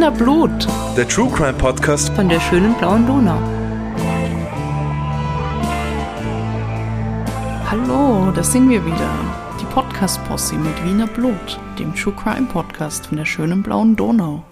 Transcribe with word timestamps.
Wiener 0.00 0.12
Blut. 0.12 0.66
Der 0.96 1.06
True 1.06 1.30
Crime 1.30 1.52
Podcast 1.52 2.08
von 2.14 2.26
der 2.26 2.40
schönen 2.40 2.72
blauen 2.78 3.06
Donau. 3.06 3.38
Hallo, 7.70 8.32
da 8.34 8.42
sind 8.42 8.70
wir 8.70 8.82
wieder. 8.82 9.10
Die 9.60 9.66
Podcast-Posse 9.66 10.54
mit 10.54 10.82
Wiener 10.86 11.06
Blut, 11.06 11.60
dem 11.78 11.94
True 11.94 12.14
Crime 12.14 12.46
Podcast 12.46 13.08
von 13.08 13.18
der 13.18 13.26
schönen 13.26 13.62
blauen 13.62 13.94
Donau. 13.94 14.42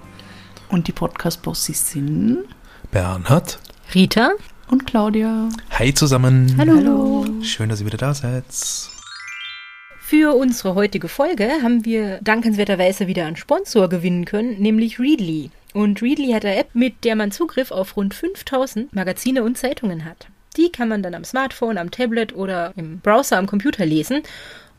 Und 0.69 0.87
die 0.87 0.93
Podcast-Posse 0.93 1.73
sind 1.73 2.45
Bernhard, 2.91 3.59
Rita 3.95 4.33
und 4.71 4.87
Claudia. 4.87 5.49
Hi 5.71 5.95
zusammen. 5.95 6.57
Hallo. 6.59 6.75
Hallo. 6.77 7.27
Schön, 7.41 7.71
dass 7.71 7.81
ihr 7.81 7.87
wieder 7.87 7.97
da 7.97 8.13
seid. 8.13 8.45
Für 10.09 10.35
unsere 10.35 10.75
heutige 10.75 11.07
Folge 11.07 11.51
haben 11.63 11.85
wir 11.85 12.19
dankenswerterweise 12.23 13.09
wieder 13.09 13.27
einen 13.27 13.37
Sponsor 13.37 13.91
gewinnen 13.91 14.25
können, 14.25 14.59
nämlich 14.59 14.99
Readly. 14.99 15.51
Und 15.75 16.01
Readly 16.01 16.33
hat 16.33 16.47
eine 16.47 16.57
App, 16.57 16.69
mit 16.73 17.05
der 17.05 17.15
man 17.15 17.31
Zugriff 17.31 17.71
auf 17.71 17.95
rund 17.95 18.15
5000 18.15 18.95
Magazine 18.95 19.43
und 19.43 19.59
Zeitungen 19.59 20.07
hat. 20.07 20.29
Die 20.57 20.73
kann 20.73 20.89
man 20.89 21.03
dann 21.03 21.15
am 21.15 21.25
Smartphone, 21.25 21.77
am 21.77 21.91
Tablet 21.91 22.35
oder 22.35 22.73
im 22.77 23.01
Browser 23.01 23.37
am 23.37 23.47
Computer 23.47 23.85
lesen. 23.85 24.23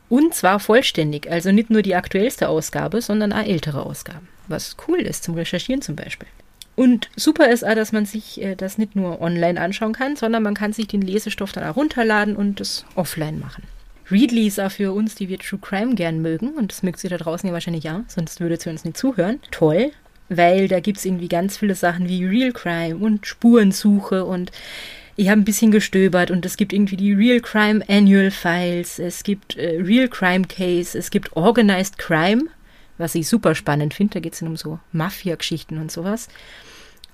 Und 0.08 0.34
zwar 0.34 0.58
vollständig, 0.58 1.30
also 1.30 1.52
nicht 1.52 1.70
nur 1.70 1.82
die 1.82 1.94
aktuellste 1.94 2.48
Ausgabe, 2.48 3.00
sondern 3.00 3.32
auch 3.32 3.46
ältere 3.46 3.86
Ausgaben. 3.86 4.26
Was 4.48 4.76
cool 4.88 4.98
ist 4.98 5.22
zum 5.22 5.36
Recherchieren 5.36 5.80
zum 5.80 5.94
Beispiel. 5.94 6.26
Und 6.74 7.08
super 7.14 7.50
ist 7.50 7.64
auch, 7.64 7.76
dass 7.76 7.92
man 7.92 8.04
sich 8.04 8.42
äh, 8.42 8.56
das 8.56 8.78
nicht 8.78 8.96
nur 8.96 9.20
online 9.20 9.60
anschauen 9.60 9.92
kann, 9.92 10.16
sondern 10.16 10.42
man 10.42 10.54
kann 10.54 10.72
sich 10.72 10.88
den 10.88 11.02
Lesestoff 11.02 11.52
dann 11.52 11.62
auch 11.62 11.76
runterladen 11.76 12.34
und 12.34 12.60
es 12.60 12.84
offline 12.96 13.38
machen. 13.38 13.62
Auch 14.10 14.70
für 14.70 14.92
uns, 14.92 15.14
die 15.14 15.28
wir 15.28 15.38
True 15.38 15.60
Crime 15.60 15.94
gern 15.94 16.20
mögen, 16.20 16.50
und 16.50 16.72
das 16.72 16.82
mögt 16.82 17.02
ihr 17.04 17.10
da 17.10 17.16
draußen 17.16 17.46
ja 17.46 17.52
wahrscheinlich 17.52 17.84
ja, 17.84 18.04
sonst 18.08 18.40
würdet 18.40 18.66
ihr 18.66 18.72
uns 18.72 18.84
nicht 18.84 18.96
zuhören. 18.96 19.40
Toll, 19.50 19.92
weil 20.28 20.68
da 20.68 20.80
gibt 20.80 20.98
es 20.98 21.04
irgendwie 21.04 21.28
ganz 21.28 21.58
viele 21.58 21.74
Sachen 21.74 22.08
wie 22.08 22.24
Real 22.24 22.52
Crime 22.52 22.96
und 22.96 23.26
Spurensuche 23.26 24.24
und 24.24 24.50
ich 25.16 25.28
habe 25.28 25.40
ein 25.40 25.44
bisschen 25.44 25.70
gestöbert 25.70 26.30
und 26.30 26.46
es 26.46 26.56
gibt 26.56 26.72
irgendwie 26.72 26.96
die 26.96 27.12
Real 27.12 27.40
Crime 27.40 27.84
Annual 27.88 28.30
Files, 28.30 28.98
es 28.98 29.22
gibt 29.22 29.56
äh, 29.56 29.80
Real 29.80 30.08
Crime 30.08 30.46
Case, 30.46 30.96
es 30.96 31.10
gibt 31.10 31.36
Organized 31.36 31.98
Crime, 31.98 32.44
was 32.96 33.14
ich 33.14 33.28
super 33.28 33.54
spannend 33.54 33.92
finde, 33.92 34.14
da 34.14 34.20
geht 34.20 34.34
es 34.34 34.42
um 34.42 34.56
so 34.56 34.78
Mafia-Geschichten 34.92 35.78
und 35.78 35.92
sowas. 35.92 36.28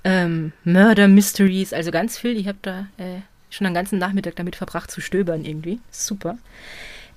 Ähm, 0.05 0.53
Murder 0.62 1.08
Mysteries, 1.08 1.72
also 1.72 1.91
ganz 1.91 2.16
viel. 2.16 2.36
Ich 2.36 2.47
habe 2.47 2.58
da 2.62 2.86
äh, 2.97 3.22
schon 3.50 3.66
einen 3.66 3.75
ganzen 3.75 3.98
Nachmittag 3.98 4.36
damit 4.36 4.56
verbracht 4.56 4.91
zu 4.91 5.00
stöbern 5.00 5.44
irgendwie. 5.44 5.80
Super. 5.91 6.39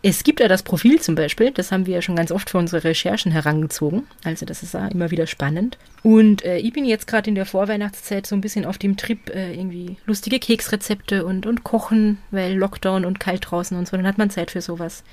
Es 0.02 0.23
gibt 0.23 0.39
ja 0.39 0.47
das 0.47 0.63
Profil 0.63 1.02
zum 1.02 1.16
Beispiel, 1.16 1.52
das 1.52 1.73
haben 1.73 1.86
wir 1.86 1.95
ja 1.95 2.02
schon 2.02 2.16
ganz 2.16 2.31
oft 2.31 2.49
für 2.49 2.58
unsere 2.58 2.86
Recherchen 2.86 3.33
herangezogen. 3.33 4.08
Also 4.23 4.45
das 4.45 4.63
ist 4.63 4.73
ja 4.73 4.88
immer 4.88 5.11
wieder 5.11 5.27
spannend. 5.27 5.77
Und 6.03 6.45
äh, 6.45 6.58
ich 6.58 6.71
bin 6.71 6.86
jetzt 6.86 7.05
gerade 7.05 7.30
in 7.30 7.36
der 7.36 7.45
Vorweihnachtszeit 7.45 8.25
so 8.25 8.33
ein 8.33 8.39
bisschen 8.39 8.63
auf 8.63 8.77
dem 8.77 8.95
Trip, 8.95 9.30
äh, 9.30 9.53
irgendwie 9.53 9.97
lustige 10.05 10.39
Keksrezepte 10.39 11.25
und, 11.25 11.45
und 11.45 11.66
Kochen, 11.66 12.17
weil 12.31 12.55
Lockdown 12.55 13.03
und 13.03 13.19
kalt 13.19 13.52
draußen 13.52 13.77
und 13.77 13.89
so, 13.89 13.97
dann 13.97 14.08
hat 14.08 14.17
man 14.17 14.30
Zeit 14.30 14.52
für 14.52 14.61
sowas. 14.61 15.03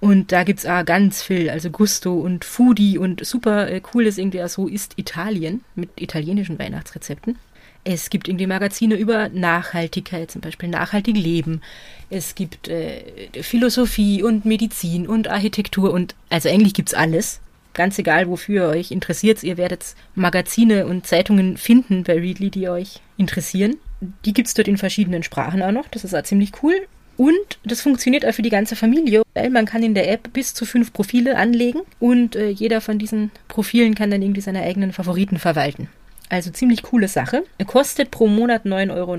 Und 0.00 0.32
da 0.32 0.42
gibt 0.42 0.60
es 0.60 0.66
auch 0.66 0.84
ganz 0.86 1.22
viel, 1.22 1.50
also 1.50 1.70
Gusto 1.70 2.14
und 2.14 2.46
Foodie 2.46 2.96
und 2.96 3.24
super 3.24 3.70
äh, 3.70 3.82
cool 3.92 4.04
irgendwie 4.06 4.42
auch 4.42 4.48
so 4.48 4.68
ist 4.68 4.98
Italien 4.98 5.62
mit 5.74 5.90
italienischen 6.00 6.58
Weihnachtsrezepten. 6.58 7.38
Es 7.84 8.08
gibt 8.08 8.28
irgendwie 8.28 8.46
Magazine 8.46 8.94
über 8.94 9.28
Nachhaltigkeit, 9.28 10.30
zum 10.30 10.40
Beispiel 10.40 10.70
nachhaltig 10.70 11.16
leben. 11.16 11.60
Es 12.08 12.34
gibt 12.34 12.68
äh, 12.68 13.02
Philosophie 13.42 14.22
und 14.22 14.46
Medizin 14.46 15.06
und 15.06 15.28
Architektur 15.28 15.92
und 15.92 16.14
also 16.30 16.48
eigentlich 16.48 16.74
gibt 16.74 16.88
es 16.88 16.94
alles. 16.94 17.40
Ganz 17.74 17.98
egal, 17.98 18.28
wofür 18.28 18.72
ihr 18.72 18.78
euch 18.78 18.90
interessiert. 18.90 19.42
Ihr 19.42 19.56
werdet 19.56 19.96
Magazine 20.14 20.86
und 20.86 21.06
Zeitungen 21.06 21.56
finden 21.56 22.04
bei 22.04 22.14
Readly, 22.14 22.50
die 22.50 22.68
euch 22.68 23.00
interessieren. 23.16 23.76
Die 24.24 24.32
gibt 24.32 24.48
es 24.48 24.54
dort 24.54 24.68
in 24.68 24.78
verschiedenen 24.78 25.22
Sprachen 25.22 25.60
auch 25.62 25.72
noch. 25.72 25.88
Das 25.88 26.04
ist 26.04 26.14
auch 26.14 26.22
ziemlich 26.22 26.52
cool. 26.62 26.74
Und 27.16 27.58
das 27.64 27.80
funktioniert 27.80 28.26
auch 28.26 28.32
für 28.32 28.42
die 28.42 28.50
ganze 28.50 28.76
Familie, 28.76 29.22
weil 29.34 29.50
man 29.50 29.66
kann 29.66 29.82
in 29.82 29.94
der 29.94 30.10
App 30.10 30.32
bis 30.32 30.54
zu 30.54 30.64
fünf 30.64 30.92
Profile 30.92 31.36
anlegen 31.36 31.80
und 32.00 32.34
äh, 32.34 32.48
jeder 32.48 32.80
von 32.80 32.98
diesen 32.98 33.30
Profilen 33.46 33.94
kann 33.94 34.10
dann 34.10 34.22
irgendwie 34.22 34.40
seine 34.40 34.62
eigenen 34.62 34.92
Favoriten 34.92 35.38
verwalten. 35.38 35.88
Also 36.34 36.50
ziemlich 36.50 36.82
coole 36.82 37.06
Sache. 37.06 37.44
Kostet 37.64 38.10
pro 38.10 38.26
Monat 38.26 38.66
9,99 38.66 38.90
Euro 38.90 39.14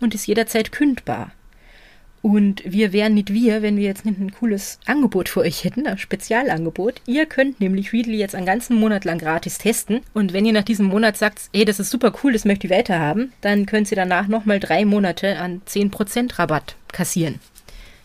und 0.00 0.14
ist 0.14 0.26
jederzeit 0.26 0.72
kündbar. 0.72 1.30
Und 2.22 2.62
wir 2.64 2.94
wären 2.94 3.12
nicht 3.12 3.34
wir, 3.34 3.60
wenn 3.60 3.76
wir 3.76 3.84
jetzt 3.84 4.06
nicht 4.06 4.18
ein 4.18 4.32
cooles 4.32 4.78
Angebot 4.86 5.28
für 5.28 5.40
euch 5.40 5.62
hätten, 5.62 5.86
ein 5.86 5.98
Spezialangebot. 5.98 7.02
Ihr 7.04 7.26
könnt 7.26 7.60
nämlich 7.60 7.92
Readly 7.92 8.16
jetzt 8.16 8.34
einen 8.34 8.46
ganzen 8.46 8.76
Monat 8.76 9.04
lang 9.04 9.18
gratis 9.18 9.58
testen. 9.58 10.00
Und 10.14 10.32
wenn 10.32 10.46
ihr 10.46 10.54
nach 10.54 10.62
diesem 10.62 10.86
Monat 10.86 11.18
sagt, 11.18 11.50
hey, 11.52 11.66
das 11.66 11.80
ist 11.80 11.90
super 11.90 12.14
cool, 12.22 12.32
das 12.32 12.46
möchte 12.46 12.66
ich 12.66 12.72
weiterhaben, 12.72 13.34
dann 13.42 13.66
könnt 13.66 13.90
ihr 13.90 13.96
danach 13.96 14.26
nochmal 14.26 14.60
drei 14.60 14.86
Monate 14.86 15.36
an 15.36 15.60
10% 15.68 16.38
Rabatt 16.38 16.76
kassieren. 16.92 17.40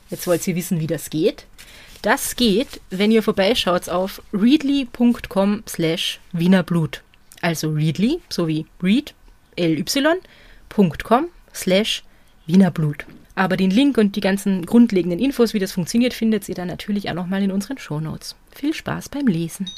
Jetzt 0.09 0.27
wollt 0.27 0.45
ihr 0.49 0.57
wissen, 0.57 0.81
wie 0.81 0.87
das 0.87 1.09
geht. 1.09 1.45
Das 2.01 2.35
geht, 2.35 2.81
wenn 2.89 3.11
ihr 3.11 3.23
vorbeischaut 3.23 3.87
auf 3.87 4.21
readly.com 4.33 5.63
slash 5.65 6.19
wienerblut 6.33 7.03
also 7.41 7.71
Readly, 7.71 8.19
sowie 8.29 8.65
read, 8.81 9.13
ly.com 9.57 11.27
slash 11.53 12.03
Wienerblut. 12.45 13.05
Aber 13.35 13.55
den 13.55 13.71
Link 13.71 13.97
und 13.97 14.15
die 14.15 14.21
ganzen 14.21 14.65
grundlegenden 14.65 15.19
Infos, 15.19 15.53
wie 15.53 15.59
das 15.59 15.71
funktioniert, 15.71 16.13
findet 16.13 16.49
ihr 16.49 16.55
dann 16.55 16.67
natürlich 16.67 17.09
auch 17.09 17.13
nochmal 17.13 17.41
in 17.41 17.51
unseren 17.51 17.77
Shownotes. 17.77 18.35
Viel 18.53 18.73
Spaß 18.73 19.09
beim 19.09 19.27
Lesen. 19.27 19.69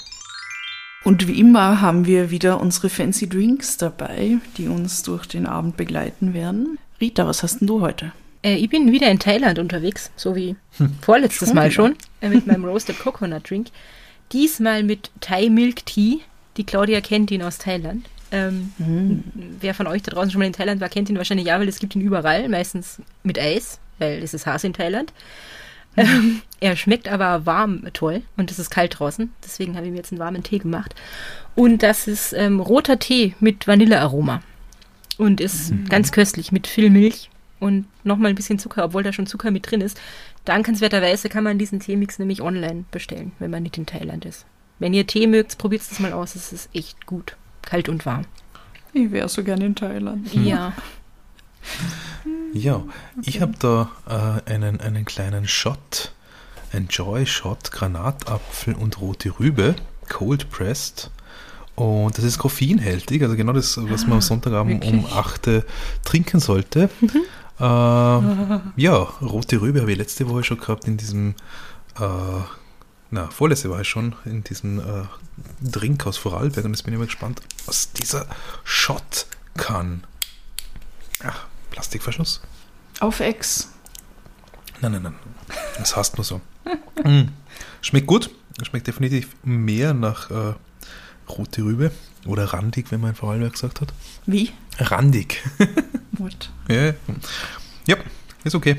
Und 1.04 1.28
wie 1.28 1.40
immer 1.40 1.82
haben 1.82 2.06
wir 2.06 2.32
wieder 2.32 2.60
unsere 2.60 2.90
Fancy 2.90 3.28
Drinks 3.28 3.78
dabei, 3.78 4.38
die 4.58 4.68
uns 4.68 5.04
durch 5.04 5.26
den 5.26 5.46
Abend 5.46 5.78
begleiten 5.78 6.34
werden. 6.34 6.78
Rita, 7.00 7.26
was 7.28 7.44
hast 7.44 7.60
denn 7.60 7.68
du 7.68 7.82
heute? 7.82 8.12
Äh, 8.44 8.56
ich 8.56 8.70
bin 8.70 8.92
wieder 8.92 9.10
in 9.10 9.20
Thailand 9.20 9.60
unterwegs, 9.60 10.12
so 10.16 10.36
wie 10.36 10.56
hm. 10.78 10.96
vorletztes 11.02 11.50
schon 11.50 11.56
Mal 11.56 11.66
wieder. 11.66 11.74
schon, 11.74 11.96
äh, 12.22 12.30
mit 12.30 12.48
meinem 12.48 12.66
Roasted 12.66 13.00
Coconut 13.00 13.50
Drink. 13.50 13.68
Diesmal 14.32 14.84
mit 14.84 15.12
Thai 15.20 15.50
Milk 15.50 15.86
Tea 15.86 16.22
die 16.62 16.66
Claudia 16.68 17.02
kennt 17.02 17.32
ihn 17.32 17.42
aus 17.42 17.58
Thailand. 17.58 18.08
Ähm, 18.32 18.72
mhm. 18.78 19.24
Wer 19.60 19.74
von 19.74 19.88
euch 19.88 20.04
da 20.04 20.12
draußen 20.12 20.30
schon 20.30 20.38
mal 20.38 20.46
in 20.46 20.54
Thailand 20.54 20.80
war, 20.80 20.90
kennt 20.90 21.10
ihn 21.10 21.18
wahrscheinlich 21.18 21.48
ja, 21.48 21.60
weil 21.60 21.68
es 21.68 21.80
gibt 21.80 21.96
ihn 21.96 22.02
überall, 22.02 22.48
meistens 22.50 23.02
mit 23.24 23.40
Eis, 23.40 23.80
weil 23.98 24.22
es 24.22 24.36
ist 24.36 24.46
Haas 24.46 24.64
in 24.64 24.74
Thailand. 24.74 25.12
Mhm. 25.96 26.02
Ähm, 26.04 26.42
er 26.60 26.76
schmeckt 26.76 27.08
aber 27.08 27.48
warm 27.48 27.84
toll 27.94 28.22
und 28.38 28.52
es 28.52 28.60
ist 28.60 28.70
kalt 28.70 29.00
draußen, 29.00 29.32
deswegen 29.44 29.76
habe 29.76 29.88
ich 29.88 29.92
mir 29.92 29.98
jetzt 29.98 30.12
einen 30.12 30.20
warmen 30.20 30.44
Tee 30.44 30.60
gemacht. 30.60 30.94
Und 31.56 31.82
das 31.82 32.08
ist 32.08 32.34
ähm, 32.34 32.60
roter 32.60 33.00
Tee 33.00 33.34
mit 33.40 33.68
Vanillearoma 33.68 34.44
und 35.18 35.42
ist 35.42 35.72
mhm. 35.72 35.90
ganz 35.90 36.12
köstlich 36.12 36.52
mit 36.52 36.68
viel 36.68 36.92
Milch 36.92 37.32
und 37.60 37.88
nochmal 38.04 38.30
ein 38.30 38.36
bisschen 38.36 38.60
Zucker, 38.60 38.86
obwohl 38.86 39.02
da 39.02 39.12
schon 39.12 39.26
Zucker 39.26 39.50
mit 39.50 39.70
drin 39.70 39.82
ist. 39.82 40.00
Dankenswerterweise 40.46 41.28
kann 41.28 41.44
man 41.44 41.58
diesen 41.58 41.80
Teemix 41.80 42.20
nämlich 42.20 42.44
online 42.44 42.86
bestellen, 42.92 43.32
wenn 43.40 43.50
man 43.50 43.64
nicht 43.64 43.80
in 43.80 43.88
Thailand 43.88 44.26
ist. 44.26 44.46
Wenn 44.82 44.96
ihr 44.96 45.06
Tee 45.06 45.28
mögt, 45.28 45.60
probiert 45.60 45.84
es 45.84 46.00
mal 46.00 46.12
aus. 46.12 46.34
Es 46.34 46.52
ist 46.52 46.70
echt 46.74 47.06
gut. 47.06 47.38
Kalt 47.62 47.88
und 47.88 48.04
warm. 48.08 48.26
Ich 48.94 49.12
wäre 49.12 49.30
so 49.30 49.44
gerne 49.44 49.64
in 49.64 49.76
Thailand. 49.76 50.34
Ja. 50.34 50.74
Ja, 52.52 52.78
okay. 52.78 52.90
ich 53.22 53.42
habe 53.42 53.54
da 53.60 53.92
äh, 54.10 54.52
einen, 54.52 54.82
einen 54.82 55.06
kleinen 55.06 55.48
Shot, 55.48 56.14
ein 56.74 56.88
Joy 56.90 57.28
Shot, 57.28 57.72
Granatapfel 57.72 58.74
und 58.74 59.00
rote 59.00 59.40
Rübe, 59.40 59.76
Cold 60.10 60.50
Pressed. 60.50 61.12
Und 61.76 62.18
das 62.18 62.26
ist 62.26 62.40
koffeinhältig, 62.40 63.22
also 63.22 63.36
genau 63.36 63.54
das, 63.54 63.78
was 63.88 64.06
man 64.08 64.14
am 64.14 64.22
Sonntagabend 64.22 64.84
wirklich? 64.84 65.06
um 65.06 65.06
8 65.06 65.48
Uhr 65.48 65.66
trinken 66.04 66.40
sollte. 66.40 66.90
Mhm. 67.02 67.22
Äh, 67.60 67.64
ja, 68.82 68.96
rote 69.22 69.62
Rübe 69.62 69.82
habe 69.82 69.92
ich 69.92 69.98
letzte 70.00 70.28
Woche 70.28 70.44
schon 70.44 70.58
gehabt 70.58 70.88
in 70.88 70.98
diesem 70.98 71.36
äh, 72.00 72.61
na, 73.12 73.30
vorletzte 73.30 73.70
war 73.70 73.82
ich 73.82 73.90
schon 73.90 74.16
in 74.24 74.44
diesem 74.44 74.80
äh, 74.80 75.04
Drink 75.62 76.08
aus 76.08 76.18
Vorarlberg 76.18 76.66
und 76.66 76.72
jetzt 76.72 76.84
bin 76.84 76.94
ich 76.94 77.00
mal 77.00 77.06
gespannt, 77.06 77.42
was 77.66 77.92
dieser 77.92 78.26
Shot 78.64 79.26
kann. 79.58 80.06
Ach, 81.22 81.46
Plastikverschluss. 81.72 82.42
Auf 83.02 83.20
Ex. 83.20 83.74
Nein, 84.80 84.94
nein, 84.94 85.04
nein. 85.04 85.16
Das 85.78 85.96
hast 85.98 86.18
nur 86.18 86.24
so. 86.24 86.40
mm. 87.04 87.28
Schmeckt 87.82 88.08
gut. 88.08 88.30
Schmeckt 88.64 88.88
definitiv 88.88 89.36
mehr 89.44 89.94
nach 89.94 90.32
äh, 90.32 90.54
rote 91.28 91.64
Rübe 91.64 91.92
oder 92.26 92.46
randig, 92.46 92.92
wenn 92.92 93.02
man 93.02 93.12
in 93.12 93.16
Vorarlberg 93.16 93.54
gesagt 93.54 93.82
hat. 93.82 93.94
Wie? 94.26 94.52
Randig. 94.78 95.44
What? 96.14 96.50
ja, 96.70 96.94
ja, 97.88 97.98
ist 98.44 98.56
okay 98.56 98.78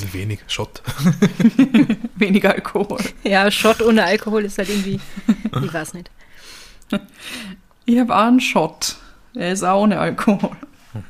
bisschen 0.00 0.20
wenig. 0.20 0.40
Shot. 0.48 0.82
Weniger 2.16 2.52
Alkohol. 2.54 2.98
Ja, 3.24 3.50
Shot 3.50 3.82
ohne 3.82 4.04
Alkohol 4.04 4.44
ist 4.44 4.58
halt 4.58 4.68
irgendwie. 4.68 5.00
Ich 5.62 5.72
weiß 5.72 5.94
nicht. 5.94 6.10
Ich 7.84 7.98
habe 7.98 8.14
auch 8.14 8.26
einen 8.26 8.40
Shot. 8.40 8.96
Er 9.34 9.52
ist 9.52 9.62
auch 9.62 9.82
ohne 9.82 9.98
Alkohol. 9.98 10.56
Mhm. 10.94 11.00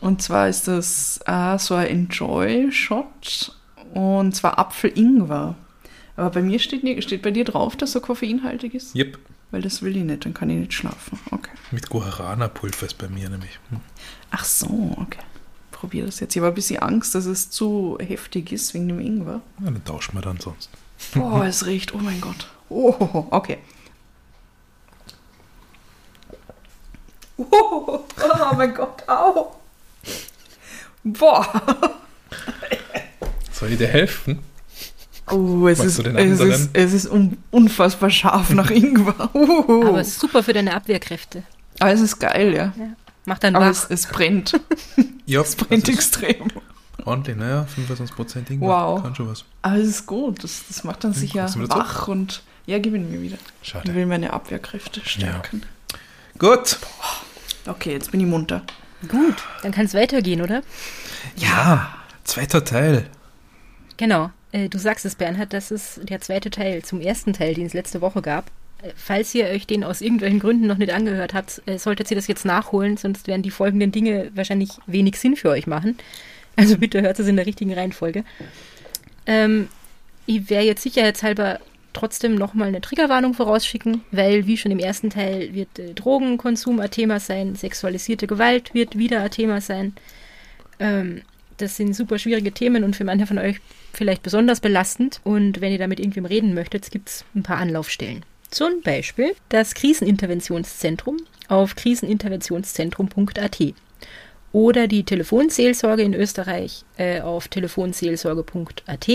Und 0.00 0.22
zwar 0.22 0.48
ist 0.48 0.68
das 0.68 1.20
äh, 1.26 1.58
so 1.58 1.74
ein 1.74 1.86
Enjoy-Shot. 1.86 3.52
Und 3.94 4.34
zwar 4.34 4.58
Apfel-Ingwer. 4.58 5.54
Aber 6.16 6.30
bei 6.30 6.42
mir 6.42 6.58
steht, 6.58 7.04
steht 7.04 7.22
bei 7.22 7.30
dir 7.30 7.44
drauf, 7.44 7.76
dass 7.76 7.94
er 7.94 8.00
koffeinhaltig 8.00 8.74
ist? 8.74 8.94
Yep. 8.94 9.18
Weil 9.50 9.62
das 9.62 9.82
will 9.82 9.96
ich 9.96 10.04
nicht, 10.04 10.24
dann 10.24 10.34
kann 10.34 10.50
ich 10.50 10.56
nicht 10.56 10.74
schlafen. 10.74 11.18
Okay. 11.30 11.50
Mit 11.70 11.88
Guarana-Pulver 11.88 12.86
ist 12.86 12.98
bei 12.98 13.08
mir 13.08 13.28
nämlich. 13.30 13.58
Hm. 13.70 13.80
Ach 14.30 14.44
so, 14.44 14.96
okay. 15.00 15.20
Probier 15.74 16.06
das 16.06 16.20
jetzt. 16.20 16.34
Ich 16.36 16.40
habe 16.40 16.52
ein 16.52 16.54
bisschen 16.54 16.78
Angst, 16.78 17.14
dass 17.14 17.26
es 17.26 17.50
zu 17.50 17.98
heftig 18.00 18.52
ist 18.52 18.72
wegen 18.74 18.88
dem 18.88 19.00
Ingwer. 19.00 19.42
Ja, 19.58 19.66
dann 19.66 19.84
tauschen 19.84 20.14
wir 20.14 20.22
dann 20.22 20.38
sonst. 20.38 20.70
Boah, 21.14 21.44
es 21.44 21.66
riecht, 21.66 21.92
oh 21.94 21.98
mein 21.98 22.20
Gott. 22.20 22.46
Oh, 22.68 23.26
okay. 23.30 23.58
Oh, 27.36 27.44
oh 27.50 28.54
mein 28.56 28.72
Gott, 28.72 29.02
au. 29.08 29.56
Boah. 31.02 31.46
Soll 33.52 33.72
ich 33.72 33.78
dir 33.78 33.88
helfen? 33.88 34.38
Oh, 35.30 35.66
es 35.66 35.80
ist, 35.80 35.98
es 35.98 36.40
ist, 36.40 36.70
es 36.72 36.92
ist 36.92 37.06
un 37.06 37.38
unfassbar 37.50 38.10
scharf 38.10 38.50
nach 38.50 38.70
Ingwer. 38.70 39.30
Uh. 39.34 39.88
Aber 39.88 40.00
es 40.00 40.08
ist 40.08 40.20
super 40.20 40.44
für 40.44 40.52
deine 40.52 40.74
Abwehrkräfte. 40.74 41.42
Aber 41.80 41.92
es 41.92 42.00
ist 42.00 42.20
geil, 42.20 42.54
ja. 42.54 42.72
Macht 43.24 43.42
dann 43.42 43.54
wach. 43.54 43.70
es, 43.70 43.86
es 43.90 44.06
brennt. 44.06 44.60
Ja, 45.26 45.40
Es 45.40 45.56
brennt 45.56 45.88
das 45.88 45.94
ist 45.94 46.16
extrem. 46.22 46.48
ordentlich, 47.04 47.36
naja, 47.36 47.66
25% 47.76 48.50
Ingwer. 48.50 48.68
Wow. 48.68 49.02
Kann 49.02 49.14
schon 49.14 49.28
was. 49.28 49.44
Aber 49.62 49.76
es 49.76 49.88
ist 49.88 50.06
gut. 50.06 50.42
Das, 50.44 50.64
das 50.68 50.84
macht 50.84 51.04
dann 51.04 51.12
sicher 51.12 51.40
Kommst 51.42 51.54
du 51.56 51.60
wieder 51.60 51.76
wach 51.76 52.08
und. 52.08 52.42
Ja, 52.66 52.78
gib 52.78 52.94
ihn 52.94 53.10
mir 53.10 53.20
wieder. 53.20 53.36
Ich 53.62 53.68
Schade. 53.70 53.94
will 53.94 54.06
meine 54.06 54.32
Abwehrkräfte 54.32 55.00
stärken. 55.04 55.62
Gut. 56.38 56.78
Okay, 57.66 57.92
jetzt 57.92 58.10
bin 58.10 58.20
ich 58.20 58.26
munter. 58.26 58.62
Gut, 59.08 59.36
dann 59.62 59.70
kann 59.72 59.84
es 59.84 59.92
weitergehen, 59.94 60.40
oder? 60.40 60.62
Ja, 61.36 61.94
zweiter 62.24 62.64
Teil. 62.64 63.06
Genau. 63.98 64.30
Äh, 64.52 64.68
du 64.70 64.78
sagst 64.78 65.04
es, 65.04 65.14
Bernhard, 65.14 65.52
das 65.52 65.70
ist 65.70 66.00
der 66.08 66.20
zweite 66.22 66.48
Teil 66.50 66.82
zum 66.82 67.00
ersten 67.02 67.32
Teil, 67.34 67.54
den 67.54 67.66
es 67.66 67.74
letzte 67.74 68.00
Woche 68.00 68.22
gab. 68.22 68.50
Falls 68.96 69.34
ihr 69.34 69.46
euch 69.46 69.66
den 69.66 69.84
aus 69.84 70.00
irgendwelchen 70.00 70.40
Gründen 70.40 70.66
noch 70.66 70.78
nicht 70.78 70.92
angehört 70.92 71.34
habt, 71.34 71.62
äh, 71.66 71.78
solltet 71.78 72.10
ihr 72.10 72.16
das 72.16 72.26
jetzt 72.26 72.44
nachholen, 72.44 72.96
sonst 72.96 73.26
werden 73.26 73.42
die 73.42 73.50
folgenden 73.50 73.92
Dinge 73.92 74.30
wahrscheinlich 74.34 74.70
wenig 74.86 75.18
Sinn 75.18 75.36
für 75.36 75.50
euch 75.50 75.66
machen. 75.66 75.96
Also 76.56 76.78
bitte 76.78 77.02
hört 77.02 77.18
es 77.18 77.26
in 77.26 77.36
der 77.36 77.46
richtigen 77.46 77.72
Reihenfolge. 77.72 78.24
Ähm, 79.26 79.68
ich 80.26 80.48
werde 80.50 80.66
jetzt 80.66 80.82
sicherheitshalber 80.82 81.58
trotzdem 81.92 82.34
nochmal 82.34 82.68
eine 82.68 82.80
Triggerwarnung 82.80 83.34
vorausschicken, 83.34 84.02
weil 84.10 84.46
wie 84.46 84.56
schon 84.56 84.72
im 84.72 84.78
ersten 84.78 85.10
Teil 85.10 85.54
wird 85.54 85.78
äh, 85.78 85.94
Drogenkonsum 85.94 86.80
ein 86.80 86.90
Thema 86.90 87.20
sein, 87.20 87.54
sexualisierte 87.54 88.26
Gewalt 88.26 88.74
wird 88.74 88.98
wieder 88.98 89.22
ein 89.22 89.30
Thema 89.30 89.60
sein. 89.60 89.94
Ähm, 90.78 91.22
das 91.56 91.76
sind 91.76 91.94
super 91.94 92.18
schwierige 92.18 92.52
Themen 92.52 92.84
und 92.84 92.96
für 92.96 93.04
manche 93.04 93.26
von 93.26 93.38
euch 93.38 93.60
vielleicht 93.92 94.22
besonders 94.22 94.60
belastend. 94.60 95.20
Und 95.24 95.60
wenn 95.60 95.72
ihr 95.72 95.78
damit 95.78 96.00
irgendwem 96.00 96.24
reden 96.24 96.54
möchtet, 96.54 96.90
gibt 96.90 97.08
es 97.08 97.24
ein 97.34 97.44
paar 97.44 97.58
Anlaufstellen. 97.58 98.24
Zum 98.54 98.82
Beispiel 98.82 99.34
das 99.48 99.74
Kriseninterventionszentrum 99.74 101.16
auf 101.48 101.74
kriseninterventionszentrum.at 101.74 103.74
oder 104.52 104.86
die 104.86 105.02
Telefonseelsorge 105.02 106.04
in 106.04 106.14
Österreich 106.14 106.84
äh, 106.96 107.20
auf 107.20 107.48
telefonseelsorge.at 107.48 109.08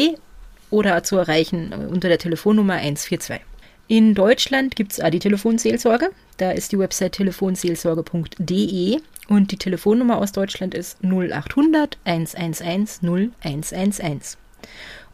oder 0.71 1.03
zu 1.03 1.15
erreichen 1.15 1.71
äh, 1.71 1.85
unter 1.85 2.09
der 2.09 2.17
Telefonnummer 2.17 2.73
142. 2.73 3.39
In 3.87 4.13
Deutschland 4.13 4.75
gibt 4.75 4.91
es 4.91 5.01
die 5.09 5.19
Telefonseelsorge. 5.19 6.09
Da 6.35 6.51
ist 6.51 6.73
die 6.73 6.79
Website 6.79 7.13
telefonseelsorge.de 7.13 8.99
und 9.29 9.51
die 9.53 9.57
Telefonnummer 9.57 10.17
aus 10.17 10.33
Deutschland 10.33 10.73
ist 10.73 11.01
0800 11.01 11.97
111 12.03 12.99
0111. 13.01 14.37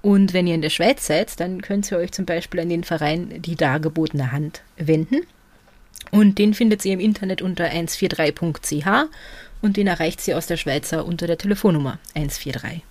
Und 0.05 0.33
wenn 0.33 0.45
ihr 0.45 0.53
in 0.53 0.61
der 0.61 0.69
Schweiz 0.69 1.07
seid, 1.07 1.39
dann 1.39 1.63
könnt 1.63 1.91
ihr 1.91 1.97
euch 1.97 2.11
zum 2.11 2.25
Beispiel 2.25 2.59
an 2.59 2.69
den 2.69 2.83
Verein 2.83 3.41
Die 3.41 3.55
Dargebotene 3.55 4.31
Hand 4.31 4.61
wenden. 4.77 5.25
Und 6.11 6.37
den 6.37 6.53
findet 6.53 6.85
ihr 6.85 6.93
im 6.93 6.99
Internet 6.99 7.41
unter 7.41 7.65
143.ch 7.71 9.09
und 9.63 9.77
den 9.77 9.87
erreicht 9.87 10.27
ihr 10.27 10.37
aus 10.37 10.45
der 10.45 10.57
Schweizer 10.57 11.07
unter 11.07 11.25
der 11.25 11.39
Telefonnummer 11.39 11.97
143. 12.13 12.83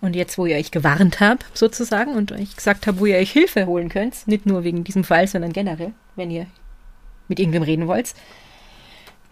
Und 0.00 0.16
jetzt, 0.16 0.38
wo 0.38 0.46
ihr 0.46 0.56
euch 0.56 0.70
gewarnt 0.70 1.20
habt, 1.20 1.44
sozusagen, 1.52 2.14
und 2.14 2.32
euch 2.32 2.56
gesagt 2.56 2.86
habt, 2.86 2.98
wo 2.98 3.04
ihr 3.04 3.18
euch 3.18 3.30
Hilfe 3.30 3.66
holen 3.66 3.90
könnt, 3.90 4.26
nicht 4.26 4.46
nur 4.46 4.64
wegen 4.64 4.84
diesem 4.84 5.04
Fall, 5.04 5.28
sondern 5.28 5.52
generell, 5.52 5.92
wenn 6.16 6.30
ihr 6.30 6.46
mit 7.28 7.40
irgendwem 7.40 7.62
reden 7.62 7.88
wollt, 7.88 8.14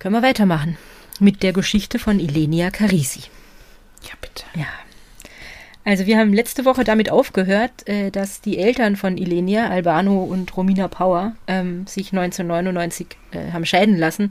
können 0.01 0.17
wir 0.17 0.23
weitermachen 0.23 0.77
mit 1.19 1.43
der 1.43 1.55
Geschichte 1.55 1.99
von 1.99 2.21
Ilenia 2.21 2.71
Carisi. 2.71 3.21
Ja, 4.03 4.13
bitte. 4.21 4.45
Ja. 4.55 4.67
Also 5.87 6.07
wir 6.07 6.19
haben 6.19 6.33
letzte 6.33 6.65
Woche 6.65 6.83
damit 6.83 7.13
aufgehört, 7.13 7.89
äh, 7.89 8.11
dass 8.11 8.41
die 8.41 8.59
Eltern 8.59 8.97
von 8.97 9.17
Ilenia, 9.17 9.69
Albano 9.69 10.25
und 10.25 10.57
Romina 10.57 10.89
Power, 10.89 11.37
ähm, 11.47 11.87
sich 11.87 12.13
1999 12.13 13.07
äh, 13.31 13.53
haben 13.53 13.65
scheiden 13.65 13.97
lassen, 13.97 14.31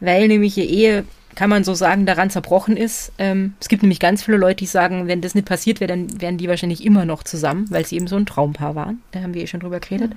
weil 0.00 0.26
nämlich 0.26 0.58
ihr 0.58 0.68
Ehe, 0.68 1.04
kann 1.36 1.48
man 1.48 1.62
so 1.62 1.74
sagen, 1.74 2.06
daran 2.06 2.28
zerbrochen 2.28 2.76
ist. 2.76 3.12
Ähm, 3.18 3.54
es 3.60 3.68
gibt 3.68 3.84
nämlich 3.84 4.00
ganz 4.00 4.24
viele 4.24 4.36
Leute, 4.36 4.56
die 4.56 4.66
sagen, 4.66 5.06
wenn 5.06 5.20
das 5.20 5.36
nicht 5.36 5.46
passiert 5.46 5.78
wäre, 5.78 5.86
dann 5.86 6.20
wären 6.20 6.38
die 6.38 6.48
wahrscheinlich 6.48 6.84
immer 6.84 7.04
noch 7.04 7.22
zusammen, 7.22 7.66
weil 7.70 7.86
sie 7.86 7.94
eben 7.94 8.08
so 8.08 8.16
ein 8.16 8.26
Traumpaar 8.26 8.74
waren. 8.74 9.00
Da 9.12 9.22
haben 9.22 9.32
wir 9.32 9.42
eh 9.42 9.46
schon 9.46 9.60
drüber 9.60 9.78
geredet. 9.78 10.10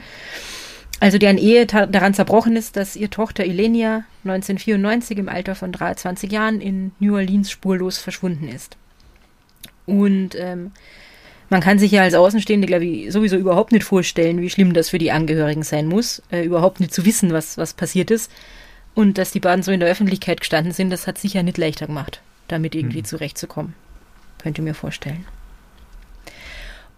Also 0.99 1.19
deren 1.19 1.37
Ehe 1.37 1.67
daran 1.67 2.15
zerbrochen 2.15 2.55
ist, 2.55 2.77
dass 2.77 2.95
ihr 2.95 3.11
Tochter 3.11 3.45
Ilenia 3.45 4.05
1994 4.23 5.19
im 5.19 5.29
Alter 5.29 5.53
von 5.53 5.71
23 5.71 6.31
Jahren 6.31 6.61
in 6.61 6.93
New 6.97 7.13
Orleans 7.13 7.51
spurlos 7.51 7.99
verschwunden 7.99 8.47
ist. 8.47 8.75
Und 9.85 10.35
ähm, 10.35 10.71
man 11.49 11.61
kann 11.61 11.79
sich 11.79 11.91
ja 11.91 12.01
als 12.01 12.13
Außenstehende, 12.13 12.67
glaube 12.67 12.85
ich, 12.85 13.11
sowieso 13.11 13.37
überhaupt 13.37 13.71
nicht 13.71 13.83
vorstellen, 13.83 14.41
wie 14.41 14.49
schlimm 14.49 14.73
das 14.73 14.89
für 14.89 14.97
die 14.97 15.11
Angehörigen 15.11 15.63
sein 15.63 15.87
muss, 15.87 16.21
äh, 16.31 16.43
überhaupt 16.43 16.79
nicht 16.79 16.93
zu 16.93 17.05
wissen, 17.05 17.31
was, 17.31 17.57
was 17.57 17.73
passiert 17.73 18.11
ist. 18.11 18.31
Und 18.95 19.17
dass 19.17 19.31
die 19.31 19.39
beiden 19.39 19.63
so 19.63 19.71
in 19.71 19.79
der 19.79 19.89
Öffentlichkeit 19.89 20.39
gestanden 20.39 20.73
sind, 20.73 20.89
das 20.89 21.07
hat 21.07 21.17
sicher 21.17 21.43
nicht 21.43 21.57
leichter 21.57 21.87
gemacht, 21.87 22.21
damit 22.47 22.75
irgendwie 22.75 23.03
zurechtzukommen. 23.03 23.73
Könnt 24.41 24.57
ihr 24.57 24.63
mir 24.63 24.73
vorstellen. 24.73 25.25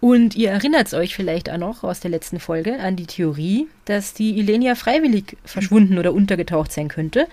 Und 0.00 0.36
ihr 0.36 0.50
erinnert 0.50 0.92
euch 0.94 1.14
vielleicht 1.14 1.50
auch 1.50 1.58
noch 1.58 1.82
aus 1.82 2.00
der 2.00 2.10
letzten 2.10 2.38
Folge 2.38 2.78
an 2.80 2.96
die 2.96 3.06
Theorie, 3.06 3.66
dass 3.86 4.12
die 4.12 4.38
Ilenia 4.38 4.74
freiwillig 4.74 5.36
verschwunden 5.44 5.98
oder 5.98 6.12
untergetaucht 6.12 6.70
sein 6.70 6.88
könnte 6.88 7.26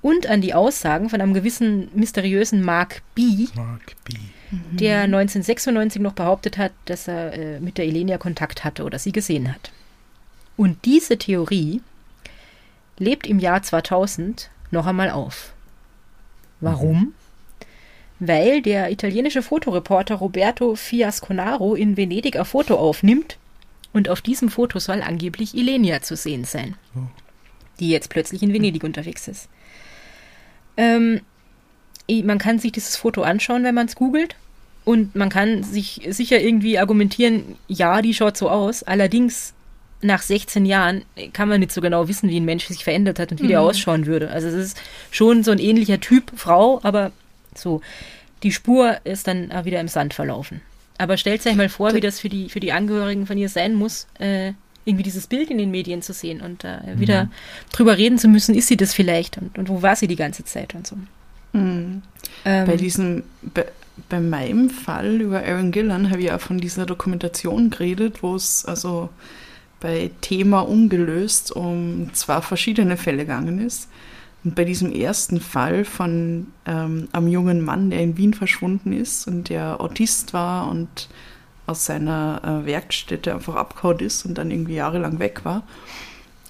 und 0.00 0.26
an 0.26 0.40
die 0.40 0.54
Aussagen 0.54 1.10
von 1.10 1.20
einem 1.20 1.34
gewissen 1.34 1.88
mysteriösen 1.94 2.62
Mark 2.62 3.02
B., 3.14 3.46
Mark 3.54 3.94
B. 4.04 4.14
der 4.50 5.02
1996 5.02 6.00
noch 6.00 6.12
behauptet 6.14 6.58
hat, 6.58 6.72
dass 6.86 7.08
er 7.08 7.32
äh, 7.34 7.60
mit 7.60 7.78
der 7.78 7.86
Ilenia 7.86 8.18
Kontakt 8.18 8.64
hatte 8.64 8.84
oder 8.84 8.98
sie 8.98 9.12
gesehen 9.12 9.52
hat. 9.52 9.70
Und 10.56 10.84
diese 10.84 11.18
Theorie 11.18 11.82
lebt 12.98 13.26
im 13.26 13.38
Jahr 13.38 13.62
2000 13.62 14.50
noch 14.70 14.86
einmal 14.86 15.10
auf. 15.10 15.52
Warum? 16.60 17.14
Weil 18.18 18.62
der 18.62 18.90
italienische 18.90 19.42
Fotoreporter 19.42 20.16
Roberto 20.16 20.74
Fiasconaro 20.74 21.74
in 21.76 21.96
Venedig 21.96 22.36
ein 22.36 22.44
Foto 22.44 22.76
aufnimmt 22.76 23.38
und 23.92 24.08
auf 24.08 24.20
diesem 24.20 24.48
Foto 24.48 24.80
soll 24.80 25.02
angeblich 25.02 25.54
Ilenia 25.54 26.02
zu 26.02 26.16
sehen 26.16 26.44
sein, 26.44 26.74
Oh. 26.96 27.00
die 27.78 27.90
jetzt 27.90 28.08
plötzlich 28.10 28.42
in 28.42 28.52
Venedig 28.52 28.82
unterwegs 28.82 29.28
ist. 29.28 29.48
Ähm, 30.76 31.20
man 32.08 32.38
kann 32.38 32.58
sich 32.58 32.72
dieses 32.72 32.96
Foto 32.96 33.22
anschauen, 33.22 33.64
wenn 33.64 33.74
man 33.74 33.86
es 33.86 33.96
googelt. 33.96 34.36
Und 34.84 35.14
man 35.14 35.28
kann 35.28 35.62
sich 35.62 36.00
sicher 36.08 36.40
irgendwie 36.40 36.78
argumentieren, 36.78 37.56
ja, 37.68 38.00
die 38.00 38.14
schaut 38.14 38.38
so 38.38 38.48
aus. 38.48 38.82
Allerdings, 38.82 39.52
nach 40.00 40.22
16 40.22 40.64
Jahren 40.64 41.02
kann 41.32 41.48
man 41.48 41.60
nicht 41.60 41.72
so 41.72 41.80
genau 41.80 42.08
wissen, 42.08 42.30
wie 42.30 42.38
ein 42.38 42.44
Mensch 42.44 42.66
sich 42.66 42.84
verändert 42.84 43.18
hat 43.18 43.32
und 43.32 43.42
wie 43.42 43.48
der 43.48 43.60
ausschauen 43.60 44.06
würde. 44.06 44.30
Also 44.30 44.48
es 44.48 44.54
ist 44.54 44.80
schon 45.10 45.42
so 45.42 45.50
ein 45.50 45.58
ähnlicher 45.58 46.00
Typ 46.00 46.32
Frau, 46.36 46.80
aber 46.82 47.10
so, 47.54 47.80
die 48.42 48.52
Spur 48.52 48.96
ist 49.04 49.26
dann 49.26 49.50
auch 49.50 49.64
wieder 49.64 49.80
im 49.80 49.88
Sand 49.88 50.14
verlaufen. 50.14 50.60
Aber 50.98 51.16
stellt 51.16 51.44
euch 51.46 51.56
mal 51.56 51.68
vor, 51.68 51.94
wie 51.94 52.00
das 52.00 52.20
für 52.20 52.28
die, 52.28 52.48
für 52.48 52.60
die 52.60 52.72
Angehörigen 52.72 53.26
von 53.26 53.38
ihr 53.38 53.48
sein 53.48 53.74
muss, 53.74 54.06
äh, 54.18 54.52
irgendwie 54.84 55.04
dieses 55.04 55.26
Bild 55.26 55.50
in 55.50 55.58
den 55.58 55.70
Medien 55.70 56.02
zu 56.02 56.12
sehen 56.12 56.40
und 56.40 56.64
äh, 56.64 56.78
wieder 56.96 57.30
drüber 57.72 57.98
reden 57.98 58.18
zu 58.18 58.26
müssen, 58.26 58.54
ist 58.54 58.68
sie 58.68 58.76
das 58.76 58.94
vielleicht 58.94 59.36
und, 59.36 59.58
und 59.58 59.68
wo 59.68 59.82
war 59.82 59.96
sie 59.96 60.08
die 60.08 60.16
ganze 60.16 60.44
Zeit 60.44 60.74
und 60.74 60.86
so. 60.86 60.96
Mhm. 61.52 62.02
Ähm, 62.44 62.66
Bei 62.66 62.76
diesem, 62.76 63.22
bei, 63.42 63.66
bei 64.08 64.20
meinem 64.20 64.70
Fall 64.70 65.20
über 65.20 65.42
Aaron 65.42 65.70
Gillan 65.70 66.10
habe 66.10 66.20
ich 66.20 66.26
ja 66.26 66.38
von 66.38 66.58
dieser 66.58 66.86
Dokumentation 66.86 67.70
geredet, 67.70 68.22
wo 68.22 68.34
es 68.34 68.64
also 68.64 69.08
bei 69.80 70.10
Thema 70.20 70.60
ungelöst 70.60 71.52
um 71.52 72.10
zwei 72.12 72.40
verschiedene 72.40 72.96
Fälle 72.96 73.18
gegangen 73.18 73.60
ist. 73.60 73.88
Und 74.44 74.54
bei 74.54 74.64
diesem 74.64 74.92
ersten 74.92 75.40
Fall 75.40 75.84
von 75.84 76.48
ähm, 76.64 77.08
einem 77.12 77.28
jungen 77.28 77.64
Mann, 77.64 77.90
der 77.90 78.00
in 78.00 78.16
Wien 78.16 78.34
verschwunden 78.34 78.92
ist 78.92 79.26
und 79.26 79.48
der 79.48 79.80
Autist 79.80 80.32
war 80.32 80.68
und 80.70 81.08
aus 81.66 81.84
seiner 81.84 82.40
äh, 82.62 82.66
Werkstätte 82.66 83.34
einfach 83.34 83.56
abgehauen 83.56 83.98
ist 83.98 84.24
und 84.24 84.38
dann 84.38 84.50
irgendwie 84.50 84.76
jahrelang 84.76 85.18
weg 85.18 85.44
war. 85.44 85.64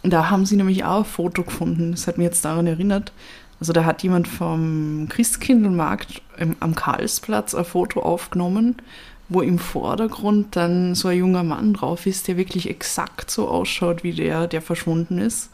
Da 0.03 0.31
haben 0.31 0.47
sie 0.47 0.57
nämlich 0.57 0.85
auch 0.85 0.99
ein 0.99 1.05
Foto 1.05 1.43
gefunden. 1.43 1.91
Das 1.91 2.07
hat 2.07 2.19
mich 2.19 2.27
jetzt 2.27 2.45
daran 2.45 2.67
erinnert. 2.67 3.13
Also 3.61 3.73
da 3.73 3.85
hat 3.85 4.03
jemand 4.03 4.29
vom 4.29 5.07
Christkindlmarkt 5.09 6.23
im, 6.39 6.57
am 6.61 6.75
Karlsplatz 6.75 7.55
ein 7.55 7.65
Foto 7.65 8.01
aufgenommen, 8.01 8.77
wo 9.29 9.43
im 9.43 9.59
Vordergrund 9.59 10.57
dann 10.57 10.95
so 10.95 11.09
ein 11.09 11.19
junger 11.19 11.43
Mann 11.43 11.75
drauf 11.75 12.07
ist, 12.07 12.29
der 12.29 12.37
wirklich 12.37 12.71
exakt 12.71 13.31
so 13.31 13.49
ausschaut 13.49 14.05
wie 14.05 14.13
der, 14.13 14.47
der 14.47 14.63
verschwunden 14.63 15.19
ist. 15.19 15.51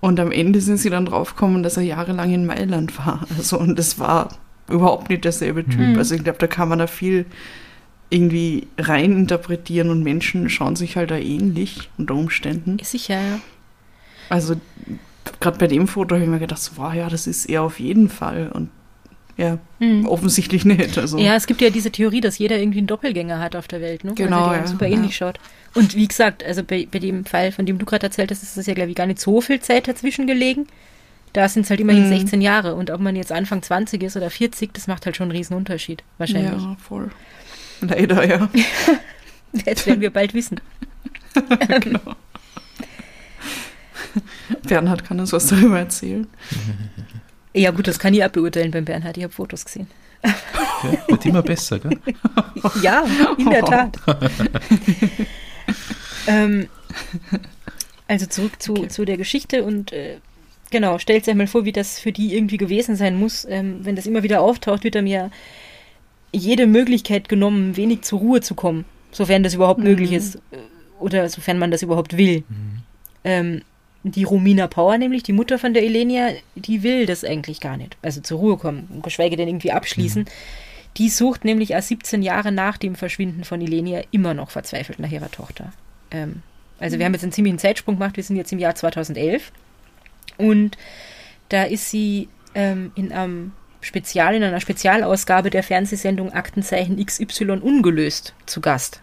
Und 0.00 0.20
am 0.20 0.30
Ende 0.30 0.60
sind 0.60 0.78
sie 0.78 0.90
dann 0.90 1.06
draufgekommen, 1.06 1.62
dass 1.62 1.76
er 1.76 1.82
jahrelang 1.82 2.32
in 2.32 2.46
Mailand 2.46 2.98
war. 2.98 3.26
Also, 3.36 3.58
und 3.58 3.78
das 3.78 3.98
war 3.98 4.28
überhaupt 4.68 5.08
nicht 5.08 5.24
derselbe 5.24 5.64
Typ. 5.64 5.78
Mhm. 5.78 5.98
Also 5.98 6.14
ich 6.14 6.22
glaube, 6.22 6.38
da 6.38 6.46
kann 6.46 6.68
man 6.68 6.78
da 6.78 6.86
viel 6.86 7.26
irgendwie 8.10 8.66
rein 8.78 9.12
interpretieren 9.12 9.90
und 9.90 10.02
Menschen 10.02 10.48
schauen 10.48 10.76
sich 10.76 10.96
halt 10.96 11.10
da 11.10 11.16
ähnlich 11.16 11.90
unter 11.98 12.14
Umständen. 12.14 12.78
Sicher, 12.82 13.20
ja. 13.20 13.40
Also 14.30 14.56
gerade 15.40 15.58
bei 15.58 15.66
dem 15.66 15.86
Foto 15.88 16.14
habe 16.14 16.24
ich 16.24 16.30
mir 16.30 16.38
gedacht, 16.38 16.60
so, 16.60 16.72
wow, 16.76 16.92
ja, 16.94 17.08
das 17.08 17.26
ist 17.26 17.46
er 17.46 17.62
auf 17.62 17.80
jeden 17.80 18.08
Fall. 18.08 18.50
Und 18.52 18.70
ja, 19.36 19.58
Mhm. 19.78 20.06
offensichtlich 20.08 20.64
nicht. 20.64 20.98
Also. 20.98 21.16
Ja, 21.18 21.36
es 21.36 21.46
gibt 21.46 21.60
ja 21.60 21.70
diese 21.70 21.90
Theorie, 21.92 22.20
dass 22.20 22.38
jeder 22.38 22.58
irgendwie 22.58 22.78
einen 22.78 22.88
Doppelgänger 22.88 23.38
hat 23.38 23.54
auf 23.54 23.68
der 23.68 23.80
Welt, 23.80 24.02
ne? 24.04 24.12
Genau, 24.14 24.38
Also 24.46 24.50
der 24.50 24.60
ja. 24.62 24.66
super 24.66 24.86
ähnlich 24.86 25.16
schaut. 25.16 25.38
Und 25.74 25.94
wie 25.94 26.08
gesagt, 26.08 26.42
also 26.44 26.64
bei, 26.64 26.88
bei 26.90 26.98
dem 26.98 27.24
Fall, 27.24 27.52
von 27.52 27.64
dem 27.64 27.78
du 27.78 27.86
gerade 27.86 28.06
erzählt 28.06 28.30
hast, 28.32 28.42
ist 28.42 28.56
es 28.56 28.66
ja, 28.66 28.74
glaube 28.74 28.90
ich, 28.90 28.96
gar 28.96 29.06
nicht 29.06 29.20
so 29.20 29.40
viel 29.40 29.60
Zeit 29.60 29.86
dazwischen 29.86 30.26
gelegen. 30.26 30.66
Da 31.34 31.48
sind 31.48 31.62
es 31.64 31.70
halt 31.70 31.78
immerhin 31.78 32.04
Mhm. 32.06 32.08
16 32.18 32.40
Jahre. 32.40 32.74
Und 32.74 32.90
ob 32.90 33.00
man 33.00 33.14
jetzt 33.14 33.30
Anfang 33.30 33.62
20 33.62 34.02
ist 34.02 34.16
oder 34.16 34.30
40, 34.30 34.72
das 34.74 34.88
macht 34.88 35.06
halt 35.06 35.14
schon 35.14 35.24
einen 35.30 35.36
riesen 35.36 35.56
Unterschied. 35.56 36.02
Wahrscheinlich. 36.16 36.60
Ja, 36.62 36.76
voll. 36.80 37.10
Leider, 37.80 38.24
ja. 38.26 38.48
Jetzt 39.66 39.86
werden 39.86 40.00
wir 40.00 40.10
bald 40.10 40.34
wissen. 40.34 40.60
genau. 41.80 42.00
Bernhard 44.68 45.04
kann 45.04 45.20
uns 45.20 45.32
was 45.32 45.46
darüber 45.48 45.78
erzählen. 45.78 46.26
Ja 47.54 47.70
gut, 47.70 47.86
das 47.88 47.98
kann 47.98 48.14
ich 48.14 48.24
auch 48.24 48.28
beurteilen 48.30 48.70
beim 48.70 48.84
Bernhard. 48.84 49.16
Ich 49.16 49.24
habe 49.24 49.32
Fotos 49.32 49.64
gesehen. 49.64 49.88
Ja, 50.22 50.92
wird 51.08 51.26
immer 51.26 51.42
besser, 51.42 51.78
gell? 51.78 51.98
Ja, 52.82 53.04
in 53.38 53.50
der 53.50 53.64
Tat. 53.64 53.96
ähm, 56.26 56.68
also 58.06 58.26
zurück 58.26 58.60
zu, 58.60 58.72
Okay. 58.72 58.88
zu 58.88 59.04
der 59.04 59.16
Geschichte 59.16 59.64
und 59.64 59.92
äh, 59.92 60.16
genau, 60.70 60.98
stellt 60.98 61.28
euch 61.28 61.34
mal 61.34 61.46
vor, 61.46 61.64
wie 61.64 61.72
das 61.72 61.98
für 61.98 62.12
die 62.12 62.34
irgendwie 62.34 62.56
gewesen 62.56 62.96
sein 62.96 63.18
muss. 63.18 63.44
Ähm, 63.48 63.80
wenn 63.84 63.96
das 63.96 64.06
immer 64.06 64.22
wieder 64.22 64.40
auftaucht, 64.40 64.84
wird 64.84 64.96
einem 64.96 65.06
ja 65.06 65.30
jede 66.32 66.66
Möglichkeit 66.66 67.28
genommen, 67.28 67.76
wenig 67.76 68.02
zur 68.02 68.18
Ruhe 68.18 68.40
zu 68.40 68.54
kommen, 68.54 68.84
sofern 69.12 69.42
das 69.42 69.54
überhaupt 69.54 69.78
Mhm. 69.80 69.86
möglich 69.86 70.12
ist 70.12 70.36
äh, 70.36 70.58
oder 71.00 71.28
sofern 71.28 71.58
man 71.58 71.70
das 71.70 71.82
überhaupt 71.82 72.16
will. 72.16 72.44
Ähm, 73.24 73.62
die 74.04 74.24
Romina 74.24 74.66
Power, 74.66 74.96
nämlich 74.96 75.22
die 75.22 75.32
Mutter 75.32 75.58
von 75.58 75.74
der 75.74 75.82
Elenia, 75.82 76.30
die 76.54 76.82
will 76.82 77.06
das 77.06 77.24
eigentlich 77.24 77.60
gar 77.60 77.76
nicht. 77.76 77.96
Also 78.02 78.20
zur 78.20 78.38
Ruhe 78.38 78.56
kommen, 78.56 79.00
geschweige 79.02 79.36
denn 79.36 79.48
irgendwie 79.48 79.72
abschließen. 79.72 80.26
Die 80.96 81.08
sucht 81.08 81.44
nämlich 81.44 81.72
erst 81.72 81.88
17 81.88 82.22
Jahre 82.22 82.52
nach 82.52 82.76
dem 82.76 82.94
Verschwinden 82.94 83.44
von 83.44 83.60
Elenia 83.60 84.02
immer 84.10 84.34
noch 84.34 84.50
verzweifelt 84.50 84.98
nach 84.98 85.10
ihrer 85.10 85.30
Tochter. 85.30 85.72
Ähm, 86.10 86.42
also 86.78 86.98
wir 86.98 87.04
haben 87.04 87.12
jetzt 87.12 87.24
einen 87.24 87.32
ziemlichen 87.32 87.58
Zeitsprung 87.58 87.96
gemacht, 87.96 88.16
wir 88.16 88.24
sind 88.24 88.36
jetzt 88.36 88.52
im 88.52 88.58
Jahr 88.58 88.74
2011 88.74 89.52
und 90.36 90.78
da 91.48 91.64
ist 91.64 91.90
sie 91.90 92.28
ähm, 92.54 92.92
in 92.94 93.12
einem 93.12 93.52
Spezial, 93.80 94.34
in 94.34 94.42
einer 94.42 94.60
Spezialausgabe 94.60 95.50
der 95.50 95.62
Fernsehsendung 95.62 96.32
Aktenzeichen 96.32 97.04
XY 97.04 97.60
ungelöst 97.60 98.34
zu 98.46 98.60
Gast. 98.60 99.00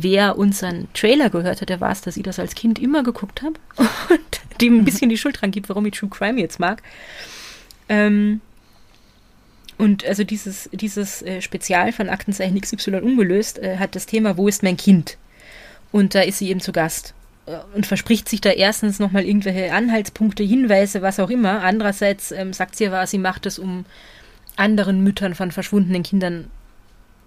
Wer 0.00 0.38
unseren 0.38 0.88
Trailer 0.94 1.28
gehört 1.28 1.60
hat, 1.60 1.68
der 1.68 1.80
weiß, 1.80 2.02
dass 2.02 2.16
ich 2.16 2.22
das 2.22 2.38
als 2.38 2.54
Kind 2.54 2.78
immer 2.78 3.02
geguckt 3.02 3.42
habe 3.42 3.54
und 4.10 4.60
dem 4.60 4.78
ein 4.78 4.84
bisschen 4.84 5.08
die 5.08 5.18
Schuld 5.18 5.40
dran 5.40 5.50
gibt, 5.50 5.68
warum 5.68 5.86
ich 5.86 5.94
True 5.94 6.10
Crime 6.10 6.40
jetzt 6.40 6.60
mag. 6.60 6.82
Ähm, 7.88 8.40
und 9.76 10.04
also 10.04 10.24
dieses, 10.24 10.68
dieses 10.72 11.22
äh, 11.22 11.40
Spezial 11.40 11.92
von 11.92 12.08
Aktenzeichen 12.08 12.60
XY 12.60 12.96
ungelöst 12.96 13.58
äh, 13.58 13.78
hat 13.78 13.94
das 13.94 14.06
Thema 14.06 14.36
Wo 14.36 14.48
ist 14.48 14.62
mein 14.62 14.76
Kind? 14.76 15.16
Und 15.92 16.14
da 16.14 16.20
ist 16.20 16.38
sie 16.38 16.50
eben 16.50 16.60
zu 16.60 16.72
Gast 16.72 17.14
äh, 17.46 17.56
und 17.74 17.86
verspricht 17.86 18.28
sich 18.28 18.40
da 18.40 18.50
erstens 18.50 18.98
nochmal 18.98 19.24
irgendwelche 19.24 19.72
Anhaltspunkte, 19.72 20.42
Hinweise, 20.42 21.02
was 21.02 21.20
auch 21.20 21.30
immer. 21.30 21.62
Andererseits 21.62 22.32
ähm, 22.32 22.52
sagt 22.52 22.76
sie 22.76 22.86
aber, 22.86 23.06
sie 23.06 23.18
macht 23.18 23.46
es, 23.46 23.58
um 23.58 23.84
anderen 24.56 25.02
Müttern 25.02 25.34
von 25.34 25.52
verschwundenen 25.52 26.02
Kindern 26.02 26.50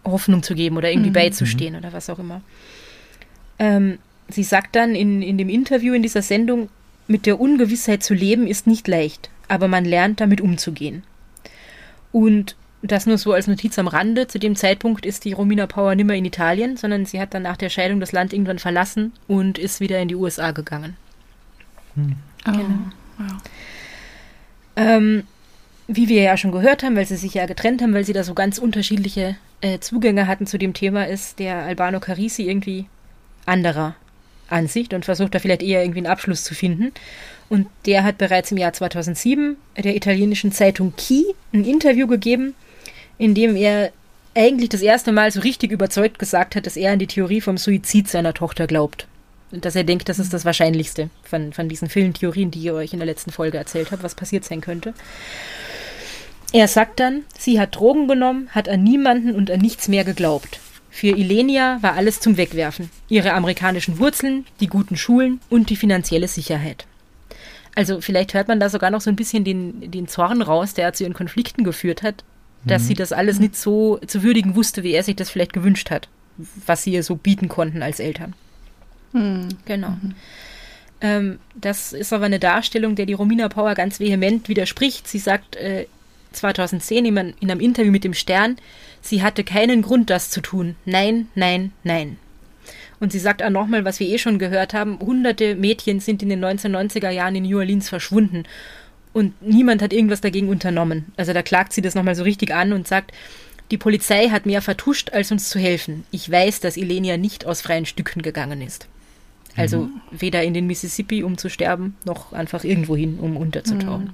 Hoffnung 0.05 0.43
zu 0.43 0.55
geben 0.55 0.77
oder 0.77 0.89
irgendwie 0.91 1.09
Mhm. 1.09 1.13
beizustehen 1.13 1.75
oder 1.75 1.93
was 1.93 2.09
auch 2.09 2.19
immer. 2.19 2.41
Ähm, 3.59 3.97
sie 4.29 4.43
sagt 4.43 4.75
dann 4.75 4.95
in, 4.95 5.21
in 5.21 5.37
dem 5.37 5.49
Interview 5.49 5.93
in 5.93 6.01
dieser 6.01 6.21
Sendung, 6.21 6.69
mit 7.07 7.25
der 7.25 7.39
Ungewissheit 7.39 8.03
zu 8.03 8.13
leben 8.13 8.47
ist 8.47 8.67
nicht 8.67 8.87
leicht, 8.87 9.29
aber 9.47 9.67
man 9.67 9.83
lernt 9.85 10.21
damit 10.21 10.39
umzugehen. 10.41 11.03
Und 12.11 12.55
das 12.83 13.05
nur 13.05 13.17
so 13.19 13.33
als 13.33 13.45
Notiz 13.47 13.77
am 13.77 13.87
Rande. 13.87 14.27
Zu 14.27 14.39
dem 14.39 14.55
Zeitpunkt 14.55 15.05
ist 15.05 15.23
die 15.25 15.33
Romina 15.33 15.67
Power 15.67 15.93
nimmer 15.93 16.15
in 16.15 16.25
Italien, 16.25 16.77
sondern 16.77 17.05
sie 17.05 17.19
hat 17.21 17.33
dann 17.33 17.43
nach 17.43 17.57
der 17.57 17.69
Scheidung 17.69 17.99
das 17.99 18.11
Land 18.11 18.33
irgendwann 18.33 18.57
verlassen 18.59 19.11
und 19.27 19.59
ist 19.59 19.81
wieder 19.81 19.99
in 19.99 20.07
die 20.07 20.15
USA 20.15 20.49
gegangen. 20.51 20.95
Ah, 22.43 22.51
Genau. 22.51 22.63
ja. 23.19 23.37
Ähm, 24.77 25.23
wie 25.87 26.07
wir 26.07 26.21
ja 26.23 26.37
schon 26.37 26.51
gehört 26.51 26.81
haben, 26.83 26.95
weil 26.95 27.05
sie 27.05 27.17
sich 27.17 27.33
ja 27.35 27.45
getrennt 27.45 27.81
haben, 27.81 27.93
weil 27.93 28.05
sie 28.05 28.13
da 28.13 28.23
so 28.23 28.33
ganz 28.33 28.57
unterschiedliche 28.57 29.35
äh, 29.61 29.79
Zugänge 29.79 30.27
hatten 30.27 30.47
zu 30.47 30.57
dem 30.57 30.73
Thema, 30.73 31.07
ist 31.07 31.39
der 31.39 31.57
Albano 31.57 31.99
Carisi 31.99 32.43
irgendwie 32.43 32.85
anderer 33.45 33.95
Ansicht 34.49 34.93
und 34.93 35.05
versucht 35.05 35.33
da 35.33 35.39
vielleicht 35.39 35.63
eher 35.63 35.81
irgendwie 35.81 35.99
einen 35.99 36.07
Abschluss 36.07 36.43
zu 36.43 36.53
finden. 36.53 36.91
Und 37.49 37.67
der 37.85 38.03
hat 38.03 38.17
bereits 38.17 38.51
im 38.51 38.57
Jahr 38.57 38.73
2007 38.73 39.57
der 39.77 39.95
italienischen 39.95 40.51
Zeitung 40.51 40.93
Key 40.95 41.23
ein 41.53 41.65
Interview 41.65 42.07
gegeben, 42.07 42.55
in 43.17 43.33
dem 43.33 43.55
er 43.55 43.91
eigentlich 44.35 44.69
das 44.69 44.81
erste 44.81 45.11
Mal 45.11 45.31
so 45.31 45.41
richtig 45.41 45.71
überzeugt 45.71 46.17
gesagt 46.19 46.55
hat, 46.55 46.65
dass 46.65 46.77
er 46.77 46.93
an 46.93 46.99
die 46.99 47.07
Theorie 47.07 47.41
vom 47.41 47.57
Suizid 47.57 48.07
seiner 48.07 48.33
Tochter 48.33 48.67
glaubt. 48.67 49.07
Und 49.51 49.65
dass 49.65 49.75
er 49.75 49.83
denkt, 49.83 50.07
das 50.07 50.19
ist 50.19 50.33
das 50.33 50.45
Wahrscheinlichste 50.45 51.09
von, 51.23 51.51
von 51.51 51.67
diesen 51.67 51.89
vielen 51.89 52.13
Theorien, 52.13 52.51
die 52.51 52.63
ich 52.63 52.71
euch 52.71 52.93
in 52.93 52.99
der 52.99 53.05
letzten 53.05 53.31
Folge 53.31 53.57
erzählt 53.57 53.91
habe, 53.91 54.03
was 54.03 54.15
passiert 54.15 54.45
sein 54.45 54.61
könnte. 54.61 54.93
Er 56.53 56.67
sagt 56.67 56.99
dann, 56.99 57.23
sie 57.37 57.59
hat 57.59 57.75
Drogen 57.75 58.07
genommen, 58.07 58.49
hat 58.51 58.67
an 58.67 58.83
niemanden 58.83 59.35
und 59.35 59.49
an 59.49 59.59
nichts 59.59 59.87
mehr 59.87 60.03
geglaubt. 60.03 60.59
Für 60.89 61.07
Ilenia 61.07 61.77
war 61.81 61.93
alles 61.93 62.19
zum 62.19 62.35
Wegwerfen. 62.35 62.89
Ihre 63.07 63.33
amerikanischen 63.33 63.97
Wurzeln, 63.99 64.45
die 64.59 64.67
guten 64.67 64.97
Schulen 64.97 65.39
und 65.49 65.69
die 65.69 65.77
finanzielle 65.77 66.27
Sicherheit. 66.27 66.85
Also 67.73 68.01
vielleicht 68.01 68.33
hört 68.33 68.49
man 68.49 68.59
da 68.59 68.69
sogar 68.69 68.91
noch 68.91 68.99
so 68.99 69.09
ein 69.09 69.15
bisschen 69.15 69.45
den, 69.45 69.89
den 69.91 70.09
Zorn 70.09 70.41
raus, 70.41 70.73
der 70.73 70.91
zu 70.91 71.03
ihren 71.03 71.13
Konflikten 71.13 71.63
geführt 71.63 72.03
hat, 72.03 72.25
dass 72.65 72.87
sie 72.87 72.93
das 72.93 73.13
alles 73.13 73.39
nicht 73.39 73.55
so 73.55 73.97
zu 74.05 74.21
würdigen 74.21 74.55
wusste, 74.55 74.83
wie 74.83 74.91
er 74.91 75.03
sich 75.03 75.15
das 75.15 75.29
vielleicht 75.29 75.53
gewünscht 75.53 75.89
hat, 75.89 76.09
was 76.65 76.83
sie 76.83 76.91
ihr 76.91 77.03
so 77.03 77.15
bieten 77.15 77.47
konnten 77.47 77.81
als 77.81 77.99
Eltern. 77.99 78.33
Hm. 79.13 79.47
Genau. 79.65 79.95
Ähm, 80.99 81.39
das 81.55 81.93
ist 81.93 82.13
aber 82.13 82.25
eine 82.25 82.39
Darstellung, 82.39 82.95
der 82.95 83.05
die 83.05 83.13
Romina 83.13 83.49
Power 83.49 83.73
ganz 83.73 83.99
vehement 83.99 84.47
widerspricht. 84.47 85.07
Sie 85.07 85.19
sagt 85.19 85.55
äh, 85.55 85.87
2010 86.31 87.05
in, 87.05 87.17
einem- 87.17 87.33
in 87.39 87.51
einem 87.51 87.59
Interview 87.61 87.91
mit 87.91 88.03
dem 88.03 88.13
Stern, 88.13 88.57
sie 89.01 89.21
hatte 89.23 89.43
keinen 89.43 89.81
Grund, 89.81 90.09
das 90.09 90.29
zu 90.29 90.41
tun. 90.41 90.75
Nein, 90.85 91.27
nein, 91.35 91.71
nein. 91.83 92.17
Und 92.99 93.11
sie 93.11 93.19
sagt 93.19 93.41
auch 93.41 93.49
nochmal, 93.49 93.83
was 93.83 93.99
wir 93.99 94.07
eh 94.07 94.17
schon 94.19 94.37
gehört 94.39 94.73
haben, 94.73 94.99
hunderte 94.99 95.55
Mädchen 95.55 95.99
sind 95.99 96.21
in 96.21 96.29
den 96.29 96.43
1990er 96.43 97.09
Jahren 97.09 97.35
in 97.35 97.43
New 97.43 97.57
Orleans 97.57 97.89
verschwunden. 97.89 98.43
Und 99.13 99.33
niemand 99.41 99.81
hat 99.81 99.91
irgendwas 99.91 100.21
dagegen 100.21 100.49
unternommen. 100.49 101.05
Also 101.17 101.33
da 101.33 101.41
klagt 101.41 101.73
sie 101.73 101.81
das 101.81 101.95
nochmal 101.95 102.15
so 102.15 102.23
richtig 102.23 102.53
an 102.53 102.71
und 102.73 102.87
sagt, 102.87 103.11
die 103.71 103.77
Polizei 103.77 104.29
hat 104.29 104.45
mehr 104.45 104.61
vertuscht, 104.61 105.09
als 105.11 105.31
uns 105.31 105.49
zu 105.49 105.57
helfen. 105.59 106.03
Ich 106.11 106.29
weiß, 106.29 106.59
dass 106.59 106.77
Ilenia 106.77 107.17
nicht 107.17 107.45
aus 107.45 107.61
freien 107.61 107.85
Stücken 107.85 108.21
gegangen 108.21 108.61
ist. 108.61 108.87
Also 109.57 109.89
weder 110.11 110.43
in 110.43 110.53
den 110.53 110.67
Mississippi, 110.67 111.23
um 111.23 111.37
zu 111.37 111.49
sterben, 111.49 111.95
noch 112.05 112.31
einfach 112.31 112.63
irgendwo 112.63 112.95
hin, 112.95 113.17
um 113.19 113.35
unterzutauchen. 113.35 114.13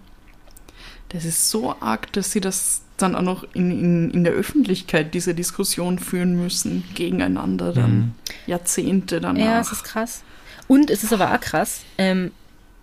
Das 1.09 1.25
ist 1.25 1.49
so 1.49 1.75
arg, 1.79 2.11
dass 2.13 2.31
sie 2.31 2.41
das 2.41 2.81
dann 2.97 3.15
auch 3.15 3.21
noch 3.21 3.43
in, 3.53 3.71
in, 3.71 4.11
in 4.11 4.23
der 4.23 4.33
Öffentlichkeit, 4.33 5.13
diese 5.13 5.35
Diskussion 5.35 5.99
führen 5.99 6.35
müssen, 6.35 6.83
gegeneinander 6.95 7.71
dann 7.71 8.15
Jahrzehnte 8.47 9.21
danach. 9.21 9.43
Ja, 9.43 9.59
es 9.59 9.71
ist 9.71 9.83
krass. 9.83 10.23
Und 10.67 10.89
es 10.89 11.03
ist 11.03 11.13
aber 11.13 11.33
auch 11.33 11.39
krass, 11.39 11.83
ähm, 11.97 12.31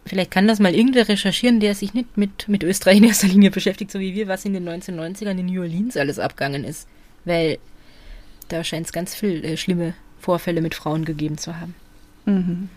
vielleicht 0.07 0.31
kann 0.31 0.47
das 0.47 0.61
mal 0.61 0.75
irgendwer 0.75 1.09
recherchieren, 1.09 1.61
der 1.61 1.75
sich 1.75 1.95
nicht 1.95 2.17
mit, 2.17 2.49
mit 2.49 2.63
Österreich 2.63 2.99
in 2.99 3.05
erster 3.05 3.27
Linie 3.27 3.51
beschäftigt, 3.51 3.91
so 3.91 4.01
wie 4.01 4.15
wir, 4.15 4.29
was 4.29 4.45
in 4.45 4.55
den 4.55 4.69
1990ern 4.69 5.39
in 5.39 5.47
New 5.47 5.61
Orleans 5.61 5.97
alles 5.97 6.19
abgegangen 6.19 6.65
ist. 6.65 6.87
Weil 7.25 7.59
da 8.49 8.65
scheint 8.65 8.87
es 8.87 8.93
ganz 8.93 9.15
viel 9.15 9.45
äh, 9.45 9.57
schlimme 9.57 9.95
Vorfälle 10.21 10.61
mit 10.61 10.75
Frauen 10.75 11.05
gegeben 11.05 11.39
zu 11.39 11.59
haben. 11.59 11.75
Mhm. 12.27 12.69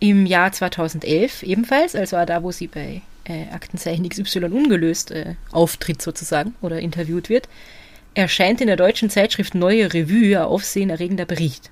Im 0.00 0.26
Jahr 0.26 0.52
2011 0.52 1.44
ebenfalls, 1.44 1.94
also 1.94 2.16
auch 2.16 2.26
da, 2.26 2.42
wo 2.42 2.50
sie 2.50 2.66
bei 2.66 3.02
äh, 3.24 3.44
Aktenzeichen 3.52 4.08
XY 4.08 4.44
ungelöst 4.46 5.10
äh, 5.10 5.34
auftritt 5.50 6.02
sozusagen 6.02 6.54
oder 6.60 6.80
interviewt 6.80 7.28
wird, 7.28 7.48
erscheint 8.14 8.60
in 8.60 8.66
der 8.66 8.76
deutschen 8.76 9.10
Zeitschrift 9.10 9.54
Neue 9.54 9.92
Revue 9.92 10.38
ein 10.38 10.44
aufsehenerregender 10.44 11.24
Bericht. 11.24 11.70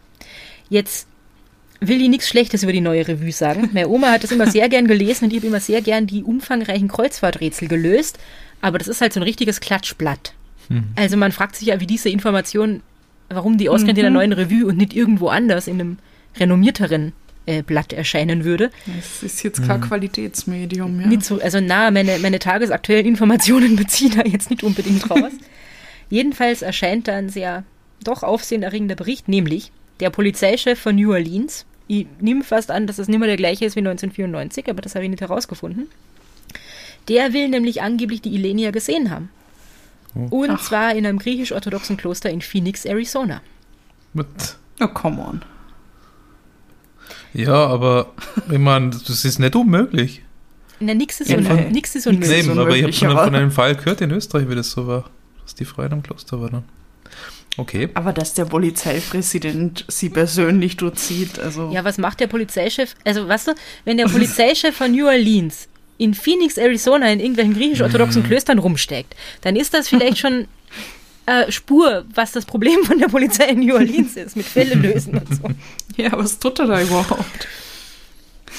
Jetzt 0.69 1.07
will 1.81 2.01
ich 2.03 2.09
nichts 2.09 2.29
Schlechtes 2.29 2.63
über 2.63 2.73
die 2.73 2.81
Neue 2.81 3.07
Revue 3.09 3.33
sagen. 3.33 3.71
Meine 3.73 3.89
Oma 3.89 4.13
hat 4.13 4.23
das 4.23 4.33
immer 4.33 4.47
sehr 4.51 4.69
gern 4.69 4.87
gelesen 4.87 5.25
und 5.25 5.33
ich 5.33 5.39
habe 5.39 5.47
immer 5.47 5.61
sehr 5.61 5.83
gern 5.83 6.07
die 6.07 6.23
umfangreichen 6.23 6.89
Kreuzfahrträtsel 6.89 7.69
gelöst, 7.69 8.19
aber 8.61 8.79
das 8.79 8.89
ist 8.89 9.01
halt 9.01 9.13
so 9.13 9.21
ein 9.21 9.25
richtiges 9.25 9.61
Klatschblatt. 9.61 10.35
Also 10.95 11.17
man 11.17 11.33
fragt 11.33 11.57
sich 11.57 11.67
ja, 11.67 11.81
wie 11.81 11.87
diese 11.87 12.11
Information 12.11 12.83
warum 13.31 13.59
die 13.59 13.69
ausgerechnet 13.69 13.99
in 13.99 14.03
der 14.03 14.11
neuen 14.11 14.33
Revue 14.33 14.67
und 14.67 14.77
nicht 14.77 14.95
irgendwo 14.95 15.29
anders 15.29 15.67
in 15.67 15.81
einem 15.81 15.99
renommierteren 16.37 17.13
Blatt 17.67 17.93
erscheinen 17.93 18.45
würde. 18.45 18.71
Es 18.99 19.23
ist 19.23 19.43
jetzt 19.43 19.67
kein 19.67 19.81
Qualitätsmedium, 19.81 21.01
ja. 21.01 21.07
Nicht 21.07 21.25
so, 21.25 21.41
also 21.41 21.61
na, 21.61 21.91
meine, 21.91 22.19
meine 22.19 22.39
tagesaktuellen 22.39 23.07
Informationen 23.07 23.77
beziehen 23.77 24.13
da 24.17 24.23
jetzt 24.23 24.51
nicht 24.51 24.63
unbedingt 24.63 25.11
raus. 25.11 25.33
Jedenfalls 26.11 26.63
erscheint 26.63 27.09
da 27.09 27.17
ein 27.17 27.29
sehr 27.29 27.65
doch 28.05 28.23
aufsehenerregender 28.23 28.95
Bericht, 28.95 29.29
nämlich 29.29 29.73
der 30.01 30.11
Polizeichef 30.11 30.79
von 30.79 30.97
New 30.97 31.13
Orleans. 31.13 31.67
Ich 31.89 32.07
nehme 32.21 32.45
fast 32.45 32.71
an, 32.71 32.87
dass 32.87 32.97
das 32.97 33.09
nicht 33.09 33.19
mehr 33.19 33.29
der 33.29 33.37
gleiche 33.37 33.65
ist 33.65 33.75
wie 33.75 33.81
1994, 33.81 34.69
aber 34.69 34.81
das 34.81 34.95
habe 34.95 35.05
ich 35.05 35.11
nicht 35.11 35.21
herausgefunden. 35.21 35.89
Der 37.09 37.33
will 37.33 37.49
nämlich 37.49 37.83
angeblich 37.83 38.23
die 38.23 38.35
Ilenia 38.35 38.71
gesehen 38.71 39.11
haben. 39.11 39.31
Und 40.15 40.51
Ach. 40.51 40.63
zwar 40.63 40.95
in 40.95 41.07
einem 41.07 41.19
griechisch-orthodoxen 41.19 41.97
Kloster 41.97 42.31
in 42.31 42.41
Phoenix, 42.41 42.85
Arizona. 42.85 43.43
Mit, 44.13 44.27
Oh, 44.81 44.89
come 44.89 45.21
on. 45.21 45.43
Ja, 47.35 47.67
aber 47.67 48.13
ich 48.51 48.59
meine, 48.59 48.91
das 48.91 49.25
ist 49.25 49.39
nicht 49.39 49.57
unmöglich. 49.57 50.23
Na, 50.81 50.95
nix 50.95 51.21
ist, 51.21 51.31
Ja, 51.31 51.37
un 51.37 51.45
nee. 51.45 51.71
nix 51.71 51.95
ist 51.95 52.07
Nix 52.07 52.07
unmöglich. 52.07 52.39
ist 52.39 52.47
Eben, 52.47 52.59
aber 52.59 52.71
ich 52.71 52.83
habe 52.83 53.13
unmöglich, 53.13 53.25
von, 53.25 53.35
einem 53.35 53.51
Fall 53.51 53.77
gehört 53.77 54.01
in 54.01 54.11
Österreich, 54.11 54.49
wie 54.49 54.55
das 54.55 54.71
so 54.71 54.87
war. 54.87 55.11
Dass 55.43 55.55
die 55.55 55.65
Frau 55.65 55.83
in 55.83 55.93
einem 55.93 56.03
Kloster 56.03 56.41
war 56.41 56.51
dann. 56.51 56.65
Okay. 57.57 57.89
Aber 57.95 58.13
dass 58.13 58.35
der 58.35 58.47
Polizeipräsident 58.47 59.85
sie 59.89 60.09
persönlich 60.09 60.77
durchzieht, 60.77 61.39
also. 61.39 61.71
Ja, 61.73 61.85
was 61.85 61.99
macht 61.99 62.21
der 62.21 62.29
Polizeichef? 62.29 62.95
Also, 63.05 63.29
weißt 63.29 63.49
du, 63.49 63.53
wenn 63.85 63.99
der 63.99 64.07
Polizeichef 64.07 64.77
von 64.77 64.93
New 64.93 65.07
Orleans 65.07 65.69
in 65.99 66.15
Phoenix, 66.15 66.57
Arizona 66.57 67.13
in 67.13 67.21
irgendwelchen 67.21 67.55
griechisch-orthodoxen 67.55 68.23
Klöstern 68.23 68.59
rumsteckt, 68.59 69.15
dann 69.43 69.57
ist 69.57 69.75
das 69.75 69.89
vielleicht 69.89 70.19
schon 70.19 70.47
äh, 71.31 71.53
Spur, 71.53 72.05
was 72.13 72.33
das 72.33 72.45
Problem 72.45 72.83
von 72.85 72.99
der 72.99 73.07
Polizei 73.07 73.51
in 73.51 73.61
New 73.61 73.75
Orleans 73.75 74.17
ist, 74.17 74.37
mit 74.37 74.47
Fälle 74.47 74.75
lösen 74.75 75.17
und 75.19 75.35
so. 75.35 75.49
ja, 75.97 76.11
was 76.13 76.39
tut 76.39 76.59
er 76.59 76.67
da 76.67 76.83
überhaupt? 76.83 77.49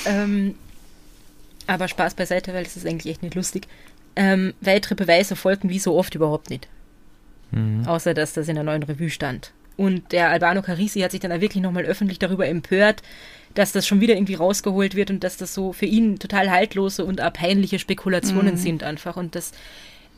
Ähm, 0.06 0.56
aber 1.68 1.90
Spaß 1.90 2.14
beiseite, 2.14 2.54
weil 2.54 2.64
das 2.64 2.78
ist 2.78 2.88
eigentlich 2.88 3.12
echt 3.12 3.24
nicht 3.24 3.36
lustig. 3.36 3.68
Ähm, 4.16 4.54
weitere 4.62 4.96
Beweise 4.96 5.36
folgten 5.36 5.70
wie 5.70 5.80
so 5.80 5.96
oft 5.96 6.16
überhaupt 6.16 6.50
nicht. 6.50 6.70
Mhm. 7.52 7.86
Außer, 7.86 8.14
dass 8.14 8.34
das 8.34 8.48
in 8.48 8.56
der 8.56 8.64
neuen 8.64 8.84
Revue 8.84 9.10
stand. 9.10 9.52
Und 9.76 10.12
der 10.12 10.30
Albano 10.30 10.62
Carisi 10.62 11.02
hat 11.02 11.12
sich 11.12 11.20
dann 11.20 11.42
wirklich 11.42 11.62
nochmal 11.62 11.84
öffentlich 11.84 12.20
darüber 12.20 12.48
empört, 12.48 13.02
dass 13.54 13.74
das 13.74 13.86
schon 13.86 14.00
wieder 14.00 14.16
irgendwie 14.16 14.36
rausgeholt 14.36 14.96
wird 14.96 15.10
und 15.10 15.24
dass 15.24 15.36
das 15.36 15.54
so 15.54 15.74
für 15.74 15.86
ihn 15.86 16.20
total 16.20 16.52
haltlose 16.52 17.04
und 17.04 17.18
peinliche 17.34 17.80
Spekulationen 17.80 18.56
sind 18.56 18.84
einfach. 18.84 19.18
Und 19.18 19.36
das 19.36 19.52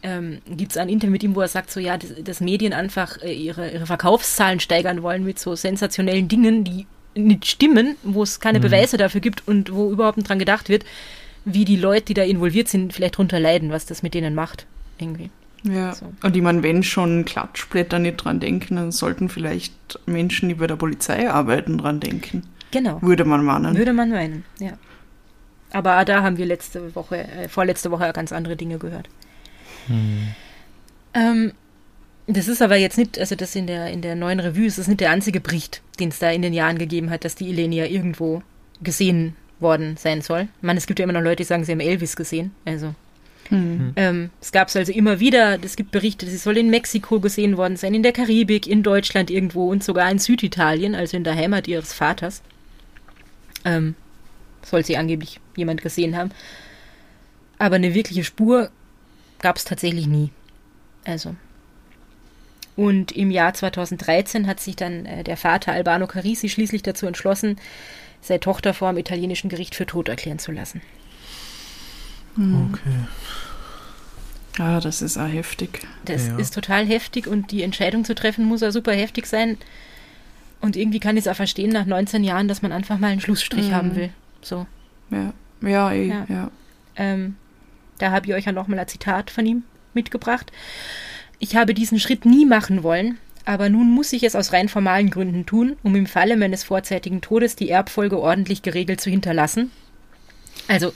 ähm, 0.03 0.39
gibt 0.47 0.71
es 0.71 0.77
ein 0.77 0.89
Interview 0.89 1.11
mit 1.11 1.23
ihm, 1.23 1.35
wo 1.35 1.41
er 1.41 1.47
sagt, 1.47 1.71
so 1.71 1.79
ja, 1.79 1.97
dass, 1.97 2.11
dass 2.23 2.41
Medien 2.41 2.73
einfach 2.73 3.21
äh, 3.21 3.33
ihre, 3.33 3.71
ihre 3.71 3.85
Verkaufszahlen 3.85 4.59
steigern 4.59 5.01
wollen 5.01 5.23
mit 5.23 5.39
so 5.39 5.55
sensationellen 5.55 6.27
Dingen, 6.27 6.63
die 6.63 6.85
nicht 7.15 7.45
stimmen, 7.45 7.95
wo 8.03 8.23
es 8.23 8.39
keine 8.39 8.59
Beweise 8.59 8.97
dafür 8.97 9.21
gibt 9.21 9.47
und 9.47 9.73
wo 9.73 9.91
überhaupt 9.91 10.17
nicht 10.17 10.29
dran 10.29 10.39
gedacht 10.39 10.69
wird, 10.69 10.83
wie 11.45 11.65
die 11.65 11.75
Leute, 11.75 12.05
die 12.05 12.13
da 12.13 12.23
involviert 12.23 12.67
sind, 12.67 12.93
vielleicht 12.93 13.17
drunter 13.17 13.39
leiden, 13.39 13.71
was 13.71 13.85
das 13.85 14.03
mit 14.03 14.13
denen 14.13 14.35
macht. 14.35 14.65
Irgendwie. 14.97 15.29
Ja. 15.63 15.93
So. 15.93 16.11
Und 16.21 16.35
ich 16.35 16.41
meine, 16.41 16.63
wenn 16.63 16.83
schon 16.83 17.25
Klatschblätter 17.25 17.99
nicht 17.99 18.17
dran 18.17 18.39
denken, 18.39 18.75
dann 18.75 18.91
sollten 18.91 19.29
vielleicht 19.29 19.99
Menschen, 20.05 20.49
die 20.49 20.55
bei 20.55 20.67
der 20.67 20.75
Polizei 20.75 21.29
arbeiten, 21.29 21.77
dran 21.77 21.99
denken. 21.99 22.43
Genau. 22.71 23.01
Würde 23.01 23.25
man 23.25 23.43
meinen. 23.43 23.77
Würde 23.77 23.93
man 23.93 24.09
meinen, 24.09 24.45
ja. 24.59 24.73
Aber 25.71 26.03
da 26.05 26.21
haben 26.21 26.37
wir 26.37 26.45
letzte 26.45 26.95
Woche, 26.95 27.17
äh, 27.17 27.47
vorletzte 27.47 27.91
Woche 27.91 28.11
ganz 28.13 28.31
andere 28.31 28.55
Dinge 28.55 28.77
gehört. 28.77 29.09
Ähm, 31.13 31.51
das 32.27 32.47
ist 32.47 32.61
aber 32.61 32.77
jetzt 32.77 32.97
nicht, 32.97 33.19
also 33.19 33.35
das 33.35 33.55
in 33.55 33.67
der, 33.67 33.87
in 33.87 34.01
der 34.01 34.15
neuen 34.15 34.39
Revue 34.39 34.65
ist 34.65 34.77
das 34.77 34.87
nicht 34.87 35.01
der 35.01 35.11
einzige 35.11 35.39
Bericht, 35.39 35.81
den 35.99 36.09
es 36.09 36.19
da 36.19 36.31
in 36.31 36.41
den 36.41 36.53
Jahren 36.53 36.77
gegeben 36.77 37.09
hat, 37.09 37.25
dass 37.25 37.35
die 37.35 37.49
Ilenia 37.49 37.85
irgendwo 37.85 38.41
gesehen 38.81 39.35
worden 39.59 39.97
sein 39.97 40.21
soll. 40.21 40.47
Ich 40.57 40.63
meine, 40.63 40.77
es 40.77 40.87
gibt 40.87 40.99
ja 40.99 41.03
immer 41.03 41.13
noch 41.13 41.21
Leute, 41.21 41.37
die 41.37 41.43
sagen, 41.43 41.63
sie 41.65 41.71
haben 41.71 41.79
Elvis 41.79 42.15
gesehen. 42.15 42.51
Also 42.65 42.95
Hm. 43.49 43.93
ähm, 43.97 44.29
es 44.41 44.51
gab 44.51 44.69
es 44.69 44.75
also 44.75 44.91
immer 44.91 45.19
wieder, 45.19 45.59
es 45.63 45.75
gibt 45.75 45.91
Berichte, 45.91 46.25
sie 46.25 46.37
soll 46.37 46.57
in 46.57 46.69
Mexiko 46.69 47.19
gesehen 47.19 47.57
worden 47.57 47.75
sein, 47.75 47.93
in 47.93 48.03
der 48.03 48.13
Karibik, 48.13 48.67
in 48.67 48.83
Deutschland 48.83 49.29
irgendwo 49.29 49.69
und 49.69 49.83
sogar 49.83 50.09
in 50.09 50.19
Süditalien, 50.19 50.95
also 50.95 51.17
in 51.17 51.23
der 51.23 51.35
Heimat 51.35 51.67
ihres 51.67 51.93
Vaters. 51.93 52.41
Ähm, 53.65 53.95
soll 54.63 54.85
sie 54.85 54.97
angeblich 54.97 55.39
jemand 55.55 55.81
gesehen 55.81 56.15
haben. 56.15 56.31
Aber 57.59 57.75
eine 57.75 57.93
wirkliche 57.93 58.23
Spur 58.23 58.69
gab 59.43 59.57
es 59.57 59.65
tatsächlich 59.65 60.07
nie. 60.07 60.31
Also. 61.05 61.35
Und 62.75 63.11
im 63.11 63.29
Jahr 63.29 63.53
2013 63.53 64.47
hat 64.47 64.59
sich 64.59 64.75
dann 64.75 65.05
äh, 65.05 65.23
der 65.23 65.37
Vater 65.37 65.71
Albano 65.73 66.07
Carisi 66.07 66.49
schließlich 66.49 66.81
dazu 66.81 67.05
entschlossen, 67.05 67.57
seine 68.21 68.39
Tochter 68.39 68.73
vor 68.73 68.91
dem 68.91 68.97
italienischen 68.97 69.49
Gericht 69.49 69.75
für 69.75 69.85
tot 69.85 70.09
erklären 70.09 70.39
zu 70.39 70.51
lassen. 70.51 70.81
Okay. 72.35 72.79
Ah, 74.59 74.79
das 74.79 75.01
ist 75.01 75.17
auch 75.17 75.27
heftig. 75.27 75.81
Das 76.05 76.27
Ja. 76.27 76.37
ist 76.37 76.53
total 76.53 76.85
heftig 76.85 77.27
und 77.27 77.51
die 77.51 77.61
Entscheidung 77.63 78.05
zu 78.05 78.15
treffen 78.15 78.45
muss 78.45 78.61
ja 78.61 78.71
super 78.71 78.93
heftig 78.93 79.25
sein. 79.27 79.57
Und 80.61 80.75
irgendwie 80.75 80.99
kann 80.99 81.17
ich 81.17 81.25
es 81.25 81.27
auch 81.27 81.35
verstehen 81.35 81.71
nach 81.71 81.85
19 81.85 82.23
Jahren, 82.23 82.47
dass 82.47 82.61
man 82.61 82.71
einfach 82.71 82.97
mal 82.97 83.07
einen 83.11 83.21
Schlussstrich 83.21 83.67
Mhm. 83.69 83.73
haben 83.75 83.95
will. 83.95 84.09
So. 84.41 84.65
Ja, 85.11 85.33
ja, 85.61 85.91
eh, 85.91 86.07
Ja. 86.07 86.25
ja. 86.29 86.51
Ähm, 86.95 87.35
da 87.99 88.11
habe 88.11 88.27
ich 88.27 88.33
euch 88.33 88.45
ja 88.45 88.51
nochmal 88.51 88.79
ein 88.79 88.87
Zitat 88.87 89.31
von 89.31 89.45
ihm 89.45 89.63
mitgebracht. 89.93 90.51
Ich 91.39 91.55
habe 91.55 91.73
diesen 91.73 91.99
Schritt 91.99 92.25
nie 92.25 92.45
machen 92.45 92.83
wollen, 92.83 93.17
aber 93.45 93.69
nun 93.69 93.89
muss 93.91 94.13
ich 94.13 94.23
es 94.23 94.35
aus 94.35 94.53
rein 94.53 94.69
formalen 94.69 95.09
Gründen 95.09 95.45
tun, 95.45 95.75
um 95.83 95.95
im 95.95 96.05
Falle 96.05 96.37
meines 96.37 96.63
vorzeitigen 96.63 97.21
Todes 97.21 97.55
die 97.55 97.69
Erbfolge 97.69 98.19
ordentlich 98.19 98.61
geregelt 98.61 99.01
zu 99.01 99.09
hinterlassen. 99.09 99.71
Also 100.67 100.93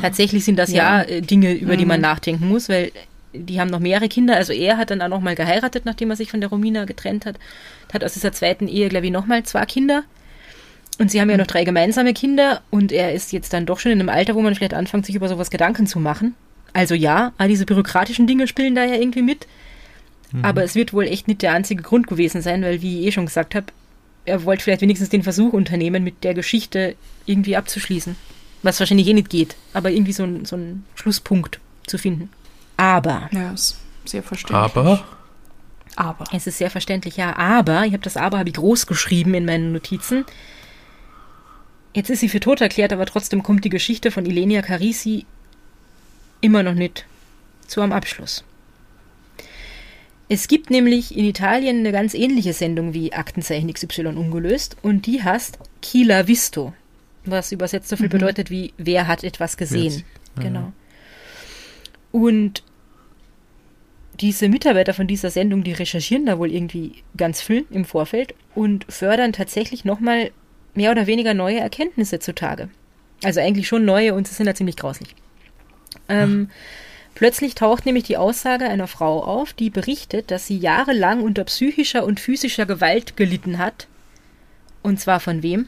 tatsächlich 0.00 0.44
sind 0.44 0.56
das 0.58 0.70
ja, 0.72 1.02
Ja. 1.02 1.08
äh, 1.08 1.20
Dinge, 1.20 1.52
über 1.52 1.76
die 1.76 1.84
man 1.84 1.98
Mhm. 1.98 2.02
nachdenken 2.02 2.48
muss, 2.48 2.68
weil 2.68 2.90
die 3.34 3.60
haben 3.60 3.68
noch 3.70 3.78
mehrere 3.80 4.08
Kinder. 4.08 4.34
Also 4.36 4.52
er 4.52 4.76
hat 4.78 4.90
dann 4.90 5.02
auch 5.02 5.08
nochmal 5.08 5.34
geheiratet, 5.34 5.84
nachdem 5.84 6.10
er 6.10 6.16
sich 6.16 6.30
von 6.30 6.40
der 6.40 6.48
Romina 6.50 6.84
getrennt 6.84 7.26
hat. 7.26 7.36
Hat 7.92 8.02
aus 8.02 8.14
dieser 8.14 8.32
zweiten 8.32 8.66
Ehe, 8.66 8.88
glaube 8.88 9.06
ich, 9.06 9.12
nochmal 9.12 9.42
zwei 9.44 9.66
Kinder. 9.66 10.04
Und 11.00 11.10
sie 11.10 11.18
haben 11.18 11.30
ja 11.30 11.38
noch 11.38 11.46
drei 11.46 11.64
gemeinsame 11.64 12.12
Kinder 12.12 12.60
und 12.68 12.92
er 12.92 13.14
ist 13.14 13.32
jetzt 13.32 13.54
dann 13.54 13.64
doch 13.64 13.78
schon 13.78 13.90
in 13.90 14.00
einem 14.00 14.10
Alter, 14.10 14.34
wo 14.34 14.42
man 14.42 14.54
vielleicht 14.54 14.74
anfängt, 14.74 15.06
sich 15.06 15.14
über 15.14 15.30
sowas 15.30 15.50
Gedanken 15.50 15.86
zu 15.86 15.98
machen. 15.98 16.34
Also 16.74 16.94
ja, 16.94 17.32
all 17.38 17.48
diese 17.48 17.64
bürokratischen 17.64 18.26
Dinge 18.26 18.46
spielen 18.46 18.74
da 18.74 18.84
ja 18.84 18.96
irgendwie 18.96 19.22
mit. 19.22 19.46
Aber 20.42 20.62
es 20.62 20.74
wird 20.74 20.92
wohl 20.92 21.06
echt 21.06 21.26
nicht 21.26 21.40
der 21.40 21.54
einzige 21.54 21.82
Grund 21.82 22.06
gewesen 22.06 22.42
sein, 22.42 22.62
weil, 22.62 22.82
wie 22.82 23.00
ich 23.00 23.06
eh 23.06 23.12
schon 23.12 23.24
gesagt 23.24 23.54
habe, 23.54 23.66
er 24.26 24.44
wollte 24.44 24.62
vielleicht 24.62 24.82
wenigstens 24.82 25.08
den 25.08 25.22
Versuch 25.22 25.54
unternehmen, 25.54 26.04
mit 26.04 26.22
der 26.22 26.34
Geschichte 26.34 26.96
irgendwie 27.24 27.56
abzuschließen. 27.56 28.14
Was 28.62 28.78
wahrscheinlich 28.78 29.08
eh 29.08 29.14
nicht 29.14 29.30
geht, 29.30 29.56
aber 29.72 29.90
irgendwie 29.90 30.12
so, 30.12 30.24
ein, 30.24 30.44
so 30.44 30.56
einen 30.56 30.84
Schlusspunkt 30.94 31.60
zu 31.86 31.96
finden. 31.96 32.28
Aber, 32.76 33.30
Ja, 33.32 33.52
ist 33.52 33.78
sehr 34.04 34.22
verständlich. 34.22 34.76
Aber, 34.76 35.02
Aber. 35.96 36.24
es 36.32 36.46
ist 36.46 36.58
sehr 36.58 36.70
verständlich, 36.70 37.16
ja, 37.16 37.36
aber, 37.36 37.86
ich 37.86 37.94
habe 37.94 38.02
das 38.02 38.18
Aber 38.18 38.38
habe 38.38 38.50
ich 38.50 38.54
groß 38.54 38.86
geschrieben 38.86 39.32
in 39.32 39.46
meinen 39.46 39.72
Notizen. 39.72 40.26
Jetzt 41.94 42.10
ist 42.10 42.20
sie 42.20 42.28
für 42.28 42.40
tot 42.40 42.60
erklärt, 42.60 42.92
aber 42.92 43.06
trotzdem 43.06 43.42
kommt 43.42 43.64
die 43.64 43.70
Geschichte 43.70 44.10
von 44.10 44.24
Ilenia 44.24 44.62
Carisi 44.62 45.26
immer 46.40 46.62
noch 46.62 46.74
nicht 46.74 47.06
zu 47.66 47.80
einem 47.80 47.92
Abschluss. 47.92 48.44
Es 50.28 50.46
gibt 50.46 50.70
nämlich 50.70 51.16
in 51.16 51.24
Italien 51.24 51.80
eine 51.80 51.90
ganz 51.90 52.14
ähnliche 52.14 52.52
Sendung 52.52 52.94
wie 52.94 53.12
Aktenzeichen 53.12 53.72
XY 53.72 54.06
ungelöst 54.06 54.76
und 54.80 55.06
die 55.06 55.22
heißt 55.22 55.58
Kila 55.82 56.28
Visto, 56.28 56.72
was 57.24 57.50
übersetzt 57.50 57.88
so 57.88 57.96
viel 57.96 58.08
bedeutet 58.08 58.48
wie 58.48 58.72
Wer 58.76 59.08
hat 59.08 59.24
etwas 59.24 59.56
gesehen. 59.56 60.04
Ja. 60.36 60.42
Genau. 60.44 60.72
Und 62.12 62.62
diese 64.20 64.48
Mitarbeiter 64.48 64.94
von 64.94 65.08
dieser 65.08 65.30
Sendung, 65.30 65.64
die 65.64 65.72
recherchieren 65.72 66.26
da 66.26 66.38
wohl 66.38 66.52
irgendwie 66.52 67.02
ganz 67.16 67.40
viel 67.40 67.66
im 67.70 67.84
Vorfeld 67.84 68.34
und 68.54 68.84
fördern 68.88 69.32
tatsächlich 69.32 69.84
nochmal 69.84 70.30
mehr 70.74 70.90
oder 70.90 71.06
weniger 71.06 71.34
neue 71.34 71.60
Erkenntnisse 71.60 72.18
zutage. 72.18 72.68
Also 73.22 73.40
eigentlich 73.40 73.68
schon 73.68 73.84
neue 73.84 74.14
und 74.14 74.26
sie 74.26 74.34
sind 74.34 74.46
da 74.46 74.54
ziemlich 74.54 74.76
grauslich. 74.76 75.14
Ähm, 76.08 76.50
plötzlich 77.14 77.54
taucht 77.54 77.86
nämlich 77.86 78.04
die 78.04 78.16
Aussage 78.16 78.64
einer 78.64 78.86
Frau 78.86 79.22
auf, 79.22 79.52
die 79.52 79.70
berichtet, 79.70 80.30
dass 80.30 80.46
sie 80.46 80.58
jahrelang 80.58 81.22
unter 81.22 81.44
psychischer 81.44 82.04
und 82.04 82.20
physischer 82.20 82.66
Gewalt 82.66 83.16
gelitten 83.16 83.58
hat. 83.58 83.88
Und 84.82 85.00
zwar 85.00 85.20
von 85.20 85.42
wem? 85.42 85.66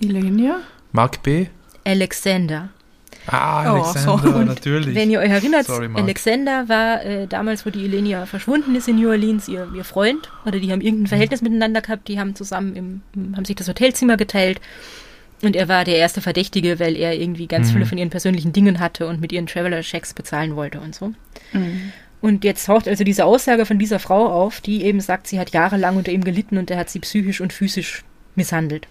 Ilenia? 0.00 0.60
Mark 0.92 1.22
B. 1.22 1.46
Alexander. 1.84 2.70
Ah, 3.26 3.72
Oh, 3.72 3.82
Alexander, 3.82 4.22
so. 4.22 4.28
Und 4.38 4.46
natürlich. 4.46 4.94
Wenn 4.94 5.10
ihr 5.10 5.20
euch 5.20 5.30
erinnert, 5.30 5.66
Sorry. 5.66 5.88
Alexander 5.94 6.68
war 6.68 7.04
äh, 7.04 7.26
damals, 7.26 7.64
wo 7.64 7.70
die 7.70 7.84
Elenia 7.84 8.26
verschwunden 8.26 8.74
ist 8.74 8.88
in 8.88 8.96
New 8.96 9.08
Orleans, 9.08 9.48
ihr, 9.48 9.68
ihr 9.74 9.84
Freund. 9.84 10.30
Oder 10.44 10.58
die 10.58 10.70
haben 10.70 10.80
irgendein 10.80 11.06
Verhältnis 11.06 11.40
miteinander 11.42 11.80
gehabt. 11.80 12.08
Die 12.08 12.18
haben 12.20 12.34
zusammen 12.34 12.76
im, 13.14 13.34
haben 13.36 13.44
sich 13.44 13.56
das 13.56 13.68
Hotelzimmer 13.68 14.16
geteilt. 14.16 14.60
Und 15.42 15.56
er 15.56 15.68
war 15.68 15.84
der 15.84 15.96
erste 15.96 16.20
Verdächtige, 16.20 16.78
weil 16.80 16.96
er 16.96 17.14
irgendwie 17.18 17.46
ganz 17.46 17.70
viele 17.72 17.84
von 17.86 17.98
ihren 17.98 18.08
persönlichen 18.10 18.52
Dingen 18.52 18.78
hatte 18.80 19.06
und 19.06 19.20
mit 19.20 19.30
ihren 19.32 19.46
Traveler-Checks 19.46 20.14
bezahlen 20.14 20.56
wollte 20.56 20.80
und 20.80 20.94
so. 20.94 21.12
Und 22.22 22.44
jetzt 22.44 22.64
taucht 22.64 22.88
also 22.88 23.04
diese 23.04 23.26
Aussage 23.26 23.66
von 23.66 23.78
dieser 23.78 23.98
Frau 23.98 24.26
auf, 24.28 24.62
die 24.62 24.84
eben 24.84 25.00
sagt, 25.00 25.26
sie 25.26 25.38
hat 25.38 25.50
jahrelang 25.50 25.96
unter 25.96 26.12
ihm 26.12 26.24
gelitten 26.24 26.56
und 26.56 26.70
er 26.70 26.78
hat 26.78 26.88
sie 26.88 27.00
psychisch 27.00 27.42
und 27.42 27.52
physisch 27.52 28.04
misshandelt. 28.36 28.86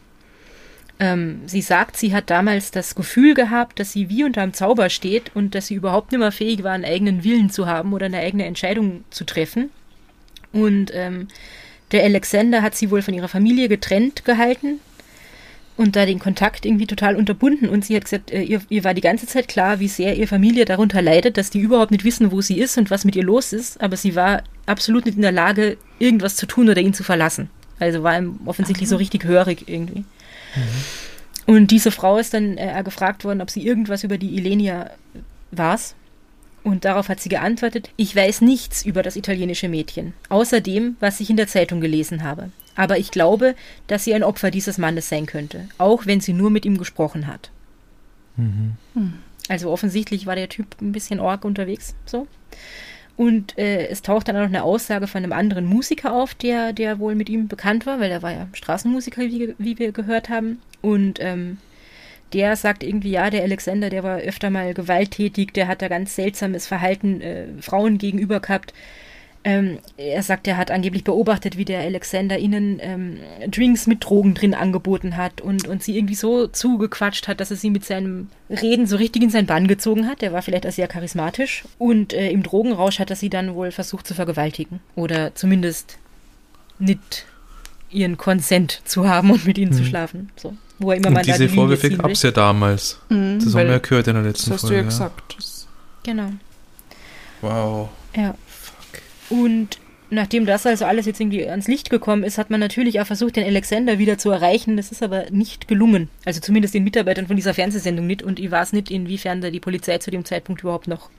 Ähm, 1.03 1.41
sie 1.47 1.61
sagt, 1.61 1.97
sie 1.97 2.15
hat 2.15 2.29
damals 2.29 2.71
das 2.71 2.95
Gefühl 2.95 3.33
gehabt, 3.33 3.77
dass 3.77 3.91
sie 3.91 4.07
wie 4.07 4.23
unter 4.23 4.41
einem 4.41 4.53
Zauber 4.53 4.89
steht 4.89 5.35
und 5.35 5.53
dass 5.53 5.67
sie 5.67 5.75
überhaupt 5.75 6.13
nicht 6.13 6.19
mehr 6.19 6.31
fähig 6.31 6.63
war, 6.63 6.71
einen 6.71 6.85
eigenen 6.85 7.25
Willen 7.25 7.49
zu 7.49 7.67
haben 7.67 7.91
oder 7.91 8.05
eine 8.05 8.19
eigene 8.19 8.45
Entscheidung 8.45 9.03
zu 9.09 9.25
treffen. 9.25 9.69
Und 10.53 10.91
ähm, 10.93 11.27
der 11.91 12.05
Alexander 12.05 12.61
hat 12.61 12.75
sie 12.75 12.89
wohl 12.89 13.01
von 13.01 13.13
ihrer 13.13 13.27
Familie 13.27 13.67
getrennt 13.67 14.23
gehalten 14.23 14.79
und 15.75 15.97
da 15.97 16.05
den 16.05 16.19
Kontakt 16.19 16.65
irgendwie 16.65 16.87
total 16.87 17.17
unterbunden. 17.17 17.67
Und 17.67 17.83
sie 17.83 17.97
hat 17.97 18.05
gesagt, 18.05 18.31
äh, 18.31 18.41
ihr, 18.41 18.61
ihr 18.69 18.85
war 18.85 18.93
die 18.93 19.01
ganze 19.01 19.27
Zeit 19.27 19.49
klar, 19.49 19.81
wie 19.81 19.89
sehr 19.89 20.15
ihre 20.15 20.27
Familie 20.27 20.63
darunter 20.63 21.01
leidet, 21.01 21.35
dass 21.35 21.49
die 21.49 21.59
überhaupt 21.59 21.91
nicht 21.91 22.05
wissen, 22.05 22.31
wo 22.31 22.39
sie 22.39 22.59
ist 22.59 22.77
und 22.77 22.91
was 22.91 23.03
mit 23.03 23.17
ihr 23.17 23.23
los 23.23 23.51
ist. 23.51 23.81
Aber 23.81 23.97
sie 23.97 24.15
war 24.15 24.43
absolut 24.67 25.05
nicht 25.05 25.17
in 25.17 25.21
der 25.21 25.33
Lage, 25.33 25.75
irgendwas 25.99 26.37
zu 26.37 26.45
tun 26.45 26.69
oder 26.69 26.79
ihn 26.79 26.93
zu 26.93 27.03
verlassen. 27.03 27.49
Also 27.77 28.03
war 28.03 28.17
ihm 28.17 28.39
offensichtlich 28.45 28.87
Aha. 28.87 28.91
so 28.91 28.95
richtig 28.95 29.25
hörig 29.25 29.65
irgendwie. 29.67 30.05
Mhm. 30.55 31.55
Und 31.55 31.71
diese 31.71 31.91
Frau 31.91 32.17
ist 32.17 32.33
dann 32.33 32.57
äh, 32.57 32.81
gefragt 32.83 33.25
worden, 33.25 33.41
ob 33.41 33.49
sie 33.49 33.65
irgendwas 33.65 34.03
über 34.03 34.17
die 34.17 34.35
Ilenia 34.35 34.91
weiß. 35.51 35.95
Und 36.63 36.85
darauf 36.85 37.09
hat 37.09 37.19
sie 37.19 37.29
geantwortet, 37.29 37.89
ich 37.97 38.15
weiß 38.15 38.39
nichts 38.41 38.85
über 38.85 39.03
das 39.03 39.17
italienische 39.17 39.67
Mädchen, 39.67 40.13
außer 40.29 40.61
dem, 40.61 40.95
was 41.01 41.19
ich 41.19 41.29
in 41.29 41.35
der 41.35 41.47
Zeitung 41.47 41.81
gelesen 41.81 42.23
habe. 42.23 42.51
Aber 42.75 42.97
ich 42.97 43.11
glaube, 43.11 43.55
dass 43.87 44.05
sie 44.05 44.13
ein 44.13 44.23
Opfer 44.23 44.49
dieses 44.49 44.77
Mannes 44.77 45.09
sein 45.09 45.25
könnte, 45.25 45.67
auch 45.77 46.05
wenn 46.05 46.21
sie 46.21 46.33
nur 46.33 46.49
mit 46.49 46.65
ihm 46.65 46.77
gesprochen 46.77 47.27
hat. 47.27 47.51
Mhm. 48.37 48.77
Hm. 48.93 49.13
Also 49.49 49.69
offensichtlich 49.69 50.25
war 50.25 50.35
der 50.35 50.47
Typ 50.47 50.81
ein 50.81 50.93
bisschen 50.93 51.19
org 51.19 51.43
unterwegs, 51.43 51.95
so. 52.05 52.27
Und 53.15 53.57
äh, 53.59 53.87
es 53.87 54.01
taucht 54.01 54.27
dann 54.27 54.35
auch 54.35 54.41
noch 54.41 54.47
eine 54.47 54.63
Aussage 54.63 55.07
von 55.07 55.23
einem 55.23 55.33
anderen 55.33 55.65
Musiker 55.65 56.13
auf, 56.13 56.33
der, 56.33 56.73
der 56.73 56.99
wohl 56.99 57.13
mit 57.13 57.29
ihm 57.29 57.47
bekannt 57.47 57.85
war, 57.85 57.99
weil 57.99 58.11
er 58.11 58.23
war 58.23 58.31
ja 58.31 58.47
Straßenmusiker, 58.53 59.21
wie, 59.21 59.53
wie 59.57 59.77
wir 59.77 59.91
gehört 59.91 60.29
haben. 60.29 60.59
Und 60.81 61.19
ähm, 61.19 61.57
der 62.33 62.55
sagt 62.55 62.83
irgendwie, 62.83 63.11
ja, 63.11 63.29
der 63.29 63.43
Alexander, 63.43 63.91
der 63.91 64.03
war 64.03 64.17
öfter 64.17 64.49
mal 64.49 64.73
gewalttätig, 64.73 65.53
der 65.53 65.67
hat 65.67 65.83
da 65.83 65.87
ganz 65.87 66.15
seltsames 66.15 66.65
Verhalten 66.65 67.21
äh, 67.21 67.45
Frauen 67.61 67.99
gegenüber 67.99 68.39
gehabt. 68.39 68.73
Ähm, 69.45 69.79
er 69.97 70.23
sagt, 70.23 70.47
er 70.47 70.55
hat 70.55 70.71
angeblich 70.71 71.03
beobachtet, 71.03 71.57
wie 71.57 71.65
der 71.65 71.81
Alexander 71.81 72.39
ihnen 72.39 72.79
ähm, 72.81 73.17
Drinks 73.49 73.87
mit 73.87 74.05
Drogen 74.05 74.35
drin 74.35 74.53
angeboten 74.53 75.17
hat 75.17 75.41
und, 75.41 75.67
und 75.67 75.83
sie 75.83 75.97
irgendwie 75.97 76.15
so 76.15 76.47
zugequatscht 76.47 77.27
hat, 77.27 77.41
dass 77.41 77.51
er 77.51 77.57
sie 77.57 77.69
mit 77.69 77.83
seinem 77.83 78.29
Reden 78.49 78.87
so 78.87 78.95
richtig 78.95 79.21
in 79.21 79.29
seinen 79.29 79.47
Bann 79.47 79.67
gezogen 79.67 80.07
hat. 80.07 80.21
Der 80.21 80.31
war 80.31 80.41
vielleicht 80.41 80.65
auch 80.65 80.71
sehr 80.71 80.87
charismatisch. 80.87 81.65
Und 81.77 82.13
äh, 82.13 82.29
im 82.29 82.41
Drogenrausch 82.41 82.99
hat 82.99 83.09
er 83.09 83.17
sie 83.17 83.29
dann 83.29 83.53
wohl 83.53 83.71
versucht 83.71 84.07
zu 84.07 84.13
vergewaltigen. 84.13 84.79
Oder 84.95 85.35
zumindest 85.35 85.97
nicht 86.79 87.25
ihren 87.89 88.17
Konsent 88.17 88.81
zu 88.85 89.07
haben 89.07 89.29
und 89.31 89.45
mit 89.45 89.57
ihnen 89.57 89.71
hm. 89.71 89.77
zu 89.77 89.83
schlafen. 89.83 90.31
So, 90.37 90.55
wo 90.79 90.91
er 90.91 90.97
immer 90.97 91.07
und 91.07 91.13
mal 91.15 91.23
diese 91.23 91.47
die 91.47 91.53
Vorwürfe 91.53 91.89
gab 91.91 92.11
es 92.11 92.23
ja 92.23 92.31
damals. 92.31 92.99
Mhm, 93.09 93.39
das 93.43 93.53
haben 93.55 93.67
wir 93.67 93.73
ja 93.73 93.79
gehört 93.79 94.07
in 94.07 94.15
der 94.15 94.23
letzten 94.23 94.51
das 94.51 94.63
hast 94.63 94.69
Folge. 94.69 94.85
Das 94.85 94.99
hast 94.99 94.99
du 94.99 95.03
ja 95.03 95.09
gesagt. 95.09 95.37
Genau. 96.03 96.29
Wow. 97.41 97.89
Ja. 98.15 98.35
Und 99.33 99.79
nachdem 100.11 100.45
das 100.45 100.65
also 100.67 100.85
alles 100.85 101.07
jetzt 101.07 101.19
irgendwie 101.19 101.49
ans 101.49 101.67
Licht 101.67 101.89
gekommen 101.89 102.23
ist, 102.23 102.37
hat 102.37 102.51
man 102.51 102.59
natürlich 102.59 103.01
auch 103.01 103.07
versucht, 103.07 103.35
den 103.35 103.45
Alexander 103.45 103.97
wieder 103.97 104.19
zu 104.19 104.29
erreichen. 104.29 104.77
Das 104.77 104.91
ist 104.91 105.01
aber 105.01 105.31
nicht 105.31 105.67
gelungen. 105.67 106.09
Also 106.23 106.39
zumindest 106.39 106.75
den 106.75 106.83
Mitarbeitern 106.83 107.25
von 107.25 107.35
dieser 107.35 107.55
Fernsehsendung 107.55 108.05
nicht. 108.05 108.21
Und 108.21 108.39
ich 108.39 108.51
weiß 108.51 108.73
nicht, 108.73 108.91
inwiefern 108.91 109.41
da 109.41 109.49
die 109.49 109.59
Polizei 109.59 109.97
zu 109.97 110.11
dem 110.11 110.23
Zeitpunkt 110.23 110.61
überhaupt 110.61 110.87
noch 110.87 111.09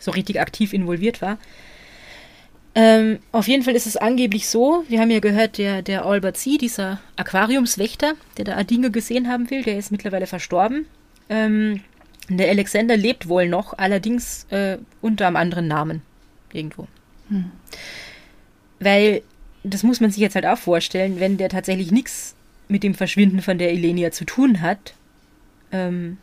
so 0.00 0.10
richtig 0.10 0.40
aktiv 0.40 0.72
involviert 0.72 1.20
war. 1.20 1.38
Ähm, 2.74 3.18
auf 3.30 3.46
jeden 3.46 3.62
Fall 3.62 3.76
ist 3.76 3.86
es 3.86 3.96
angeblich 3.96 4.48
so, 4.48 4.84
wir 4.88 5.00
haben 5.00 5.10
ja 5.10 5.20
gehört, 5.20 5.58
der, 5.58 5.82
der 5.82 6.04
Albert 6.04 6.38
C., 6.38 6.56
dieser 6.56 7.00
Aquariumswächter, 7.16 8.14
der 8.36 8.44
da 8.46 8.64
Dinge 8.64 8.90
gesehen 8.90 9.28
haben 9.28 9.48
will, 9.50 9.62
der 9.62 9.78
ist 9.78 9.92
mittlerweile 9.92 10.26
verstorben. 10.26 10.86
Ähm, 11.28 11.82
der 12.28 12.48
Alexander 12.48 12.96
lebt 12.96 13.28
wohl 13.28 13.48
noch, 13.48 13.78
allerdings 13.78 14.46
äh, 14.50 14.78
unter 15.02 15.26
einem 15.26 15.36
anderen 15.36 15.68
Namen 15.68 16.02
irgendwo. 16.52 16.88
Hm. 17.28 17.50
Weil, 18.80 19.22
das 19.62 19.82
muss 19.82 20.00
man 20.00 20.10
sich 20.10 20.20
jetzt 20.20 20.34
halt 20.34 20.46
auch 20.46 20.58
vorstellen, 20.58 21.20
wenn 21.20 21.36
der 21.36 21.48
tatsächlich 21.48 21.90
nichts 21.90 22.34
mit 22.68 22.82
dem 22.82 22.94
Verschwinden 22.94 23.40
von 23.40 23.58
der 23.58 23.70
Elenia 23.70 24.10
zu 24.10 24.24
tun 24.24 24.60
hat, 24.60 24.94
ähm, 25.72 26.18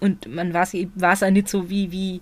und 0.00 0.26
man 0.32 0.54
weiß, 0.54 0.76
weiß 0.94 1.22
auch 1.24 1.30
nicht 1.30 1.48
so, 1.48 1.70
wie, 1.70 1.90
wie, 1.90 2.20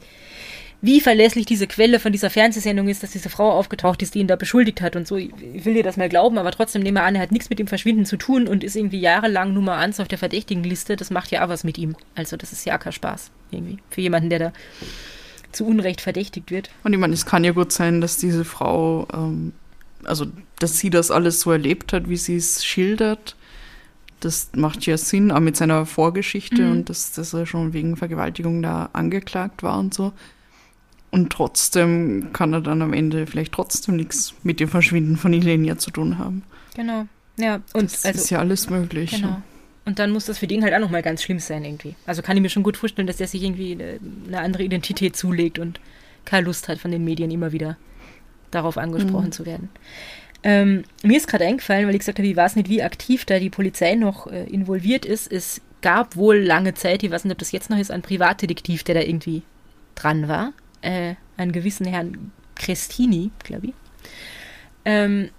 wie 0.81 1.01
verlässlich 1.01 1.47
diese 1.47 1.67
Quelle 1.67 2.01
von 2.01 2.13
dieser 2.13 2.31
Fernsehsendung 2.31 2.89
ist, 2.89 3.03
dass 3.03 3.11
diese 3.11 3.29
Frau 3.29 3.51
aufgetaucht 3.53 4.03
ist, 4.03 4.15
die 4.15 4.21
ihn 4.21 4.27
da 4.27 4.37
beschuldigt 4.37 4.81
hat 4.81 4.97
und 4.97 5.07
so. 5.07 5.17
Ich, 5.17 5.31
will 5.65 5.75
dir 5.75 5.83
das 5.83 5.97
mal 5.97 6.09
glauben, 6.09 6.39
aber 6.39 6.51
trotzdem 6.53 6.83
nehme 6.83 7.03
an, 7.03 7.15
er 7.15 7.23
hat 7.23 7.33
nichts 7.33 7.51
mit 7.51 7.59
dem 7.59 7.67
Verschwinden 7.67 8.07
zu 8.07 8.17
tun 8.17 8.49
und 8.49 8.65
ist 8.65 8.77
irgendwie 8.77 9.01
jahrelang 9.01 9.53
Nummer 9.53 9.77
eins 9.77 10.01
auf 10.01 10.09
der 10.09 10.19
Verdächtigenliste. 10.19 10.97
Das 10.97 11.11
macht 11.11 11.31
ja 11.31 11.45
auch 11.45 11.49
was 11.49 11.65
mit 11.65 11.79
ihm. 11.79 11.97
Also 12.15 12.37
das 12.37 12.53
ist 12.53 12.65
ja 12.65 12.77
auch 12.77 12.81
kein 12.81 12.93
Spaß 12.93 13.31
irgendwie. 13.51 13.79
Für 13.91 14.01
jemanden, 14.01 14.31
der 14.31 14.39
da 14.39 14.53
zu 15.53 15.67
Unrecht 15.67 16.01
verdächtigt 16.01 16.51
wird. 16.51 16.71
Und 16.85 16.93
ich 16.93 16.99
meine, 16.99 17.15
es 17.15 17.27
kann 17.27 17.45
ja 17.45 17.53
gut 17.53 17.73
sein, 17.73 18.01
dass 18.01 18.17
diese 18.19 18.45
Frau, 18.45 19.07
ähm, 19.13 19.53
also 20.05 20.27
dass 20.59 20.79
sie 20.79 20.91
das 20.91 21.11
alles 21.11 21.41
so 21.41 21.53
erlebt 21.53 21.93
hat, 21.93 22.09
wie 22.09 22.17
sie 22.17 22.37
es 22.37 22.65
schildert. 22.65 23.37
Das 24.21 24.51
macht 24.55 24.87
ja 24.87 24.97
Sinn, 24.97 25.31
auch 25.31 25.41
mit 25.41 25.57
seiner 25.57 25.87
Vorgeschichte 25.87 26.63
mhm. 26.63 26.73
und 26.73 26.91
dass, 26.91 27.13
dass 27.13 27.33
er 27.33 27.47
schon 27.47 27.73
wegen 27.73 27.97
Vergewaltigung 27.97 28.63
da 28.63 28.89
angeklagt 28.93 29.63
war 29.63 29.79
und 29.79 29.93
so. 29.95 30.13
Und 31.11 31.31
trotzdem 31.31 32.31
kann 32.33 32.53
er 32.53 32.61
dann 32.61 32.83
am 32.83 32.93
Ende 32.93 33.27
vielleicht 33.27 33.53
trotzdem 33.53 33.97
nichts 33.97 34.35
mit 34.43 34.61
dem 34.61 34.69
Verschwinden 34.69 35.17
von 35.17 35.33
Ilenia 35.33 35.79
zu 35.79 35.91
tun 35.91 36.19
haben. 36.19 36.43
Genau. 36.75 37.07
Ja, 37.39 37.61
und 37.75 37.93
das 37.93 38.05
also, 38.05 38.21
ist 38.21 38.31
ja 38.31 38.39
alles 38.39 38.71
möglich. 38.71 39.11
Genau. 39.13 39.43
Und 39.87 40.01
dann 40.01 40.11
muss 40.11 40.27
das 40.27 40.39
für 40.39 40.49
den 40.49 40.65
halt 40.65 40.75
auch 40.75 40.81
nochmal 40.81 41.03
ganz 41.03 41.23
schlimm 41.23 41.39
sein 41.39 41.65
irgendwie. 41.65 41.95
Also 42.07 42.21
kann 42.21 42.37
ich 42.37 42.43
mir 42.43 42.51
schon 42.51 42.65
gut 42.65 42.77
vorstellen, 42.77 43.07
dass 43.07 43.19
der 43.19 43.29
sich 43.29 43.43
irgendwie 43.43 43.79
eine 44.27 44.41
andere 44.41 44.65
Identität 44.65 45.17
zulegt 45.17 45.59
und 45.59 45.81
keine 46.25 46.47
Lust 46.47 46.69
hat, 46.69 46.79
von 46.79 46.91
den 46.91 47.05
Medien 47.05 47.31
immer 47.31 47.53
wieder 47.53 47.77
darauf 48.51 48.79
angesprochen 48.79 49.27
mhm. 49.27 49.33
zu 49.33 49.47
werden. 49.47 49.69
Ähm, 50.43 50.85
mir 51.03 51.17
ist 51.17 51.29
gerade 51.29 51.45
eingefallen, 51.45 51.87
weil 51.87 51.95
ich 51.95 52.01
gesagt 52.01 52.19
habe, 52.19 52.29
ich 52.29 52.37
weiß 52.37 52.57
nicht, 52.57 52.69
wie 52.69 52.83
aktiv 52.83 53.25
da 53.25 53.39
die 53.39 53.49
Polizei 53.49 53.95
noch 53.95 54.27
äh, 54.27 54.45
involviert 54.45 55.05
ist. 55.05 55.31
Es 55.31 55.61
gab 55.83 56.17
wohl 56.17 56.39
lange 56.39 56.75
Zeit, 56.75 57.05
ich 57.05 57.11
weiß 57.11 57.25
nicht, 57.25 57.33
ob 57.33 57.39
das 57.39 57.53
jetzt 57.53 57.71
noch 57.71 57.79
ist, 57.79 57.93
ein 57.93 58.03
Privatdetektiv, 58.03 58.83
der 58.83 58.97
da 58.97 59.01
irgendwie 59.03 59.43
dran 59.95 60.27
war. 60.27 60.53
Äh, 60.83 61.15
einen 61.37 61.53
gewissen 61.53 61.87
Herrn 61.87 62.33
Crestini, 62.57 63.31
glaube 63.45 63.69
ich. 63.69 63.75
Ähm, 64.85 65.31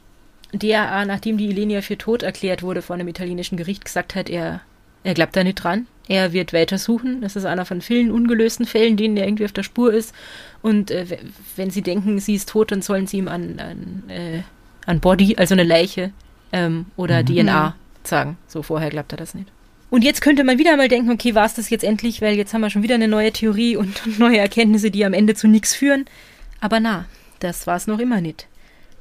der, 0.54 1.06
nachdem 1.06 1.38
die 1.38 1.50
Ilenia 1.50 1.82
für 1.82 1.98
tot 1.98 2.24
erklärt 2.24 2.64
wurde 2.64 2.82
von 2.82 3.00
einem 3.00 3.08
italienischen 3.08 3.58
Gericht, 3.58 3.86
gesagt 3.86 4.16
hat, 4.16 4.30
er, 4.30 4.62
er 5.04 5.14
glaubt 5.14 5.36
da 5.36 5.44
nicht 5.44 5.64
dran. 5.64 5.88
Er 6.08 6.32
wird 6.32 6.54
weitersuchen. 6.54 7.22
Das 7.22 7.36
ist 7.36 7.46
einer 7.46 7.66
von 7.66 7.82
vielen 7.82 8.12
ungelösten 8.12 8.66
Fällen, 8.66 8.96
denen 8.96 9.18
er 9.18 9.28
irgendwie 9.28 9.46
auf 9.46 9.52
der 9.52 9.64
Spur 9.64 9.94
ist. 9.94 10.14
Und 10.62 10.90
äh, 10.90 11.18
wenn 11.56 11.70
sie 11.70 11.82
denken, 11.82 12.20
sie 12.20 12.36
ist 12.36 12.50
tot, 12.50 12.72
dann 12.72 12.82
sollen 12.82 13.08
sie 13.08 13.18
ihm 13.18 13.28
an, 13.28 13.60
an, 13.60 14.04
äh, 14.10 14.42
an 14.86 15.02
Body, 15.02 15.36
also 15.36 15.54
eine 15.54 15.64
Leiche 15.64 16.12
ähm, 16.54 16.86
oder 16.96 17.22
mhm. 17.22 17.26
DNA 17.26 17.76
sagen. 18.04 18.38
So 18.48 18.64
vorher 18.64 18.90
glaubt 18.90 19.12
er 19.12 19.18
das 19.18 19.34
nicht. 19.34 19.50
Und 19.90 20.04
jetzt 20.04 20.22
könnte 20.22 20.44
man 20.44 20.58
wieder 20.58 20.76
mal 20.76 20.90
denken, 20.90 21.12
okay, 21.12 21.36
war 21.36 21.46
es 21.46 21.54
das 21.54 21.70
jetzt 21.70 21.84
endlich, 21.84 22.22
weil 22.22 22.36
jetzt 22.36 22.54
haben 22.54 22.62
wir 22.62 22.70
schon 22.70 22.84
wieder 22.84 22.96
eine 22.96 23.08
neue 23.08 23.32
Theorie 23.32 23.76
und 23.76 24.02
neue 24.20 24.38
Erkenntnisse, 24.38 24.92
die 24.92 25.06
am 25.06 25.14
Ende 25.14 25.36
zu 25.36 25.48
nichts 25.48 25.74
führen. 25.74 26.06
Aber 26.60 26.80
na, 26.80 27.06
das 27.40 27.68
war 27.68 27.76
es 27.76 27.88
noch 27.88 28.00
immer 28.00 28.22
nicht. 28.22 28.48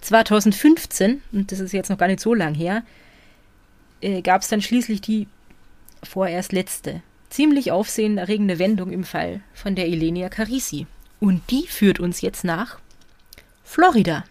2015, 0.06 1.20
und 1.32 1.50
das 1.50 1.60
ist 1.60 1.72
jetzt 1.72 1.90
noch 1.90 1.98
gar 1.98 2.06
nicht 2.06 2.20
so 2.20 2.32
lang 2.32 2.54
her, 2.54 2.82
äh, 4.00 4.22
gab 4.22 4.42
es 4.42 4.48
dann 4.48 4.62
schließlich 4.62 5.00
die 5.00 5.26
vorerst 6.02 6.52
letzte, 6.52 7.02
ziemlich 7.28 7.72
aufsehenerregende 7.72 8.58
Wendung 8.58 8.92
im 8.92 9.04
Fall 9.04 9.40
von 9.52 9.74
der 9.74 9.86
Elenia 9.86 10.28
Carisi. 10.28 10.86
Und 11.18 11.42
die 11.50 11.66
führt 11.66 11.98
uns 11.98 12.20
jetzt 12.20 12.44
nach 12.44 12.78
Florida. 13.64 14.24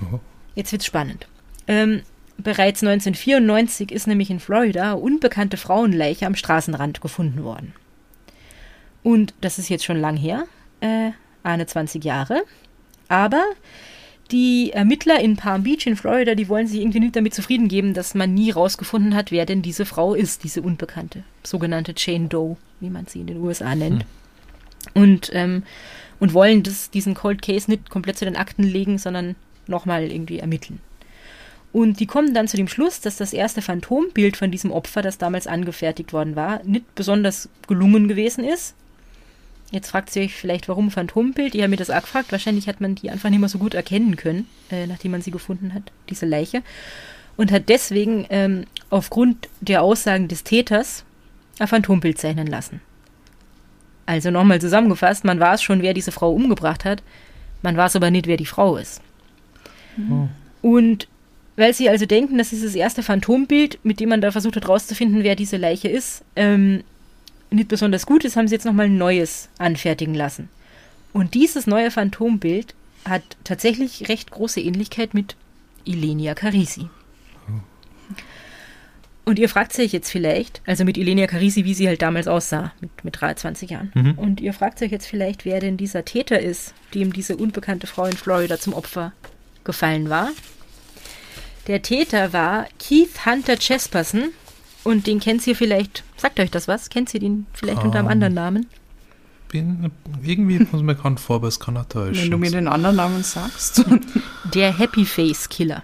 Oh. 0.00 0.18
Jetzt 0.56 0.72
wird's 0.72 0.86
spannend. 0.86 1.28
Ähm, 1.68 2.02
bereits 2.38 2.82
1994 2.82 3.92
ist 3.92 4.08
nämlich 4.08 4.30
in 4.30 4.40
Florida 4.40 4.94
unbekannte 4.94 5.56
Frauenleiche 5.56 6.26
am 6.26 6.34
Straßenrand 6.34 7.00
gefunden 7.00 7.44
worden. 7.44 7.72
Und 9.04 9.32
das 9.40 9.58
ist 9.58 9.68
jetzt 9.68 9.84
schon 9.84 10.00
lang 10.00 10.16
her, 10.16 10.44
äh, 10.80 11.12
21 11.44 12.02
Jahre. 12.02 12.42
Aber 13.08 13.44
die 14.32 14.72
Ermittler 14.72 15.20
in 15.20 15.36
Palm 15.36 15.62
Beach 15.62 15.86
in 15.86 15.96
Florida, 15.96 16.34
die 16.34 16.48
wollen 16.48 16.66
sich 16.66 16.80
irgendwie 16.80 17.00
nicht 17.00 17.14
damit 17.14 17.34
zufrieden 17.34 17.68
geben, 17.68 17.94
dass 17.94 18.14
man 18.14 18.34
nie 18.34 18.50
rausgefunden 18.50 19.14
hat, 19.14 19.30
wer 19.30 19.46
denn 19.46 19.62
diese 19.62 19.84
Frau 19.84 20.14
ist, 20.14 20.42
diese 20.42 20.62
Unbekannte, 20.62 21.22
sogenannte 21.44 21.94
Jane 21.96 22.28
Doe, 22.28 22.56
wie 22.80 22.90
man 22.90 23.06
sie 23.06 23.20
in 23.20 23.26
den 23.26 23.36
USA 23.38 23.74
nennt. 23.74 24.04
Hm. 24.94 25.02
Und, 25.02 25.30
ähm, 25.32 25.62
und 26.18 26.34
wollen 26.34 26.62
das, 26.62 26.90
diesen 26.90 27.14
Cold 27.14 27.42
Case 27.42 27.70
nicht 27.70 27.90
komplett 27.90 28.18
zu 28.18 28.24
den 28.24 28.36
Akten 28.36 28.64
legen, 28.64 28.98
sondern 28.98 29.36
nochmal 29.66 30.10
irgendwie 30.10 30.38
ermitteln. 30.38 30.80
Und 31.72 32.00
die 32.00 32.06
kommen 32.06 32.34
dann 32.34 32.48
zu 32.48 32.56
dem 32.56 32.68
Schluss, 32.68 33.00
dass 33.00 33.16
das 33.16 33.32
erste 33.32 33.62
Phantombild 33.62 34.36
von 34.36 34.50
diesem 34.50 34.72
Opfer, 34.72 35.02
das 35.02 35.18
damals 35.18 35.46
angefertigt 35.46 36.12
worden 36.12 36.36
war, 36.36 36.62
nicht 36.64 36.94
besonders 36.94 37.48
gelungen 37.66 38.08
gewesen 38.08 38.44
ist. 38.44 38.74
Jetzt 39.72 39.90
fragt 39.90 40.14
ihr 40.14 40.22
euch 40.22 40.34
vielleicht, 40.34 40.68
warum 40.68 40.90
Phantombild? 40.90 41.54
Ich 41.54 41.62
habe 41.62 41.70
mir 41.70 41.76
das 41.76 41.88
auch 41.88 42.02
gefragt. 42.02 42.30
Wahrscheinlich 42.30 42.68
hat 42.68 42.82
man 42.82 42.94
die 42.94 43.10
einfach 43.10 43.30
nicht 43.30 43.38
mehr 43.40 43.48
so 43.48 43.58
gut 43.58 43.72
erkennen 43.72 44.16
können, 44.16 44.46
äh, 44.70 44.86
nachdem 44.86 45.12
man 45.12 45.22
sie 45.22 45.30
gefunden 45.30 45.72
hat, 45.72 45.90
diese 46.10 46.26
Leiche. 46.26 46.62
Und 47.38 47.50
hat 47.50 47.70
deswegen 47.70 48.26
ähm, 48.28 48.64
aufgrund 48.90 49.48
der 49.62 49.82
Aussagen 49.82 50.28
des 50.28 50.44
Täters 50.44 51.04
ein 51.58 51.68
Phantombild 51.68 52.18
zeichnen 52.18 52.46
lassen. 52.46 52.82
Also 54.04 54.30
nochmal 54.30 54.60
zusammengefasst, 54.60 55.24
man 55.24 55.40
weiß 55.40 55.62
schon, 55.62 55.80
wer 55.80 55.94
diese 55.94 56.12
Frau 56.12 56.32
umgebracht 56.32 56.84
hat, 56.84 57.02
man 57.62 57.74
weiß 57.74 57.96
aber 57.96 58.10
nicht, 58.10 58.26
wer 58.26 58.36
die 58.36 58.46
Frau 58.46 58.76
ist. 58.76 59.00
Oh. 60.10 60.28
Und 60.60 61.08
weil 61.56 61.72
sie 61.72 61.88
also 61.88 62.04
denken, 62.04 62.36
das 62.36 62.52
ist 62.52 62.64
das 62.64 62.74
erste 62.74 63.02
Phantombild, 63.02 63.78
mit 63.84 64.00
dem 64.00 64.10
man 64.10 64.20
da 64.20 64.32
versucht 64.32 64.56
hat 64.56 64.68
rauszufinden, 64.68 65.22
wer 65.22 65.36
diese 65.36 65.56
Leiche 65.56 65.88
ist, 65.88 66.24
ähm, 66.36 66.82
nicht 67.52 67.68
besonders 67.68 68.06
gut 68.06 68.24
ist, 68.24 68.36
haben 68.36 68.48
sie 68.48 68.54
jetzt 68.54 68.64
nochmal 68.64 68.86
ein 68.86 68.98
neues 68.98 69.48
anfertigen 69.58 70.14
lassen. 70.14 70.48
Und 71.12 71.34
dieses 71.34 71.66
neue 71.66 71.90
Phantombild 71.90 72.74
hat 73.04 73.22
tatsächlich 73.44 74.08
recht 74.08 74.30
große 74.30 74.60
Ähnlichkeit 74.60 75.14
mit 75.14 75.36
Ilenia 75.84 76.34
Carisi. 76.34 76.88
Und 79.24 79.38
ihr 79.38 79.48
fragt 79.48 79.72
sich 79.72 79.92
jetzt 79.92 80.10
vielleicht, 80.10 80.62
also 80.66 80.84
mit 80.84 80.96
Ilenia 80.98 81.28
Carisi, 81.28 81.64
wie 81.64 81.74
sie 81.74 81.86
halt 81.86 82.02
damals 82.02 82.26
aussah, 82.26 82.72
mit, 82.80 83.04
mit 83.04 83.20
23 83.20 83.70
Jahren. 83.70 83.92
Mhm. 83.94 84.18
Und 84.18 84.40
ihr 84.40 84.52
fragt 84.52 84.82
euch 84.82 84.90
jetzt 84.90 85.06
vielleicht, 85.06 85.44
wer 85.44 85.60
denn 85.60 85.76
dieser 85.76 86.04
Täter 86.04 86.40
ist, 86.40 86.74
dem 86.92 87.12
diese 87.12 87.36
unbekannte 87.36 87.86
Frau 87.86 88.06
in 88.06 88.16
Florida 88.16 88.58
zum 88.58 88.74
Opfer 88.74 89.12
gefallen 89.62 90.10
war. 90.10 90.30
Der 91.68 91.82
Täter 91.82 92.32
war 92.32 92.66
Keith 92.80 93.24
Hunter 93.24 93.56
Chesperson 93.56 94.30
und 94.84 95.06
den 95.06 95.20
kennt 95.20 95.46
ihr 95.46 95.56
vielleicht, 95.56 96.04
sagt 96.16 96.40
euch 96.40 96.50
das 96.50 96.68
was? 96.68 96.90
Kennt 96.90 97.12
ihr 97.14 97.20
den 97.20 97.46
vielleicht 97.54 97.82
unter 97.82 97.98
einem 97.98 98.06
Ähm, 98.06 98.12
anderen 98.12 98.34
Namen? 98.34 98.66
Bin, 99.48 99.90
irgendwie 100.24 100.56
es 100.62 100.72
mir 100.72 100.94
bekannt 100.94 101.20
vor, 101.20 101.36
aber 101.36 101.48
es 101.48 101.60
kann 101.60 101.76
auch 101.76 101.84
täuschen. 101.86 102.24
Wenn 102.24 102.30
du 102.30 102.38
mir 102.38 102.50
den 102.50 102.68
anderen 102.68 102.96
Namen 102.96 103.22
sagst. 103.22 103.84
Der 104.54 104.76
Happy 104.76 105.04
Face 105.04 105.48
Killer. 105.48 105.82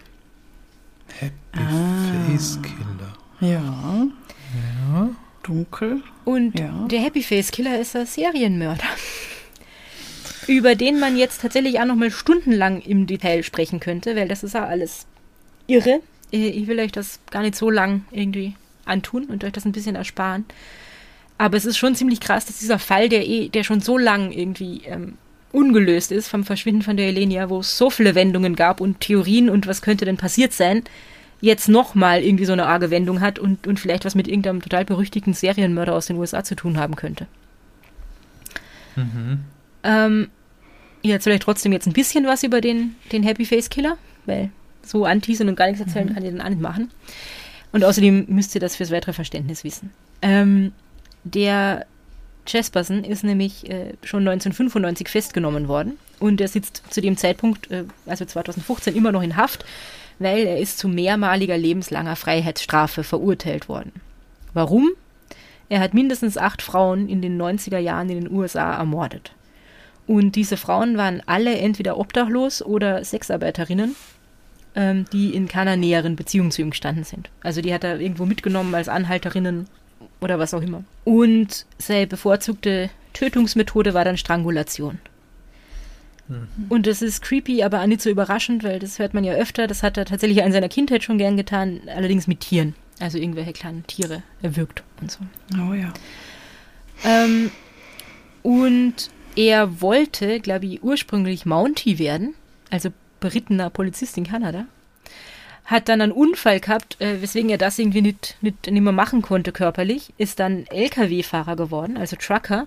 Happy 1.18 1.34
Ah. 1.54 2.28
Face 2.30 2.58
Killer. 2.62 3.12
ja, 3.40 4.06
Ja. 4.54 5.11
dunkel. 5.42 6.02
Und 6.24 6.58
Ja. 6.58 6.87
der 6.90 7.00
Happy 7.00 7.22
Face 7.22 7.50
Killer 7.50 7.80
ist 7.80 7.96
ein 7.96 8.06
Serienmörder. 8.06 8.84
Über 10.46 10.74
den 10.74 10.98
man 10.98 11.16
jetzt 11.16 11.42
tatsächlich 11.42 11.78
auch 11.80 11.84
noch 11.84 11.94
mal 11.96 12.11
stundenlang 12.11 12.80
im 12.80 13.06
Detail 13.06 13.42
sprechen 13.42 13.80
könnte, 13.80 14.16
weil 14.16 14.28
das 14.28 14.42
ist 14.42 14.54
ja 14.54 14.64
alles 14.66 15.06
irre. 15.66 16.00
Äh, 16.32 16.48
Ich 16.48 16.66
will 16.66 16.78
euch 16.80 16.92
das 16.92 17.20
gar 17.30 17.42
nicht 17.42 17.54
so 17.56 17.70
lang 17.70 18.04
irgendwie 18.11 18.54
antun 18.88 19.24
und 19.24 19.44
euch 19.44 19.53
das 19.53 19.64
ein 19.64 19.72
bisschen 19.72 19.96
ersparen. 19.96 20.44
Aber 21.38 21.57
es 21.57 21.64
ist 21.64 21.79
schon 21.79 21.94
ziemlich 21.94 22.20
krass, 22.20 22.46
dass 22.46 22.59
dieser 22.59 22.79
Fall, 22.79 23.09
der 23.09 23.27
eh, 23.27 23.48
der 23.48 23.62
schon 23.62 23.81
so 23.81 23.96
lang 23.96 24.33
irgendwie 24.33 24.83
ähm, 24.87 25.16
ungelöst 25.53 26.12
ist 26.12 26.29
vom 26.29 26.44
Verschwinden 26.44 26.83
von 26.83 26.96
der 26.96 27.07
Elenia, 27.07 27.48
wo 27.48 27.61
es 27.61 27.79
so 27.79 27.90
viele 27.90 28.14
Wendungen 28.14 28.57
gab 28.57 28.81
und 28.81 29.01
Theorien 29.01 29.48
und 29.48 29.66
was 29.66 29.83
könnte 29.83 30.05
denn 30.05 30.16
passiert 30.16 30.53
sein, 30.53 30.83
jetzt 31.40 31.68
nochmal 31.68 32.22
irgendwie 32.22 32.44
so 32.44 32.53
eine 32.53 32.66
arge 32.66 32.90
Wendung 32.90 33.20
hat 33.20 33.38
und, 33.38 33.66
und 33.66 33.79
vielleicht 33.79 34.05
was 34.05 34.14
mit 34.14 34.29
irgendeinem 34.29 34.61
total 34.61 34.85
berüchtigten 34.85 35.35
Serienmörder 35.35 35.94
aus 35.94 36.07
den 36.07 36.16
USA 36.16 36.42
zu 36.42 36.57
tun 36.57 36.77
haben 36.77 36.96
könnte. 36.96 37.27
Mhm. 38.96 39.38
Ähm, 39.85 40.29
ihr 41.03 41.14
erzählt 41.14 41.35
euch 41.35 41.44
trotzdem 41.44 41.72
jetzt 41.72 41.87
ein 41.87 41.92
bisschen 41.92 42.27
was 42.27 42.42
über 42.42 42.61
den, 42.61 42.96
den 43.12 43.22
Happy 43.22 43.44
Face 43.44 43.70
Killer, 43.70 43.96
weil 44.27 44.51
so 44.83 45.05
anteasern 45.05 45.48
und 45.48 45.57
gar 45.57 45.66
nichts 45.66 45.81
erzählen 45.81 46.12
kann 46.12 46.24
ihr 46.24 46.33
dann 46.33 46.40
auch 46.40 46.48
nicht 46.48 46.61
machen. 46.61 46.90
Und 47.72 47.85
außerdem 47.85 48.26
müsst 48.28 48.54
ihr 48.54 48.61
das 48.61 48.76
fürs 48.76 48.90
weitere 48.90 49.12
Verständnis 49.12 49.64
wissen. 49.64 49.90
Ähm, 50.22 50.72
der 51.24 51.87
Jesperson 52.46 53.04
ist 53.04 53.24
nämlich 53.24 53.68
äh, 53.68 53.92
schon 54.02 54.26
1995 54.26 55.09
festgenommen 55.09 55.68
worden 55.68 55.98
und 56.18 56.40
er 56.40 56.48
sitzt 56.48 56.83
zu 56.88 57.00
dem 57.00 57.16
Zeitpunkt, 57.16 57.70
äh, 57.70 57.85
also 58.07 58.24
2015, 58.24 58.96
immer 58.96 59.12
noch 59.12 59.22
in 59.22 59.37
Haft, 59.37 59.64
weil 60.18 60.46
er 60.46 60.59
ist 60.59 60.78
zu 60.78 60.88
mehrmaliger 60.88 61.57
lebenslanger 61.57 62.16
Freiheitsstrafe 62.16 63.04
verurteilt 63.04 63.68
worden. 63.68 63.92
Warum? 64.54 64.88
Er 65.68 65.81
hat 65.81 65.92
mindestens 65.92 66.38
acht 66.38 66.62
Frauen 66.62 67.09
in 67.09 67.20
den 67.20 67.40
90er 67.40 67.78
Jahren 67.78 68.09
in 68.09 68.24
den 68.24 68.33
USA 68.33 68.74
ermordet. 68.74 69.33
Und 70.07 70.37
diese 70.37 70.57
Frauen 70.57 70.96
waren 70.96 71.22
alle 71.26 71.59
entweder 71.59 71.98
obdachlos 71.98 72.62
oder 72.62 73.04
Sexarbeiterinnen, 73.04 73.94
ähm, 74.78 75.04
die 75.12 75.34
in 75.34 75.48
keiner 75.48 75.76
näheren 75.76 76.14
Beziehung 76.14 76.52
zu 76.52 76.62
ihm 76.62 76.70
gestanden 76.70 77.02
sind. 77.02 77.28
Also 77.42 77.60
die 77.60 77.74
hat 77.74 77.82
er 77.82 78.00
irgendwo 78.00 78.24
mitgenommen 78.24 78.74
als 78.74 78.88
Anhalterinnen 78.88 79.66
oder 80.20 80.38
was 80.38 80.54
auch 80.54 80.62
immer. 80.62 80.84
Und 81.04 81.66
seine 81.78 82.06
bevorzugte 82.06 82.88
Tötungsmethode 83.12 83.92
war 83.92 84.04
dann 84.04 84.16
Strangulation. 84.16 84.98
Und 86.68 86.86
das 86.86 87.00
ist 87.00 87.22
creepy, 87.22 87.62
aber 87.62 87.80
auch 87.80 87.86
nicht 87.86 88.02
so 88.02 88.10
überraschend, 88.10 88.62
weil 88.62 88.78
das 88.78 88.98
hört 88.98 89.14
man 89.14 89.24
ja 89.24 89.32
öfter. 89.32 89.66
Das 89.66 89.82
hat 89.82 89.96
er 89.96 90.04
tatsächlich 90.04 90.38
in 90.38 90.52
seiner 90.52 90.68
Kindheit 90.68 91.02
schon 91.02 91.16
gern 91.16 91.38
getan, 91.38 91.80
allerdings 91.94 92.26
mit 92.26 92.40
Tieren. 92.40 92.74
Also 93.00 93.16
irgendwelche 93.16 93.54
kleinen 93.54 93.86
Tiere 93.86 94.22
erwürgt 94.42 94.82
und 95.00 95.10
so. 95.10 95.20
Oh 95.54 95.72
ja. 95.72 95.92
Ähm, 97.04 97.50
und 98.42 99.10
er 99.36 99.80
wollte, 99.80 100.40
glaube 100.40 100.66
ich, 100.66 100.82
ursprünglich 100.82 101.46
Mountie 101.46 101.98
werden, 101.98 102.34
also 102.70 102.90
berittener 103.20 103.70
Polizist 103.70 104.16
in 104.16 104.26
Kanada. 104.26 104.66
Hat 105.64 105.88
dann 105.88 106.00
einen 106.00 106.12
Unfall 106.12 106.61
gehabt, 106.61 107.00
äh, 107.00 107.20
weswegen 107.20 107.50
er 107.50 107.59
das 107.59 107.78
irgendwie 107.78 108.00
nicht, 108.00 108.37
nicht, 108.40 108.70
nicht 108.70 108.81
mehr 108.81 108.92
machen 108.92 109.22
konnte 109.22 109.52
körperlich. 109.52 110.12
Ist 110.16 110.40
dann 110.40 110.66
LKW-Fahrer 110.66 111.57
geworden, 111.57 111.96
also 111.96 112.16
Trucker. 112.16 112.66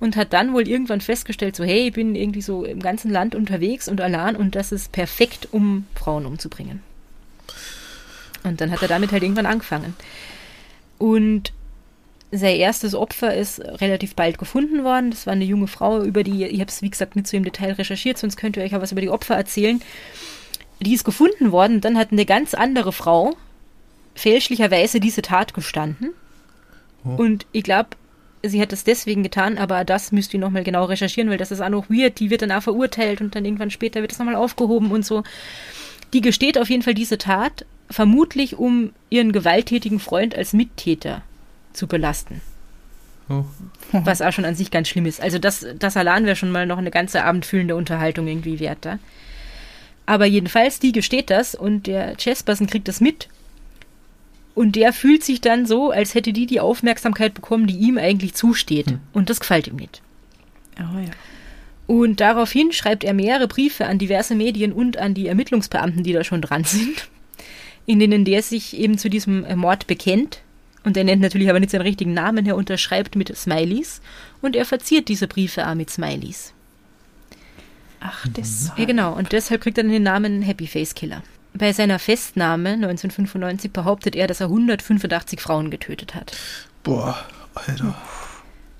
Und 0.00 0.16
hat 0.16 0.32
dann 0.32 0.54
wohl 0.54 0.66
irgendwann 0.66 1.02
festgestellt, 1.02 1.54
so 1.54 1.62
hey, 1.62 1.88
ich 1.88 1.92
bin 1.92 2.14
irgendwie 2.14 2.40
so 2.40 2.64
im 2.64 2.80
ganzen 2.80 3.10
Land 3.10 3.34
unterwegs 3.34 3.86
und 3.86 4.00
allein 4.00 4.34
und 4.34 4.54
das 4.54 4.72
ist 4.72 4.92
perfekt, 4.92 5.48
um 5.52 5.86
Frauen 5.94 6.24
umzubringen. 6.24 6.82
Und 8.42 8.60
dann 8.62 8.70
hat 8.70 8.80
er 8.80 8.88
damit 8.88 9.12
halt 9.12 9.22
irgendwann 9.22 9.44
angefangen. 9.44 9.94
Und 10.96 11.52
sein 12.32 12.56
erstes 12.56 12.94
Opfer 12.94 13.34
ist 13.34 13.60
relativ 13.60 14.14
bald 14.14 14.38
gefunden 14.38 14.84
worden. 14.84 15.10
Das 15.10 15.26
war 15.26 15.32
eine 15.32 15.44
junge 15.44 15.66
Frau, 15.66 16.02
über 16.02 16.22
die, 16.22 16.44
ich 16.44 16.60
habe 16.60 16.70
es 16.70 16.82
wie 16.82 16.90
gesagt 16.90 17.16
nicht 17.16 17.26
so 17.26 17.36
im 17.36 17.44
Detail 17.44 17.72
recherchiert, 17.72 18.18
sonst 18.18 18.36
könnt 18.36 18.56
ihr 18.56 18.62
euch 18.62 18.72
ja 18.72 18.80
was 18.80 18.92
über 18.92 19.00
die 19.00 19.10
Opfer 19.10 19.34
erzählen. 19.34 19.80
Die 20.80 20.94
ist 20.94 21.04
gefunden 21.04 21.52
worden, 21.52 21.80
dann 21.80 21.98
hat 21.98 22.12
eine 22.12 22.24
ganz 22.24 22.54
andere 22.54 22.92
Frau 22.92 23.36
fälschlicherweise 24.14 25.00
diese 25.00 25.22
Tat 25.22 25.54
gestanden. 25.54 26.10
Oh. 27.04 27.16
Und 27.16 27.46
ich 27.52 27.64
glaube, 27.64 27.90
sie 28.42 28.60
hat 28.62 28.72
das 28.72 28.84
deswegen 28.84 29.22
getan, 29.22 29.58
aber 29.58 29.84
das 29.84 30.12
müsst 30.12 30.32
ihr 30.32 30.40
nochmal 30.40 30.64
genau 30.64 30.84
recherchieren, 30.84 31.30
weil 31.30 31.38
das 31.38 31.50
ist 31.50 31.60
auch 31.60 31.68
noch 31.68 31.90
weird. 31.90 32.20
Die 32.20 32.30
wird 32.30 32.42
dann 32.42 32.52
auch 32.52 32.62
verurteilt 32.62 33.20
und 33.20 33.34
dann 33.34 33.44
irgendwann 33.44 33.70
später 33.70 34.00
wird 34.00 34.12
das 34.12 34.18
nochmal 34.18 34.36
aufgehoben 34.36 34.92
und 34.92 35.04
so. 35.04 35.22
Die 36.12 36.20
gesteht 36.20 36.58
auf 36.58 36.70
jeden 36.70 36.82
Fall 36.82 36.94
diese 36.94 37.18
Tat, 37.18 37.66
vermutlich 37.90 38.56
um 38.56 38.92
ihren 39.10 39.32
gewalttätigen 39.32 39.98
Freund 39.98 40.34
als 40.34 40.52
Mittäter 40.52 41.22
zu 41.72 41.86
belasten. 41.86 42.40
Oh. 43.28 43.44
Was 43.92 44.22
auch 44.22 44.32
schon 44.32 44.44
an 44.44 44.54
sich 44.54 44.70
ganz 44.70 44.88
schlimm 44.88 45.06
ist. 45.06 45.20
Also 45.20 45.38
das, 45.38 45.66
das 45.78 45.96
allein 45.96 46.24
wäre 46.24 46.36
schon 46.36 46.50
mal 46.50 46.66
noch 46.66 46.78
eine 46.78 46.90
ganze 46.90 47.24
abendfüllende 47.24 47.76
Unterhaltung 47.76 48.26
irgendwie 48.26 48.60
wert 48.60 48.78
da. 48.82 48.98
Aber 50.06 50.26
jedenfalls, 50.26 50.80
die 50.80 50.92
gesteht 50.92 51.30
das 51.30 51.54
und 51.54 51.86
der 51.86 52.16
Chesperson 52.16 52.66
kriegt 52.66 52.88
das 52.88 53.00
mit. 53.00 53.28
Und 54.54 54.74
der 54.74 54.92
fühlt 54.92 55.22
sich 55.22 55.40
dann 55.40 55.66
so, 55.66 55.90
als 55.90 56.14
hätte 56.14 56.32
die 56.32 56.46
die 56.46 56.60
Aufmerksamkeit 56.60 57.34
bekommen, 57.34 57.68
die 57.68 57.78
ihm 57.78 57.96
eigentlich 57.96 58.34
zusteht. 58.34 58.90
Hm. 58.90 59.00
Und 59.12 59.30
das 59.30 59.38
gefällt 59.38 59.68
ihm 59.68 59.76
nicht. 59.76 60.02
Oh 60.78 60.98
ja. 60.98 61.12
Und 61.86 62.20
daraufhin 62.20 62.72
schreibt 62.72 63.04
er 63.04 63.14
mehrere 63.14 63.48
Briefe 63.48 63.86
an 63.86 63.98
diverse 63.98 64.34
Medien 64.34 64.72
und 64.72 64.96
an 64.96 65.14
die 65.14 65.26
Ermittlungsbeamten, 65.26 66.04
die 66.04 66.12
da 66.12 66.22
schon 66.24 66.42
dran 66.42 66.64
sind, 66.64 67.08
in 67.86 67.98
denen 67.98 68.24
der 68.24 68.42
sich 68.42 68.76
eben 68.76 68.98
zu 68.98 69.10
diesem 69.10 69.44
Mord 69.58 69.86
bekennt. 69.86 70.40
Und 70.84 70.96
er 70.96 71.04
nennt 71.04 71.20
natürlich 71.20 71.50
aber 71.50 71.60
nicht 71.60 71.70
seinen 71.70 71.82
richtigen 71.82 72.14
Namen, 72.14 72.46
er 72.46 72.56
unterschreibt 72.56 73.16
mit 73.16 73.36
Smileys 73.36 74.00
und 74.40 74.56
er 74.56 74.64
verziert 74.64 75.08
diese 75.08 75.26
Briefe 75.28 75.66
auch 75.66 75.74
mit 75.74 75.90
Smileys. 75.90 76.54
Ach, 78.00 78.26
das. 78.32 78.72
Ja, 78.76 78.86
genau. 78.86 79.12
Und 79.12 79.32
deshalb 79.32 79.60
kriegt 79.60 79.76
er 79.76 79.84
dann 79.84 79.92
den 79.92 80.02
Namen 80.02 80.40
Happy 80.40 80.66
Face 80.66 80.94
Killer. 80.94 81.22
Bei 81.52 81.72
seiner 81.72 81.98
Festnahme 81.98 82.70
1995 82.70 83.72
behauptet 83.72 84.16
er, 84.16 84.26
dass 84.26 84.40
er 84.40 84.46
185 84.46 85.40
Frauen 85.40 85.70
getötet 85.70 86.14
hat. 86.14 86.36
Boah, 86.82 87.18
Alter. 87.54 87.94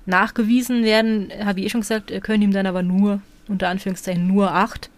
Nachgewiesen 0.05 0.83
werden, 0.83 1.31
habe 1.43 1.59
ich 1.59 1.67
eh 1.67 1.69
schon 1.69 1.81
gesagt, 1.81 2.11
können 2.23 2.41
ihm 2.41 2.53
dann 2.53 2.65
aber 2.65 2.81
nur, 2.81 3.21
unter 3.47 3.69
Anführungszeichen, 3.69 4.25
nur 4.25 4.53
acht. 4.53 4.89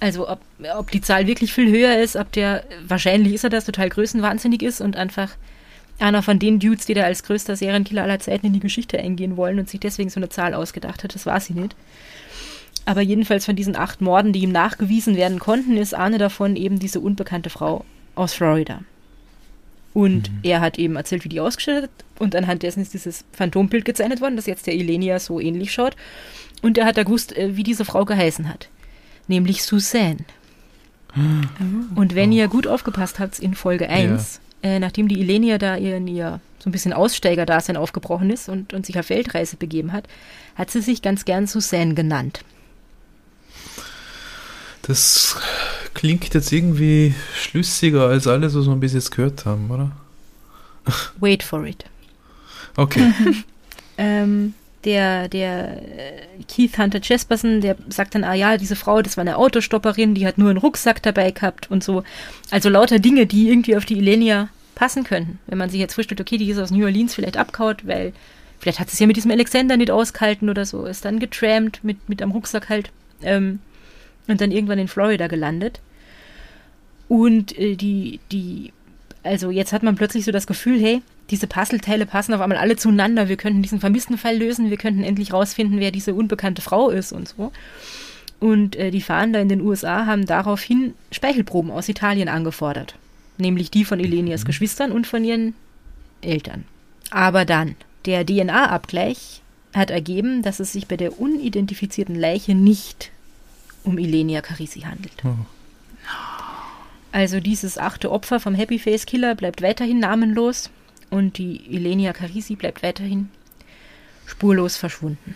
Also 0.00 0.28
ob, 0.28 0.40
ob 0.76 0.90
die 0.90 1.00
Zahl 1.00 1.26
wirklich 1.26 1.52
viel 1.52 1.70
höher 1.70 1.98
ist, 1.98 2.16
ob 2.16 2.32
der, 2.32 2.64
wahrscheinlich 2.86 3.34
ist 3.34 3.44
er 3.44 3.50
das, 3.50 3.64
total 3.64 3.88
größenwahnsinnig 3.88 4.62
ist 4.62 4.80
und 4.80 4.96
einfach 4.96 5.30
einer 6.02 6.22
von 6.22 6.38
den 6.38 6.58
Dudes, 6.58 6.86
die 6.86 6.94
da 6.94 7.04
als 7.04 7.22
größter 7.22 7.56
Serienkiller 7.56 8.02
aller 8.02 8.18
Zeiten 8.18 8.46
in 8.46 8.52
die 8.52 8.60
Geschichte 8.60 8.98
eingehen 8.98 9.36
wollen 9.36 9.58
und 9.58 9.68
sich 9.68 9.80
deswegen 9.80 10.10
so 10.10 10.20
eine 10.20 10.28
Zahl 10.28 10.54
ausgedacht 10.54 11.04
hat, 11.04 11.14
das 11.14 11.26
war 11.26 11.40
sie 11.40 11.54
nicht. 11.54 11.74
Aber 12.86 13.02
jedenfalls 13.02 13.44
von 13.44 13.56
diesen 13.56 13.76
acht 13.76 14.00
Morden, 14.00 14.32
die 14.32 14.40
ihm 14.40 14.52
nachgewiesen 14.52 15.16
werden 15.16 15.38
konnten, 15.38 15.76
ist 15.76 15.94
eine 15.94 16.18
davon 16.18 16.56
eben 16.56 16.78
diese 16.78 17.00
unbekannte 17.00 17.50
Frau 17.50 17.84
aus 18.14 18.32
Florida. 18.34 18.80
Und 19.92 20.30
er 20.42 20.60
hat 20.60 20.78
eben 20.78 20.96
erzählt, 20.96 21.24
wie 21.24 21.28
die 21.28 21.40
ausgestattet 21.40 21.84
hat. 21.84 22.04
Und 22.18 22.36
anhand 22.36 22.62
dessen 22.62 22.80
ist 22.80 22.94
dieses 22.94 23.24
Phantombild 23.32 23.84
gezeichnet 23.84 24.20
worden, 24.20 24.36
das 24.36 24.46
jetzt 24.46 24.66
der 24.66 24.74
Ilenia 24.74 25.18
so 25.18 25.40
ähnlich 25.40 25.72
schaut. 25.72 25.96
Und 26.62 26.78
er 26.78 26.86
hat 26.86 26.96
da 26.96 27.02
gewusst, 27.02 27.36
äh, 27.36 27.56
wie 27.56 27.64
diese 27.64 27.84
Frau 27.84 28.04
geheißen 28.04 28.48
hat. 28.48 28.68
Nämlich 29.26 29.62
Suzanne. 29.62 30.18
Und 31.96 32.14
wenn 32.14 32.30
ihr 32.30 32.46
gut 32.48 32.66
aufgepasst 32.66 33.18
habt 33.18 33.40
in 33.40 33.54
Folge 33.54 33.88
1, 33.88 34.40
äh, 34.62 34.78
nachdem 34.78 35.08
die 35.08 35.20
Ilenia 35.20 35.58
da 35.58 35.76
ihren, 35.76 36.06
ihr 36.06 36.40
so 36.58 36.68
ein 36.68 36.72
bisschen 36.72 36.92
Aussteigerdasein 36.92 37.76
aufgebrochen 37.76 38.30
ist 38.30 38.48
und, 38.48 38.74
und 38.74 38.84
sich 38.86 38.98
auf 38.98 39.08
Weltreise 39.10 39.56
begeben 39.56 39.92
hat, 39.92 40.06
hat 40.54 40.70
sie 40.70 40.82
sich 40.82 41.02
ganz 41.02 41.24
gern 41.24 41.46
Suzanne 41.46 41.94
genannt. 41.94 42.40
Das 44.82 45.36
klingt 45.94 46.32
jetzt 46.34 46.52
irgendwie 46.52 47.14
schlüssiger 47.34 48.08
als 48.08 48.26
alles, 48.26 48.54
was 48.54 48.66
wir 48.66 48.76
bis 48.76 48.92
jetzt 48.92 49.10
gehört 49.10 49.46
haben, 49.46 49.70
oder? 49.70 49.92
Wait 51.18 51.42
for 51.42 51.64
it. 51.64 51.84
Okay. 52.76 53.12
Ähm, 54.02 54.54
der, 54.84 55.28
der 55.28 55.82
äh, 55.82 56.42
Keith 56.48 56.78
Hunter 56.78 57.00
Jesperson, 57.02 57.60
der 57.60 57.76
sagt 57.88 58.14
dann, 58.14 58.24
ah 58.24 58.34
ja, 58.34 58.56
diese 58.56 58.76
Frau, 58.76 59.02
das 59.02 59.16
war 59.16 59.22
eine 59.22 59.36
Autostopperin, 59.36 60.14
die 60.14 60.26
hat 60.26 60.38
nur 60.38 60.50
einen 60.50 60.58
Rucksack 60.58 61.02
dabei 61.02 61.30
gehabt 61.30 61.70
und 61.70 61.84
so. 61.84 62.02
Also 62.50 62.68
lauter 62.68 62.98
Dinge, 62.98 63.26
die 63.26 63.48
irgendwie 63.48 63.76
auf 63.76 63.84
die 63.84 63.98
Ilenia 63.98 64.48
passen 64.74 65.04
könnten. 65.04 65.38
Wenn 65.46 65.58
man 65.58 65.68
sich 65.68 65.80
jetzt 65.80 65.94
vorstellt, 65.94 66.20
okay, 66.20 66.38
die 66.38 66.48
ist 66.50 66.58
aus 66.58 66.70
New 66.70 66.84
Orleans 66.84 67.14
vielleicht 67.14 67.36
abkaut, 67.36 67.86
weil 67.86 68.12
vielleicht 68.58 68.80
hat 68.80 68.88
sie 68.88 68.94
es 68.94 69.00
ja 69.00 69.06
mit 69.06 69.16
diesem 69.16 69.30
Alexander 69.30 69.76
nicht 69.76 69.90
ausgehalten 69.90 70.48
oder 70.48 70.64
so, 70.64 70.86
ist 70.86 71.04
dann 71.04 71.18
getrampt 71.18 71.84
mit, 71.84 72.08
mit 72.08 72.22
am 72.22 72.30
Rucksack 72.30 72.68
halt 72.70 72.90
ähm, 73.22 73.58
und 74.28 74.40
dann 74.40 74.52
irgendwann 74.52 74.78
in 74.78 74.88
Florida 74.88 75.26
gelandet. 75.26 75.80
Und 77.08 77.58
äh, 77.58 77.76
die, 77.76 78.20
die, 78.32 78.72
also 79.22 79.50
jetzt 79.50 79.72
hat 79.72 79.82
man 79.82 79.96
plötzlich 79.96 80.24
so 80.24 80.32
das 80.32 80.46
Gefühl, 80.46 80.80
hey, 80.80 81.02
diese 81.30 81.46
Puzzleteile 81.46 82.06
passen 82.06 82.34
auf 82.34 82.40
einmal 82.40 82.58
alle 82.58 82.76
zueinander. 82.76 83.28
Wir 83.28 83.36
könnten 83.36 83.62
diesen 83.62 83.80
vermissten 83.80 84.18
Fall 84.18 84.36
lösen. 84.36 84.70
Wir 84.70 84.76
könnten 84.76 85.04
endlich 85.04 85.32
rausfinden, 85.32 85.80
wer 85.80 85.90
diese 85.90 86.14
unbekannte 86.14 86.62
Frau 86.62 86.90
ist 86.90 87.12
und 87.12 87.28
so. 87.28 87.52
Und 88.40 88.74
äh, 88.76 88.90
die 88.90 89.02
Fahnder 89.02 89.40
in 89.40 89.48
den 89.48 89.60
USA 89.60 90.06
haben 90.06 90.26
daraufhin 90.26 90.94
Speichelproben 91.12 91.70
aus 91.70 91.88
Italien 91.88 92.28
angefordert. 92.28 92.94
Nämlich 93.38 93.70
die 93.70 93.84
von 93.84 94.00
Elenias 94.00 94.44
Geschwistern 94.44 94.92
und 94.92 95.06
von 95.06 95.24
ihren 95.24 95.54
Eltern. 96.20 96.64
Aber 97.10 97.44
dann, 97.44 97.76
der 98.06 98.24
DNA-Abgleich 98.24 99.42
hat 99.74 99.90
ergeben, 99.90 100.42
dass 100.42 100.60
es 100.60 100.72
sich 100.72 100.88
bei 100.88 100.96
der 100.96 101.20
unidentifizierten 101.20 102.14
Leiche 102.14 102.54
nicht 102.54 103.10
um 103.84 103.98
Ilenia 103.98 104.40
Carisi 104.40 104.80
handelt. 104.80 105.12
Oh. 105.24 105.34
Also 107.12 107.40
dieses 107.40 107.78
achte 107.78 108.10
Opfer 108.10 108.40
vom 108.40 108.54
Happy 108.54 108.78
Face 108.78 109.06
Killer 109.06 109.34
bleibt 109.34 109.62
weiterhin 109.62 110.00
namenlos 110.00 110.70
und 111.10 111.38
die 111.38 111.56
Ilenia 111.74 112.12
Carisi 112.12 112.54
bleibt 112.56 112.82
weiterhin 112.82 113.28
spurlos 114.26 114.76
verschwunden. 114.76 115.34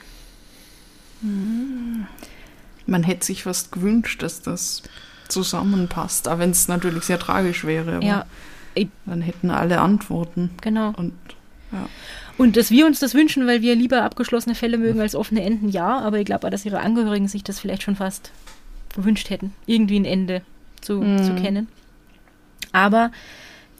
Man 2.87 3.03
hätte 3.03 3.25
sich 3.27 3.43
fast 3.45 3.73
gewünscht, 3.73 4.23
dass 4.23 4.43
das 4.43 4.83
zusammenpasst, 5.29 6.29
auch 6.29 6.39
wenn 6.39 6.51
es 6.51 6.69
natürlich 6.69 7.05
sehr 7.05 7.19
tragisch 7.19 7.65
wäre. 7.65 8.05
Ja, 8.05 8.27
dann 9.07 9.23
hätten 9.23 9.51
alle 9.51 9.81
Antworten. 9.81 10.51
genau. 10.61 10.93
Und 10.97 11.13
ja. 11.73 11.89
Und 12.37 12.57
dass 12.57 12.71
wir 12.71 12.85
uns 12.87 12.99
das 13.01 13.15
wünschen, 13.15 13.47
weil 13.47 13.63
wir 13.63 13.75
lieber 13.77 14.03
abgeschlossene 14.03 14.55
Fälle 14.57 14.77
mögen 14.77 15.01
als 15.01 15.15
offene 15.15 15.43
Enden, 15.43 15.69
ja, 15.69 15.99
aber 16.01 16.19
ich 16.19 16.25
glaube 16.27 16.47
auch, 16.47 16.51
dass 16.51 16.65
ihre 16.65 16.81
Angehörigen 16.81 17.29
sich 17.29 17.43
das 17.45 17.59
vielleicht 17.61 17.83
schon 17.85 17.97
fast 17.97 18.33
gewünscht 18.95 19.31
hätten, 19.31 19.53
irgendwie 19.67 19.99
ein 19.99 20.05
Ende 20.05 20.43
zu, 20.81 21.01
Mhm. 21.01 21.23
zu 21.23 21.35
kennen. 21.37 21.69
Aber 22.73 23.13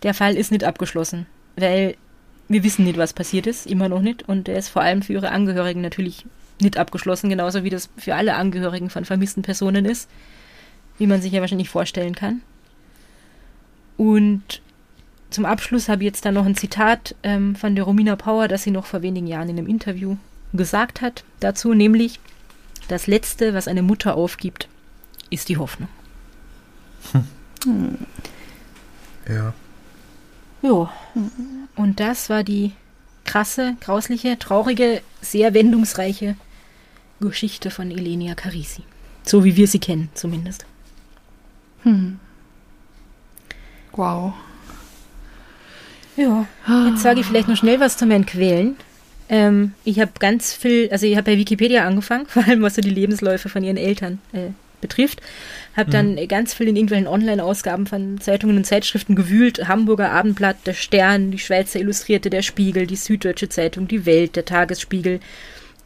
der 0.05 0.15
Fall 0.15 0.37
ist 0.37 0.51
nicht 0.53 0.65
abgeschlossen, 0.65 1.27
weil 1.57 1.97
wir 2.49 2.63
wissen 2.63 2.85
nicht, 2.85 2.99
was 2.99 3.13
passiert 3.13 3.47
ist, 3.47 3.67
immer 3.67 3.89
noch 3.89 4.01
nicht. 4.01 4.29
Und 4.29 4.49
er 4.49 4.59
ist 4.59 4.69
vor 4.69 4.83
allem 4.83 5.03
für 5.03 5.15
ihre 5.15 5.31
Angehörigen 5.31 5.81
natürlich 5.81 6.27
nicht 6.61 6.77
abgeschlossen, 6.77 7.31
genauso 7.31 7.65
wie 7.65 7.71
das 7.71 7.89
für 7.97 8.15
alle 8.15 8.35
Angehörigen 8.35 8.91
von 8.91 9.05
vermissten 9.05 9.43
Personen 9.43 9.85
ist, 9.85 10.09
wie 10.99 11.07
man 11.07 11.21
sich 11.21 11.33
ja 11.33 11.41
wahrscheinlich 11.41 11.69
vorstellen 11.69 12.15
kann. 12.15 12.43
Und 13.97 14.63
zum 15.31 15.45
Abschluss 15.45 15.89
habe 15.89 16.03
ich 16.03 16.07
jetzt 16.07 16.25
dann 16.25 16.35
noch 16.35 16.47
ein 16.47 16.57
Zitat 16.57 17.15
ähm, 17.23 17.57
von 17.57 17.75
der 17.75 17.85
Romina 17.85 18.17
Power, 18.17 18.47
das 18.47 18.63
sie 18.63 18.71
noch 18.71 18.87
vor 18.87 19.03
wenigen 19.03 19.27
Jahren 19.27 19.49
in 19.49 19.59
einem 19.59 19.67
Interview 19.67 20.17
gesagt 20.53 21.01
hat 21.01 21.25
dazu, 21.41 21.75
nämlich 21.75 22.21
das 22.89 23.07
Letzte, 23.07 23.55
was 23.55 23.67
eine 23.67 23.83
Mutter 23.83 24.15
aufgibt, 24.15 24.69
ist 25.31 25.49
die 25.49 25.57
Hoffnung. 25.57 25.89
Ja. 29.29 29.55
Ja. 30.65 30.91
Und 31.77 32.01
das 32.01 32.31
war 32.31 32.43
die 32.43 32.73
krasse, 33.25 33.77
grausliche, 33.81 34.39
traurige, 34.39 35.03
sehr 35.21 35.53
wendungsreiche 35.53 36.37
Geschichte 37.21 37.71
von 37.71 37.91
Elenia 37.91 38.35
Carisi. 38.35 38.83
So 39.25 39.45
wie 39.45 39.57
wir 39.57 39.69
sie 39.69 39.79
kennen, 39.79 40.09
zumindest. 40.15 40.65
Hm. 41.83 42.19
Wow. 43.93 44.33
Ja, 46.17 46.47
jetzt 46.89 47.03
sage 47.03 47.21
ich 47.21 47.27
vielleicht 47.27 47.49
noch 47.49 47.57
schnell 47.57 47.81
was 47.81 47.97
zu 47.99 48.07
meinen 48.07 48.25
Quellen. 48.25 48.77
Ähm, 49.29 49.75
ich 49.85 50.01
habe 50.01 50.13
ganz 50.19 50.55
viel, 50.55 50.89
also 50.91 51.07
ich 51.07 51.17
habe 51.17 51.33
bei 51.33 51.39
Wikipedia 51.39 51.87
angefangen, 51.87 52.27
vor 52.29 52.45
allem 52.45 52.63
was 52.63 52.77
so 52.77 52.81
die 52.81 52.91
Lebensläufe 52.91 53.51
von 53.51 53.63
ihren 53.63 53.77
Eltern 53.77 54.19
äh, 54.33 54.51
betrifft. 54.85 55.21
Habe 55.77 55.91
dann 55.91 56.17
ganz 56.29 56.55
viel 56.55 56.69
in 56.69 56.77
irgendwelchen 56.77 57.09
Online-Ausgaben 57.09 57.87
von 57.87 58.21
Zeitungen 58.21 58.57
und 58.57 58.65
Zeitschriften 58.65 59.17
gewühlt. 59.17 59.67
Hamburger 59.67 60.13
Abendblatt, 60.13 60.59
der 60.67 60.75
Stern, 60.75 61.33
die 61.33 61.41
Schweizer 61.41 61.81
Illustrierte, 61.81 62.31
der 62.31 62.43
Spiegel, 62.43 62.87
die 62.87 62.95
Süddeutsche 62.95 63.49
Zeitung, 63.49 63.89
die 63.89 64.07
Welt, 64.07 64.37
der 64.37 64.45
Tagesspiegel, 64.45 65.19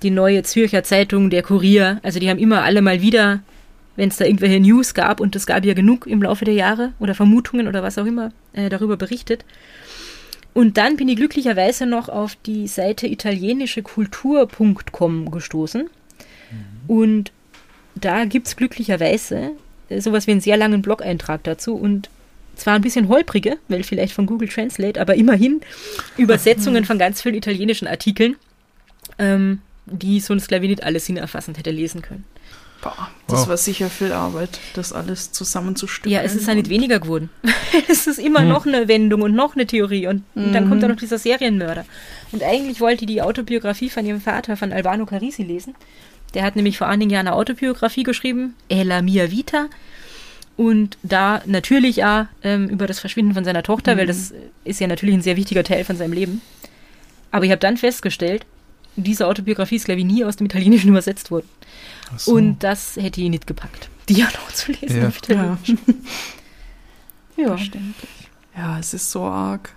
die 0.02 0.10
Neue 0.10 0.42
Zürcher 0.42 0.82
Zeitung, 0.82 1.30
der 1.30 1.42
Kurier. 1.42 2.00
Also 2.02 2.20
die 2.20 2.28
haben 2.28 2.38
immer 2.38 2.64
alle 2.64 2.82
mal 2.82 3.00
wieder, 3.00 3.40
wenn 3.96 4.10
es 4.10 4.18
da 4.18 4.26
irgendwelche 4.26 4.60
News 4.60 4.92
gab, 4.92 5.20
und 5.20 5.34
es 5.34 5.46
gab 5.46 5.64
ja 5.64 5.72
genug 5.72 6.06
im 6.06 6.22
Laufe 6.22 6.44
der 6.44 6.54
Jahre 6.54 6.92
oder 6.98 7.14
Vermutungen 7.14 7.66
oder 7.66 7.82
was 7.82 7.96
auch 7.96 8.06
immer, 8.06 8.32
äh, 8.52 8.68
darüber 8.68 8.98
berichtet. 8.98 9.46
Und 10.52 10.76
dann 10.76 10.96
bin 10.96 11.08
ich 11.08 11.16
glücklicherweise 11.16 11.86
noch 11.86 12.10
auf 12.10 12.36
die 12.44 12.66
Seite 12.66 13.06
italienischekultur.com 13.06 15.30
gestoßen. 15.30 15.88
Und 16.86 17.32
da 18.04 18.24
gibt 18.24 18.46
es 18.48 18.56
glücklicherweise 18.56 19.50
äh, 19.88 20.00
sowas 20.00 20.26
wie 20.26 20.32
einen 20.32 20.40
sehr 20.40 20.56
langen 20.56 20.82
Blog-Eintrag 20.82 21.42
dazu. 21.44 21.74
Und 21.74 22.08
zwar 22.56 22.74
ein 22.74 22.82
bisschen 22.82 23.08
holprige, 23.08 23.56
weil 23.68 23.82
vielleicht 23.84 24.12
von 24.12 24.26
Google 24.26 24.48
Translate, 24.48 25.00
aber 25.00 25.14
immerhin 25.14 25.60
Übersetzungen 26.16 26.84
von 26.84 26.98
ganz 26.98 27.22
vielen 27.22 27.34
italienischen 27.36 27.86
Artikeln, 27.86 28.36
ähm, 29.18 29.60
die 29.86 30.20
sonst, 30.20 30.48
glaube 30.48 30.64
ich, 30.64 30.70
nicht 30.70 30.82
alles 30.82 31.06
sinnerfassend 31.06 31.56
hätte 31.58 31.70
lesen 31.70 32.02
können. 32.02 32.24
Boah, 32.80 33.10
das 33.26 33.40
Wow. 33.40 33.48
war 33.48 33.56
sicher 33.56 33.90
viel 33.90 34.12
Arbeit, 34.12 34.60
das 34.74 34.92
alles 34.92 35.32
zusammenzustückeln. 35.32 36.14
Ja, 36.14 36.20
es 36.22 36.36
ist 36.36 36.46
ja 36.46 36.54
nicht 36.54 36.68
weniger 36.68 37.00
geworden. 37.00 37.28
es 37.88 38.06
ist 38.06 38.18
immer 38.20 38.40
Hm. 38.42 38.48
noch 38.48 38.66
eine 38.66 38.86
Wendung 38.86 39.22
und 39.22 39.34
noch 39.34 39.56
eine 39.56 39.66
Theorie 39.66 40.06
und, 40.06 40.22
und 40.36 40.52
dann 40.52 40.64
Mhm. 40.64 40.68
kommt 40.68 40.82
da 40.84 40.88
noch 40.88 40.96
dieser 40.96 41.18
Serienmörder. 41.18 41.84
Und 42.30 42.44
eigentlich 42.44 42.80
wollte 42.80 43.04
ich 43.04 43.08
die 43.10 43.20
Autobiografie 43.22 43.90
von 43.90 44.06
ihrem 44.06 44.20
Vater, 44.20 44.56
von 44.56 44.72
Albano 44.72 45.06
Carisi, 45.06 45.42
lesen. 45.42 45.74
Der 46.34 46.42
hat 46.42 46.56
nämlich 46.56 46.78
vor 46.78 46.86
einigen 46.88 47.10
Jahren 47.10 47.26
eine 47.26 47.36
Autobiografie 47.36 48.02
geschrieben, 48.02 48.54
E 48.68 48.82
la 48.82 49.02
mia 49.02 49.30
vita. 49.30 49.66
Und 50.56 50.98
da 51.04 51.40
natürlich 51.46 52.04
auch 52.04 52.24
ähm, 52.42 52.68
über 52.68 52.86
das 52.86 52.98
Verschwinden 52.98 53.32
von 53.32 53.44
seiner 53.44 53.62
Tochter, 53.62 53.96
weil 53.96 54.06
das 54.06 54.34
ist 54.64 54.80
ja 54.80 54.88
natürlich 54.88 55.14
ein 55.14 55.22
sehr 55.22 55.36
wichtiger 55.36 55.62
Teil 55.62 55.84
von 55.84 55.96
seinem 55.96 56.12
Leben. 56.12 56.42
Aber 57.30 57.44
ich 57.44 57.50
habe 57.52 57.60
dann 57.60 57.76
festgestellt, 57.76 58.44
diese 58.96 59.26
Autobiografie 59.28 59.76
ist, 59.76 59.84
glaube 59.84 60.00
ich, 60.00 60.06
nie 60.06 60.24
aus 60.24 60.36
dem 60.36 60.46
Italienischen 60.46 60.88
übersetzt 60.88 61.30
worden. 61.30 61.48
So. 62.16 62.32
Und 62.32 62.64
das 62.64 62.96
hätte 62.96 63.20
ich 63.20 63.30
nicht 63.30 63.46
gepackt, 63.46 63.88
die 64.08 64.14
ja 64.20 64.26
noch 64.26 64.52
zu 64.52 64.72
lesen. 64.72 65.00
Ja. 65.00 65.08
auf 65.08 65.18
Italienisch. 65.18 65.74
ja. 67.36 67.56
Ja, 68.56 68.76
es 68.80 68.92
ist 68.92 69.12
so 69.12 69.22
arg. 69.22 69.72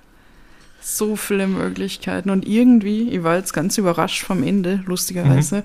So 0.81 1.15
viele 1.15 1.45
Möglichkeiten. 1.45 2.31
Und 2.31 2.47
irgendwie, 2.47 3.09
ich 3.11 3.21
war 3.21 3.37
jetzt 3.37 3.53
ganz 3.53 3.77
überrascht 3.77 4.23
vom 4.23 4.41
Ende, 4.41 4.81
lustigerweise. 4.87 5.63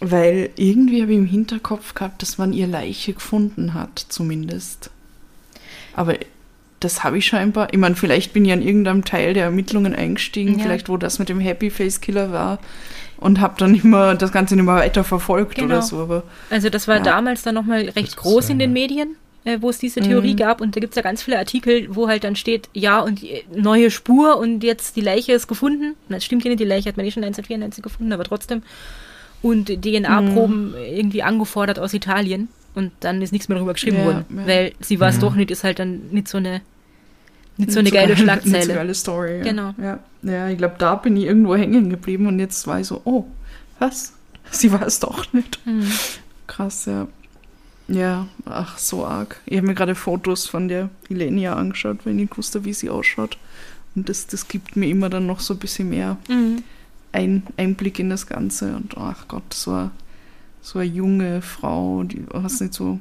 Weil 0.00 0.50
irgendwie 0.56 1.02
habe 1.02 1.12
ich 1.12 1.18
im 1.18 1.26
Hinterkopf 1.26 1.94
gehabt, 1.94 2.20
dass 2.22 2.36
man 2.38 2.52
ihr 2.52 2.66
Leiche 2.66 3.14
gefunden 3.14 3.72
hat, 3.74 4.04
zumindest. 4.08 4.90
Aber 5.94 6.16
das 6.80 7.02
habe 7.02 7.16
ich 7.18 7.26
scheinbar. 7.26 7.68
Ich 7.72 7.78
meine, 7.78 7.96
vielleicht 7.96 8.34
bin 8.34 8.44
ich 8.44 8.52
an 8.52 8.60
irgendeinem 8.60 9.04
Teil 9.04 9.32
der 9.32 9.44
Ermittlungen 9.44 9.94
eingestiegen, 9.94 10.58
Ja. 10.58 10.64
vielleicht 10.64 10.88
wo 10.90 10.98
das 10.98 11.18
mit 11.18 11.30
dem 11.30 11.40
Happy 11.40 11.70
Face 11.70 12.00
Killer 12.02 12.30
war. 12.32 12.58
Und 13.18 13.40
habe 13.40 13.54
dann 13.56 13.74
immer 13.74 14.14
das 14.14 14.30
Ganze 14.30 14.56
nicht 14.56 14.66
mehr 14.66 14.74
weiter 14.74 15.02
verfolgt 15.02 15.54
Genau. 15.54 15.66
oder 15.68 15.82
so. 15.82 16.00
Aber 16.00 16.22
Also 16.50 16.68
das 16.68 16.86
war 16.86 16.96
Ja. 16.98 17.02
damals 17.02 17.42
dann 17.42 17.54
nochmal 17.54 17.80
recht 17.88 18.08
Das 18.08 18.16
groß 18.16 18.50
in 18.50 18.58
den 18.58 18.74
Medien, 18.74 19.16
äh, 19.46 19.56
wo 19.62 19.70
es 19.70 19.78
diese 19.78 20.00
Theorie 20.02 20.34
Mhm. 20.34 20.36
gab. 20.36 20.60
Und 20.60 20.76
da 20.76 20.80
gibt 20.80 20.92
es 20.92 20.96
ja 20.96 21.02
ganz 21.02 21.22
viele 21.22 21.38
Artikel, 21.38 21.88
wo 21.96 22.08
halt 22.08 22.24
dann 22.24 22.36
steht, 22.36 22.68
ja, 22.74 23.00
und 23.00 23.22
die, 23.22 23.42
neue 23.56 23.90
Spur 23.90 24.36
und 24.36 24.62
jetzt 24.62 24.96
die 24.96 25.00
Leiche 25.00 25.32
ist 25.32 25.46
gefunden. 25.46 25.94
Das 26.10 26.26
stimmt 26.26 26.44
ja 26.44 26.50
nicht, 26.50 26.60
die 26.60 26.64
Leiche 26.66 26.90
hat 26.90 26.98
man 26.98 27.06
eh 27.06 27.10
schon 27.10 27.22
1994 27.24 27.82
gefunden, 27.82 28.12
aber 28.12 28.24
trotzdem. 28.24 28.62
Und 29.42 29.68
DNA-Proben 29.68 30.74
irgendwie 30.76 31.22
angefordert 31.22 31.78
aus 31.78 31.94
Italien. 31.94 32.48
Und 32.74 32.92
dann 33.00 33.22
ist 33.22 33.32
nichts 33.32 33.48
mehr 33.48 33.56
darüber 33.56 33.72
geschrieben 33.74 33.98
Ja, 33.98 34.04
worden. 34.04 34.24
ja. 34.36 34.46
Weil 34.46 34.72
sie 34.80 35.00
war 35.00 35.08
es 35.08 35.16
Mhm. 35.16 35.20
doch 35.20 35.34
nicht, 35.34 35.50
ist 35.50 35.64
halt 35.64 35.78
dann 35.78 36.08
nicht 36.10 36.28
so 36.28 36.38
eine 36.38 36.60
Nicht 37.58 37.72
so 37.72 37.78
eine 37.78 37.90
geile 37.90 38.08
Nicht 38.14 38.18
so 38.18 38.24
Schlagzeile. 38.24 38.74
geile 38.74 38.94
Story. 38.94 39.38
Ja. 39.38 39.42
Genau. 39.44 39.74
Ja, 39.82 39.98
ja 40.22 40.48
ich 40.50 40.58
glaube, 40.58 40.74
da 40.78 40.94
bin 40.96 41.16
ich 41.16 41.24
irgendwo 41.24 41.56
hängen 41.56 41.88
geblieben 41.88 42.26
und 42.26 42.38
jetzt 42.38 42.66
war 42.66 42.80
ich 42.80 42.86
so, 42.86 43.00
oh, 43.04 43.24
was? 43.78 44.12
Sie 44.50 44.70
war 44.72 44.82
es 44.86 45.00
doch 45.00 45.32
nicht. 45.32 45.58
Mhm. 45.64 45.90
Krass, 46.46 46.84
ja. 46.84 47.08
Ja, 47.88 48.26
ach, 48.44 48.76
so 48.78 49.06
arg. 49.06 49.40
Ich 49.46 49.56
habe 49.56 49.68
mir 49.68 49.74
gerade 49.74 49.94
Fotos 49.94 50.46
von 50.46 50.68
der 50.68 50.90
Ilenia 51.08 51.54
angeschaut, 51.54 51.98
weil 52.04 52.12
ich 52.14 52.20
nicht 52.22 52.36
wusste, 52.36 52.64
wie 52.64 52.72
sie 52.74 52.90
ausschaut. 52.90 53.38
Und 53.94 54.08
das, 54.08 54.26
das 54.26 54.48
gibt 54.48 54.76
mir 54.76 54.88
immer 54.88 55.08
dann 55.08 55.26
noch 55.26 55.40
so 55.40 55.54
ein 55.54 55.58
bisschen 55.60 55.88
mehr 55.88 56.16
Mhm. 56.28 56.62
Ein, 57.12 57.42
Einblick 57.56 57.98
in 57.98 58.10
das 58.10 58.26
Ganze. 58.26 58.76
Und 58.76 58.96
ach 58.96 59.26
Gott, 59.28 59.52
so 59.54 59.70
eine, 59.72 59.90
so 60.60 60.78
eine 60.78 60.88
junge 60.88 61.42
Frau, 61.42 62.02
die 62.04 62.24
was 62.28 62.60
nicht 62.60 62.74
so 62.74 62.98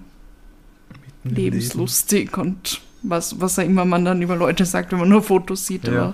Mitten 1.23 1.35
lebenslustig 1.35 2.37
und 2.37 2.81
was, 3.03 3.39
was 3.41 3.57
auch 3.59 3.63
immer 3.63 3.85
man 3.85 4.05
dann 4.05 4.21
über 4.21 4.35
Leute 4.35 4.65
sagt, 4.65 4.91
wenn 4.91 4.99
man 4.99 5.09
nur 5.09 5.23
Fotos 5.23 5.65
sieht. 5.67 5.85
Ja. 5.87 5.91
Aber 5.91 6.13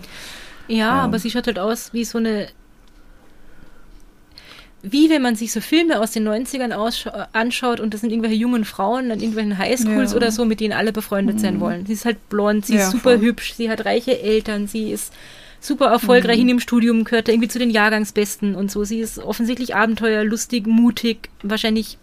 Ja, 0.68 0.92
aber 1.02 1.20
sie 1.20 1.30
schaut 1.32 1.48
halt 1.48 1.60
aus 1.60 1.94
wie 1.94 2.06
so 2.06 2.18
eine. 2.18 2.48
Wie 4.84 5.12
wenn 5.12 5.22
man 5.22 5.36
sich 5.36 5.52
so 5.52 5.62
Filme 5.62 6.00
aus 6.00 6.12
den 6.12 6.28
90ern 6.28 6.74
aussch- 6.74 7.28
anschaut 7.34 7.80
und 7.80 7.94
das 7.94 8.02
sind 8.02 8.10
irgendwelche 8.10 8.36
jungen 8.38 8.66
Frauen 8.66 9.12
an 9.12 9.20
irgendwelchen 9.20 9.58
Highschools 9.60 10.12
Ja. 10.12 10.18
oder 10.18 10.32
so, 10.32 10.44
mit 10.44 10.60
denen 10.60 10.74
alle 10.74 10.92
befreundet 10.92 11.40
sein 11.40 11.56
Mhm. 11.58 11.60
wollen. 11.60 11.86
Sie 11.86 11.94
ist 11.94 12.06
halt 12.06 12.30
blond, 12.30 12.66
sie 12.66 12.76
Ja, 12.76 12.86
ist 12.86 12.92
super 12.92 13.16
voll. 13.18 13.20
hübsch, 13.20 13.54
sie 13.54 13.70
hat 13.70 13.86
reiche 13.86 14.20
Eltern, 14.20 14.66
sie 14.68 14.92
ist 14.92 15.14
super 15.62 15.86
erfolgreich 15.86 16.38
Mhm. 16.38 16.42
in 16.42 16.50
ihrem 16.50 16.60
Studium, 16.60 17.04
gehört 17.06 17.30
irgendwie 17.30 17.48
zu 17.48 17.60
den 17.60 17.70
Jahrgangsbesten 17.70 18.56
und 18.56 18.70
so. 18.72 18.84
Sie 18.84 19.00
ist 19.00 19.20
offensichtlich 19.20 19.76
abenteuerlustig, 19.76 20.66
mutig, 20.66 21.30
wahrscheinlich 21.44 21.98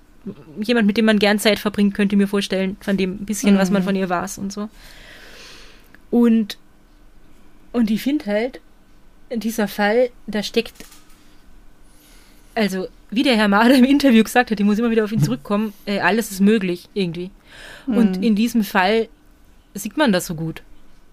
jemand, 0.62 0.86
mit 0.86 0.96
dem 0.96 1.04
man 1.06 1.18
gern 1.18 1.38
Zeit 1.38 1.58
verbringt, 1.58 1.94
könnte 1.94 2.14
ich 2.14 2.18
mir 2.18 2.28
vorstellen, 2.28 2.76
von 2.80 2.96
dem 2.96 3.18
bisschen, 3.18 3.58
was 3.58 3.70
man 3.70 3.82
Mhm. 3.82 3.86
von 3.86 3.96
ihr 3.96 4.08
weiß 4.08 4.38
und 4.38 4.52
so. 4.52 4.68
Und, 6.10 6.56
und 7.72 7.90
ich 7.90 8.00
finde 8.02 8.26
halt, 8.26 8.60
dieser 9.34 9.68
Fall, 9.68 10.10
da 10.26 10.42
steckt, 10.42 10.74
also 12.54 12.88
wie 13.10 13.22
der 13.22 13.36
Herr 13.36 13.48
Mader 13.48 13.74
im 13.74 13.84
Interview 13.84 14.22
gesagt 14.22 14.50
hat, 14.50 14.60
ich 14.60 14.66
muss 14.66 14.78
immer 14.78 14.90
wieder 14.90 15.04
auf 15.04 15.12
ihn 15.12 15.22
zurückkommen, 15.22 15.72
äh, 15.86 16.00
alles 16.00 16.30
ist 16.30 16.40
möglich 16.40 16.88
irgendwie. 16.94 17.30
Und 17.86 18.18
Mhm. 18.18 18.22
in 18.22 18.34
diesem 18.36 18.64
Fall 18.64 19.08
sieht 19.74 19.96
man 19.96 20.12
das 20.12 20.26
so 20.26 20.34
gut, 20.34 20.62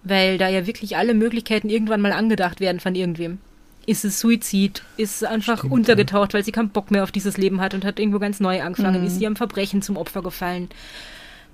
weil 0.06 0.38
da 0.38 0.48
ja 0.48 0.66
wirklich 0.66 0.96
alle 0.96 1.14
Möglichkeiten 1.14 1.70
irgendwann 1.70 2.02
mal 2.02 2.14
angedacht 2.14 2.60
werden 2.62 2.80
von 2.80 2.96
irgendwem. 2.96 3.40
Ist 3.86 4.06
es 4.06 4.20
Suizid? 4.20 4.82
Ist 4.98 5.20
sie 5.20 5.30
einfach 5.30 5.60
Stimmt, 5.60 5.74
untergetaucht, 5.74 6.34
weil 6.34 6.44
sie 6.44 6.52
keinen 6.52 6.70
Bock 6.70 6.90
mehr 6.90 7.04
auf 7.04 7.12
dieses 7.12 7.38
Leben 7.38 7.62
hat 7.62 7.74
und 7.74 7.86
hat 7.86 8.00
irgendwo 8.00 8.20
ganz 8.20 8.40
neu 8.40 8.62
angefangen? 8.62 9.02
Mhm. 9.02 9.08
Ist 9.08 9.20
sie 9.20 9.28
am 9.28 9.36
Verbrechen 9.36 9.82
zum 9.82 9.98
Opfer 9.98 10.24
gefallen? 10.24 10.70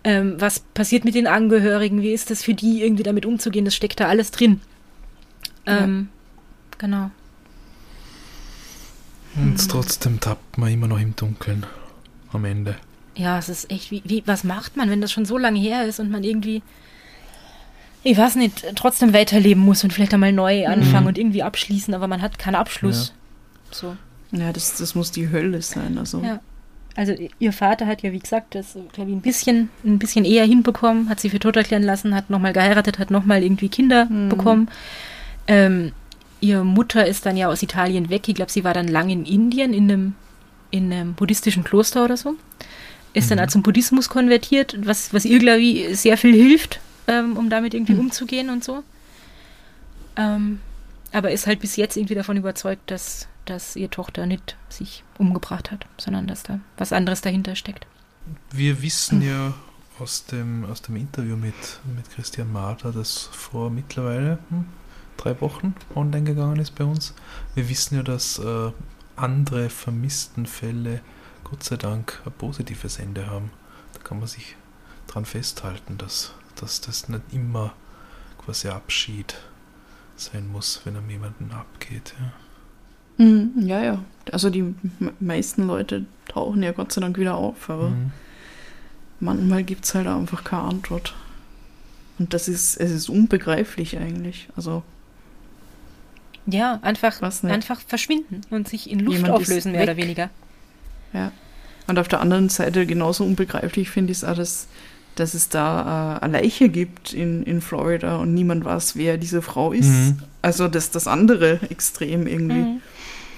Ähm, 0.04 0.36
was 0.40 0.60
passiert 0.60 1.04
mit 1.04 1.16
den 1.16 1.28
Angehörigen? 1.28 2.02
Wie 2.02 2.12
ist 2.12 2.30
das 2.30 2.44
für 2.44 2.54
die, 2.54 2.84
irgendwie 2.84 3.04
damit 3.04 3.26
umzugehen? 3.26 3.66
Das 3.66 3.76
steckt 3.76 4.00
da 4.00 4.08
alles 4.08 4.32
drin. 4.32 4.62
Ja. 5.68 5.84
Ähm, 5.84 6.10
genau. 6.78 7.12
Und 9.36 9.70
trotzdem 9.70 10.20
tappt 10.20 10.58
man 10.58 10.72
immer 10.72 10.88
noch 10.88 11.00
im 11.00 11.16
Dunkeln 11.16 11.66
am 12.32 12.46
Ende. 12.46 12.76
Ja, 13.16 13.38
es 13.38 13.50
ist 13.50 13.70
echt, 13.70 13.92
wie, 13.92 14.02
wie, 14.06 14.24
was 14.26 14.44
macht 14.44 14.78
man, 14.78 14.90
wenn 14.90 15.02
das 15.02 15.12
schon 15.12 15.26
so 15.26 15.38
lange 15.38 15.60
her 15.60 15.86
ist 15.86 16.00
und 16.00 16.10
man 16.10 16.24
irgendwie, 16.24 16.62
ich 18.04 18.18
weiß 18.18 18.36
nicht, 18.36 18.66
trotzdem 18.76 19.14
weiterleben 19.14 19.64
muss 19.64 19.84
und 19.84 19.94
vielleicht 19.94 20.14
einmal 20.14 20.32
neu 20.34 20.68
anfangen 20.68 21.04
Mhm. 21.04 21.08
und 21.08 21.18
irgendwie 21.18 21.44
abschließen, 21.44 21.94
aber 21.94 22.08
man 22.08 22.22
hat 22.22 22.40
keinen 22.40 22.56
Abschluss. 22.56 23.14
So. 23.72 23.96
ja, 24.32 24.52
das, 24.52 24.76
das 24.78 24.96
muss 24.96 25.12
die 25.12 25.30
Hölle 25.30 25.62
sein. 25.62 25.98
Also. 25.98 26.22
Ja. 26.22 26.40
Also 26.96 27.14
ihr 27.40 27.54
Vater 27.54 27.88
hat 27.88 28.02
ja, 28.04 28.12
wie 28.12 28.20
gesagt, 28.20 28.54
das, 28.54 28.74
glaube 28.92 29.12
ich, 29.12 29.16
ein 29.16 29.22
bisschen, 29.22 29.70
ein 29.86 29.98
bisschen 29.98 30.26
eher 30.26 30.44
hinbekommen, 30.46 31.08
hat 31.08 31.22
sie 31.22 31.30
für 31.30 31.40
tot 31.40 31.56
erklären 31.56 31.84
lassen, 31.84 32.14
hat 32.14 32.30
nochmal 32.30 32.52
geheiratet, 32.52 33.00
hat 33.00 33.12
nochmal 33.12 33.44
irgendwie 33.44 33.70
Kinder 33.70 34.06
Mhm. 34.06 34.28
bekommen. 34.30 34.68
Ähm, 35.48 35.94
ihre 36.42 36.66
Mutter 36.66 37.06
ist 37.08 37.26
dann 37.26 37.38
ja 37.38 37.48
aus 37.48 37.64
Italien 37.64 38.10
weg. 38.10 38.28
Ich 38.28 38.36
glaube, 38.36 38.52
sie 38.52 38.64
war 38.66 38.74
dann 38.74 38.88
lang 38.90 39.10
in 39.10 39.26
Indien 39.26 39.74
in 39.74 39.90
einem, 39.90 40.16
in 40.70 40.92
einem 40.92 41.14
buddhistischen 41.14 41.64
Kloster 41.64 42.04
oder 42.04 42.18
so. 42.18 42.36
Ist 43.14 43.32
dann 43.32 43.38
Mhm. 43.38 43.46
auch 43.46 43.50
zum 43.50 43.64
Buddhismus 43.64 44.10
konvertiert, 44.10 44.76
was, 44.86 45.14
was 45.14 45.24
ihr, 45.24 45.40
glaube 45.40 45.62
ich, 45.62 45.98
sehr 46.00 46.18
viel 46.18 46.34
hilft, 46.34 46.80
ähm, 47.08 47.38
um 47.38 47.50
damit 47.50 47.74
irgendwie 47.74 47.94
Mhm. 47.94 48.00
umzugehen 48.02 48.50
und 48.50 48.64
so. 48.64 48.84
Ähm, 50.16 50.60
aber 51.12 51.32
ist 51.32 51.48
halt 51.48 51.60
bis 51.60 51.76
jetzt 51.76 51.98
irgendwie 51.98 52.16
davon 52.16 52.38
überzeugt, 52.38 52.90
dass, 52.92 53.28
dass 53.46 53.76
ihre 53.76 53.90
Tochter 53.90 54.26
nicht 54.26 54.56
sich 54.70 55.04
umgebracht 55.18 55.72
hat, 55.72 55.86
sondern 55.98 56.28
dass 56.28 56.44
da 56.44 56.60
was 56.78 56.94
anderes 56.94 57.22
dahinter 57.22 57.56
steckt. 57.56 57.86
Wir 58.52 58.82
wissen 58.82 59.22
ja 59.22 59.54
aus 60.00 60.26
dem, 60.26 60.66
aus 60.66 60.82
dem 60.82 60.96
Interview 60.96 61.36
mit, 61.36 61.56
mit 61.96 62.10
Christian 62.12 62.52
Marder, 62.52 62.92
das 62.92 63.30
vor 63.32 63.70
mittlerweile 63.70 64.40
hm, 64.50 64.66
drei 65.18 65.40
Wochen 65.42 65.76
online 65.96 66.24
gegangen 66.24 66.60
ist 66.60 66.76
bei 66.76 66.84
uns. 66.86 67.14
Wir 67.56 67.68
wissen 67.70 67.96
ja, 67.96 68.04
dass 68.04 68.40
äh, 68.40 68.72
andere 69.16 69.70
vermissten 69.70 70.46
Fälle 70.46 71.02
Gott 71.44 71.64
sei 71.64 71.78
Dank 71.78 72.22
ein 72.26 72.32
positives 72.32 72.98
Ende 73.00 73.28
haben. 73.30 73.52
Da 73.94 74.00
kann 74.00 74.20
man 74.20 74.28
sich 74.28 74.56
dran 75.08 75.26
festhalten, 75.26 75.98
dass, 75.98 76.34
dass 76.62 76.80
das 76.82 77.10
nicht 77.10 77.22
immer 77.34 77.74
quasi 78.44 78.70
Abschied 78.70 79.36
sein 80.16 80.48
muss, 80.52 80.82
wenn 80.86 80.96
einem 80.96 81.10
jemanden 81.10 81.52
abgeht. 81.52 82.14
Ja. 82.20 83.26
Mhm, 83.26 83.52
ja, 83.58 83.82
ja. 83.84 84.00
Also 84.32 84.50
die 84.50 84.74
meisten 85.20 85.68
Leute 85.68 86.06
tauchen 86.28 86.64
ja 86.64 86.72
Gott 86.72 86.92
sei 86.92 87.02
Dank 87.02 87.18
wieder 87.18 87.36
auf, 87.36 87.70
aber 87.70 87.90
Mhm. 87.90 88.12
manchmal 89.20 89.64
gibt 89.64 89.86
es 89.86 89.94
halt 89.96 90.08
einfach 90.08 90.44
keine 90.44 90.64
Antwort. 90.64 91.14
Und 92.20 92.34
das 92.34 92.48
ist, 92.48 92.78
es 92.78 92.92
ist 92.92 93.10
unbegreiflich 93.10 93.98
eigentlich. 93.98 94.48
Also, 94.56 94.84
Ja, 96.48 96.80
einfach, 96.82 97.22
einfach 97.44 97.82
verschwinden 97.82 98.42
und 98.50 98.68
sich 98.68 98.90
in 98.90 99.00
Luft 99.00 99.18
Jemand 99.18 99.34
auflösen, 99.36 99.72
mehr 99.74 99.84
oder 99.84 99.98
weniger. 99.98 100.30
ja. 101.14 101.32
Und 101.88 102.00
auf 102.00 102.08
der 102.08 102.22
anderen 102.22 102.48
Seite 102.50 102.86
genauso 102.86 103.24
unbegreiflich 103.26 103.90
finde 103.90 104.12
ich 104.12 104.20
es 104.20 104.24
auch, 104.24 104.36
dass, 104.36 104.68
dass 105.16 105.34
es 105.34 105.50
da 105.50 106.18
äh, 106.18 106.24
eine 106.24 106.40
Leiche 106.42 106.70
gibt 106.70 107.14
in, 107.14 107.44
in 107.44 107.62
Florida 107.62 108.18
und 108.18 108.34
niemand 108.34 108.64
weiß, 108.66 108.96
wer 108.96 109.18
diese 109.18 109.42
Frau 109.42 109.72
ist. 109.74 109.88
Mhm. 109.90 110.20
Also 110.42 110.68
das 110.68 110.92
das 110.92 111.08
andere 111.08 111.60
Extrem 111.70 112.28
irgendwie. 112.28 112.54
Mhm. 112.62 112.82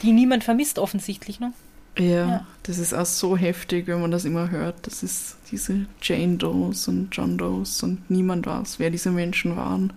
Die 0.03 0.11
niemand 0.11 0.43
vermisst 0.43 0.79
offensichtlich, 0.79 1.39
ne? 1.39 1.53
Ja, 1.97 2.05
Ja. 2.27 2.45
das 2.63 2.77
ist 2.79 2.93
auch 2.93 3.05
so 3.05 3.37
heftig, 3.37 3.87
wenn 3.87 4.01
man 4.01 4.11
das 4.11 4.25
immer 4.25 4.49
hört. 4.49 4.75
Das 4.87 5.03
ist 5.03 5.37
diese 5.51 5.85
Jane 6.01 6.37
Does 6.37 6.87
und 6.87 7.09
John 7.11 7.37
Does 7.37 7.83
und 7.83 8.09
niemand 8.09 8.45
weiß, 8.47 8.79
wer 8.79 8.89
diese 8.89 9.11
Menschen 9.11 9.55
waren. 9.55 9.93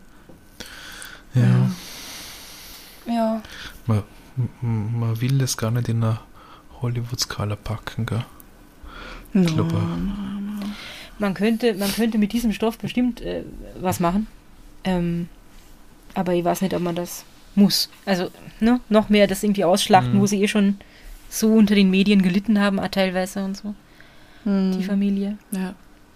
Ja. 1.34 1.70
Ja. 3.06 3.42
Man, 3.86 4.02
man 4.60 5.20
will 5.20 5.38
das 5.38 5.56
gar 5.56 5.70
nicht 5.70 5.88
in 5.88 6.02
einer 6.02 6.20
Hollywood-Skala 6.82 7.56
packen, 7.56 8.06
gell? 8.06 8.24
No, 9.32 9.44
glaube, 9.54 9.74
no, 9.74 10.66
Man 11.18 11.34
könnte, 11.34 11.74
man 11.74 11.90
könnte 11.92 12.18
mit 12.18 12.32
diesem 12.32 12.52
Stoff 12.52 12.78
bestimmt 12.78 13.20
äh, 13.22 13.42
was 13.80 14.00
machen. 14.00 14.26
Ähm, 14.84 15.28
aber 16.14 16.34
ich 16.34 16.44
weiß 16.44 16.60
nicht, 16.62 16.74
ob 16.74 16.82
man 16.82 16.94
das 16.94 17.24
muss. 17.54 17.88
Also, 18.04 18.30
ne, 18.60 18.80
noch 18.88 19.08
mehr 19.08 19.26
das 19.26 19.42
irgendwie 19.42 19.64
ausschlachten, 19.64 20.14
Mhm. 20.14 20.20
wo 20.20 20.26
sie 20.26 20.42
eh 20.42 20.48
schon 20.48 20.76
so 21.28 21.52
unter 21.54 21.74
den 21.74 21.90
Medien 21.90 22.22
gelitten 22.22 22.60
haben, 22.60 22.78
teilweise 22.90 23.44
und 23.44 23.56
so, 23.56 23.74
no. 24.44 24.76
die 24.76 24.84
Familie. 24.84 25.38
Ja. 25.50 25.74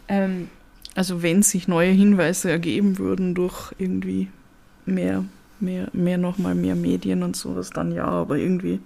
Ähm, 0.09 0.49
Also 0.95 1.23
wenn 1.23 1.43
sich 1.43 1.67
neue 1.69 1.91
Hinweise 1.93 2.51
ergeben 2.51 2.99
würden 2.99 3.35
durch 3.35 3.73
irgendwie 3.79 4.29
mehr, 4.87 5.25
mehr, 5.61 5.89
mehr 5.93 6.19
nochmal 6.19 6.55
mehr 6.55 6.75
Medien 6.77 7.23
und 7.23 7.37
sowas, 7.37 7.71
dann 7.71 7.93
ja, 7.93 8.05
aber 8.07 8.37
irgendwie 8.37 8.81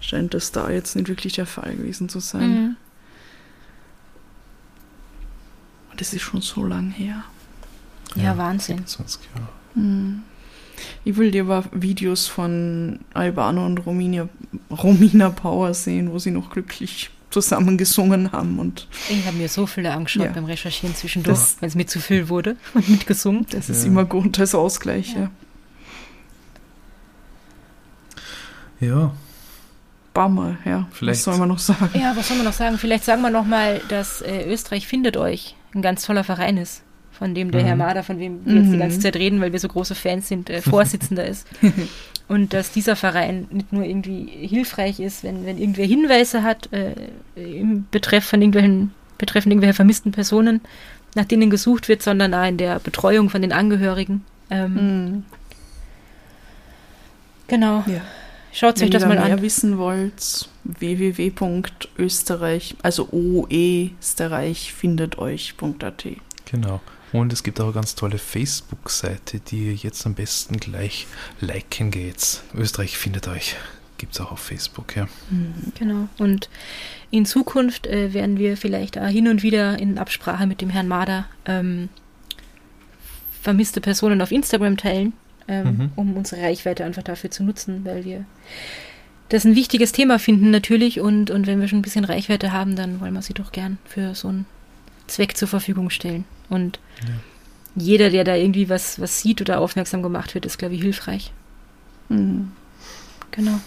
scheint 0.00 0.34
das 0.34 0.52
da 0.52 0.70
jetzt 0.70 0.94
nicht 0.96 1.08
wirklich 1.08 1.32
der 1.34 1.46
Fall 1.46 1.74
gewesen 1.76 2.08
zu 2.08 2.20
sein. 2.20 2.50
mhm. 2.50 2.76
Und 5.90 5.91
das 6.02 6.12
ist 6.14 6.22
schon 6.22 6.40
so 6.42 6.64
lang 6.66 6.90
her. 6.90 7.22
Ja, 8.16 8.36
Wahnsinn. 8.36 8.78
27 8.78 9.20
Jahre. 9.34 9.48
Hm. 9.74 10.22
Ich 11.04 11.16
will 11.16 11.30
dir 11.30 11.42
aber 11.44 11.64
Videos 11.72 12.26
von 12.26 12.98
Albano 13.14 13.64
und 13.64 13.78
Romina, 13.78 14.28
Romina 14.70 15.30
Power 15.30 15.72
sehen, 15.74 16.10
wo 16.12 16.18
sie 16.18 16.30
noch 16.32 16.50
glücklich 16.50 17.10
zusammen 17.30 17.78
gesungen 17.78 18.32
haben 18.32 18.58
und 18.58 18.88
Ich 19.08 19.24
habe 19.26 19.36
mir 19.36 19.48
so 19.48 19.66
viele 19.66 19.92
angeschaut 19.92 20.24
Ja. 20.26 20.32
beim 20.32 20.44
Recherchieren 20.44 20.94
zwischendurch, 20.94 21.38
weil 21.60 21.68
es 21.68 21.74
mir 21.74 21.86
zu 21.86 22.00
viel 22.00 22.28
wurde 22.28 22.56
und 22.74 22.88
mitgesungen. 22.88 23.46
das 23.50 23.70
ist 23.70 23.82
Ja. 23.84 23.88
immer 23.90 24.04
gut 24.04 24.38
als 24.40 24.54
Ausgleich. 24.54 25.14
Ja. 25.14 25.20
Ja. 25.20 25.30
Ja, 28.80 29.12
Bummer, 30.12 30.56
ja. 30.64 30.88
Vielleicht- 30.92 31.18
Was 31.20 31.24
soll 31.24 31.38
man 31.38 31.48
noch 31.48 31.58
sagen? 31.60 31.88
Ja, 31.94 32.14
was 32.16 32.28
soll 32.28 32.36
man 32.36 32.46
noch 32.46 32.52
sagen? 32.52 32.76
Vielleicht 32.78 33.04
sagen 33.04 33.22
wir 33.22 33.30
noch 33.30 33.46
mal, 33.46 33.80
dass 33.88 34.20
äh, 34.20 34.52
Österreich 34.52 34.86
findet 34.86 35.16
euch 35.16 35.54
ein 35.74 35.82
ganz 35.82 36.04
toller 36.04 36.24
Verein 36.24 36.56
ist, 36.56 36.82
von 37.12 37.34
dem 37.34 37.50
der 37.50 37.62
Mhm. 37.62 37.66
Herr 37.66 37.76
Mader, 37.76 38.02
von 38.02 38.18
dem 38.18 38.44
wir 38.44 38.54
jetzt 38.56 38.70
die 38.70 38.76
Mhm. 38.76 38.80
ganze 38.80 39.00
Zeit 39.00 39.16
reden, 39.16 39.40
weil 39.40 39.52
wir 39.52 39.58
so 39.60 39.68
große 39.68 39.94
Fans 39.94 40.28
sind, 40.28 40.50
äh, 40.50 40.60
Vorsitzender 40.62 41.26
ist. 41.26 41.46
Und 42.28 42.52
dass 42.54 42.70
dieser 42.72 42.96
Verein 42.96 43.46
nicht 43.50 43.72
nur 43.72 43.84
irgendwie 43.84 44.26
hilfreich 44.46 45.00
ist, 45.00 45.22
wenn, 45.24 45.44
wenn 45.44 45.58
irgendwer 45.58 45.84
Hinweise 45.86 46.42
hat 46.42 46.68
äh, 46.72 46.94
im 47.36 47.86
Betreff 47.90 48.24
von 48.24 48.40
irgendwelchen, 48.40 48.92
betreffend 49.18 49.52
irgendwelcher 49.52 49.74
vermissten 49.74 50.12
Personen, 50.12 50.60
nach 51.14 51.26
denen 51.26 51.50
gesucht 51.50 51.88
wird, 51.88 52.02
sondern 52.02 52.32
auch 52.32 52.46
in 52.46 52.56
der 52.56 52.78
Betreuung 52.78 53.28
von 53.28 53.42
den 53.42 53.52
Angehörigen. 53.52 54.24
Ähm, 54.50 54.74
Mhm. 54.74 55.24
Genau. 57.48 57.84
Ja. 57.86 58.00
Schaut 58.52 58.78
Wenn 58.78 58.84
euch 58.86 58.90
das 58.90 59.02
ihr 59.02 59.08
mal 59.08 59.14
mehr 59.16 59.34
an. 59.36 59.42
wissen 59.42 59.78
wollt, 59.78 60.48
www.österreich, 60.64 62.76
also 62.82 63.08
oesterreich 63.10 64.72
findet 64.72 65.18
euch.at. 65.18 66.06
Genau. 66.50 66.80
Und 67.12 67.32
es 67.32 67.42
gibt 67.42 67.60
auch 67.60 67.64
eine 67.66 67.74
ganz 67.74 67.94
tolle 67.94 68.18
Facebook-Seite, 68.18 69.40
die 69.40 69.66
ihr 69.66 69.74
jetzt 69.74 70.06
am 70.06 70.14
besten 70.14 70.56
gleich 70.58 71.06
liken 71.40 71.90
geht. 71.90 72.42
Österreich 72.54 72.96
findet 72.96 73.28
euch. 73.28 73.56
Gibt 73.98 74.14
es 74.14 74.20
auch 74.20 74.32
auf 74.32 74.40
Facebook, 74.40 74.96
ja. 74.96 75.06
Genau. 75.78 76.08
Und 76.18 76.48
in 77.10 77.26
Zukunft 77.26 77.86
äh, 77.86 78.14
werden 78.14 78.38
wir 78.38 78.56
vielleicht 78.56 78.98
auch 78.98 79.06
hin 79.08 79.28
und 79.28 79.42
wieder 79.42 79.78
in 79.78 79.98
Absprache 79.98 80.46
mit 80.46 80.60
dem 80.60 80.70
Herrn 80.70 80.88
Mader 80.88 81.26
ähm, 81.44 81.88
vermisste 83.42 83.80
Personen 83.80 84.22
auf 84.22 84.32
Instagram 84.32 84.76
teilen, 84.76 85.12
ähm, 85.48 85.66
Mhm. 85.66 85.92
um 85.96 86.16
unsere 86.16 86.42
Reichweite 86.42 86.84
einfach 86.84 87.02
dafür 87.02 87.30
zu 87.30 87.44
nutzen, 87.44 87.84
weil 87.84 88.04
wir 88.04 88.24
das 89.32 89.44
ein 89.44 89.56
wichtiges 89.56 89.92
Thema 89.92 90.18
finden 90.18 90.50
natürlich 90.50 91.00
und, 91.00 91.30
und 91.30 91.46
wenn 91.46 91.60
wir 91.60 91.66
schon 91.68 91.78
ein 91.78 91.82
bisschen 91.82 92.04
Reichweite 92.04 92.52
haben, 92.52 92.76
dann 92.76 93.00
wollen 93.00 93.14
wir 93.14 93.22
sie 93.22 93.32
doch 93.34 93.50
gern 93.50 93.78
für 93.86 94.14
so 94.14 94.28
einen 94.28 94.46
Zweck 95.06 95.36
zur 95.36 95.48
Verfügung 95.48 95.88
stellen. 95.90 96.24
Und 96.50 96.78
Ja. 97.06 97.14
jeder, 97.74 98.10
der 98.10 98.24
da 98.24 98.34
irgendwie 98.36 98.68
was, 98.68 99.00
was 99.00 99.20
sieht 99.20 99.40
oder 99.40 99.58
aufmerksam 99.60 100.02
gemacht 100.02 100.34
wird, 100.34 100.44
ist, 100.44 100.58
glaube 100.58 100.74
ich, 100.74 100.82
hilfreich. 100.82 101.32
Mhm. 102.10 102.52
Genau. 103.30 103.58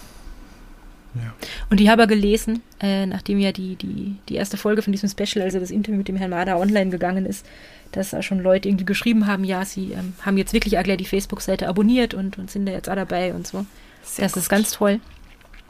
Ja. 1.16 1.32
Und 1.70 1.80
ich 1.80 1.88
habe 1.88 2.02
ja 2.02 2.06
gelesen, 2.06 2.60
äh, 2.80 3.06
nachdem 3.06 3.38
ja 3.38 3.50
die, 3.50 3.74
die, 3.76 4.16
die 4.28 4.34
erste 4.34 4.56
Folge 4.56 4.82
von 4.82 4.92
diesem 4.92 5.08
Special, 5.08 5.42
also 5.44 5.58
das 5.58 5.70
Interview 5.70 5.96
mit 5.96 6.08
dem 6.08 6.16
Herrn 6.16 6.30
Mader 6.30 6.58
online 6.58 6.90
gegangen 6.90 7.26
ist, 7.26 7.44
dass 7.92 8.10
da 8.10 8.22
schon 8.22 8.38
Leute 8.40 8.68
irgendwie 8.68 8.84
geschrieben 8.84 9.26
haben, 9.26 9.42
ja, 9.42 9.64
sie 9.64 9.92
ähm, 9.92 10.12
haben 10.22 10.36
jetzt 10.36 10.52
wirklich 10.52 10.78
auch 10.78 10.82
gleich 10.82 10.98
die 10.98 11.06
Facebook-Seite 11.06 11.68
abonniert 11.68 12.14
und, 12.14 12.38
und 12.38 12.50
sind 12.50 12.66
da 12.66 12.72
jetzt 12.72 12.88
auch 12.88 12.94
dabei 12.94 13.34
und 13.34 13.46
so. 13.46 13.64
Sehr 14.04 14.26
das 14.26 14.36
ist 14.36 14.44
gut. 14.44 14.50
ganz 14.50 14.70
toll. 14.72 15.00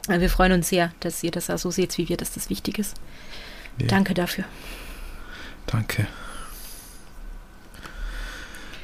Wir 0.07 0.29
freuen 0.29 0.53
uns 0.53 0.69
sehr, 0.69 0.91
dass 1.01 1.23
ihr 1.23 1.31
das 1.31 1.49
auch 1.49 1.57
so 1.57 1.69
seht, 1.71 1.97
wie 1.97 2.07
wir, 2.09 2.17
dass 2.17 2.31
das 2.33 2.49
wichtig 2.49 2.79
ist. 2.79 2.95
Ja. 3.79 3.87
Danke 3.87 4.13
dafür. 4.13 4.45
Danke. 5.67 6.07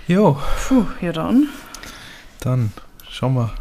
Jo, 0.08 0.38
Puh, 0.68 0.86
ja 1.02 1.12
dann. 1.14 1.48
dann 2.42 2.74
schauen 3.10 3.36
wir, 3.36 3.54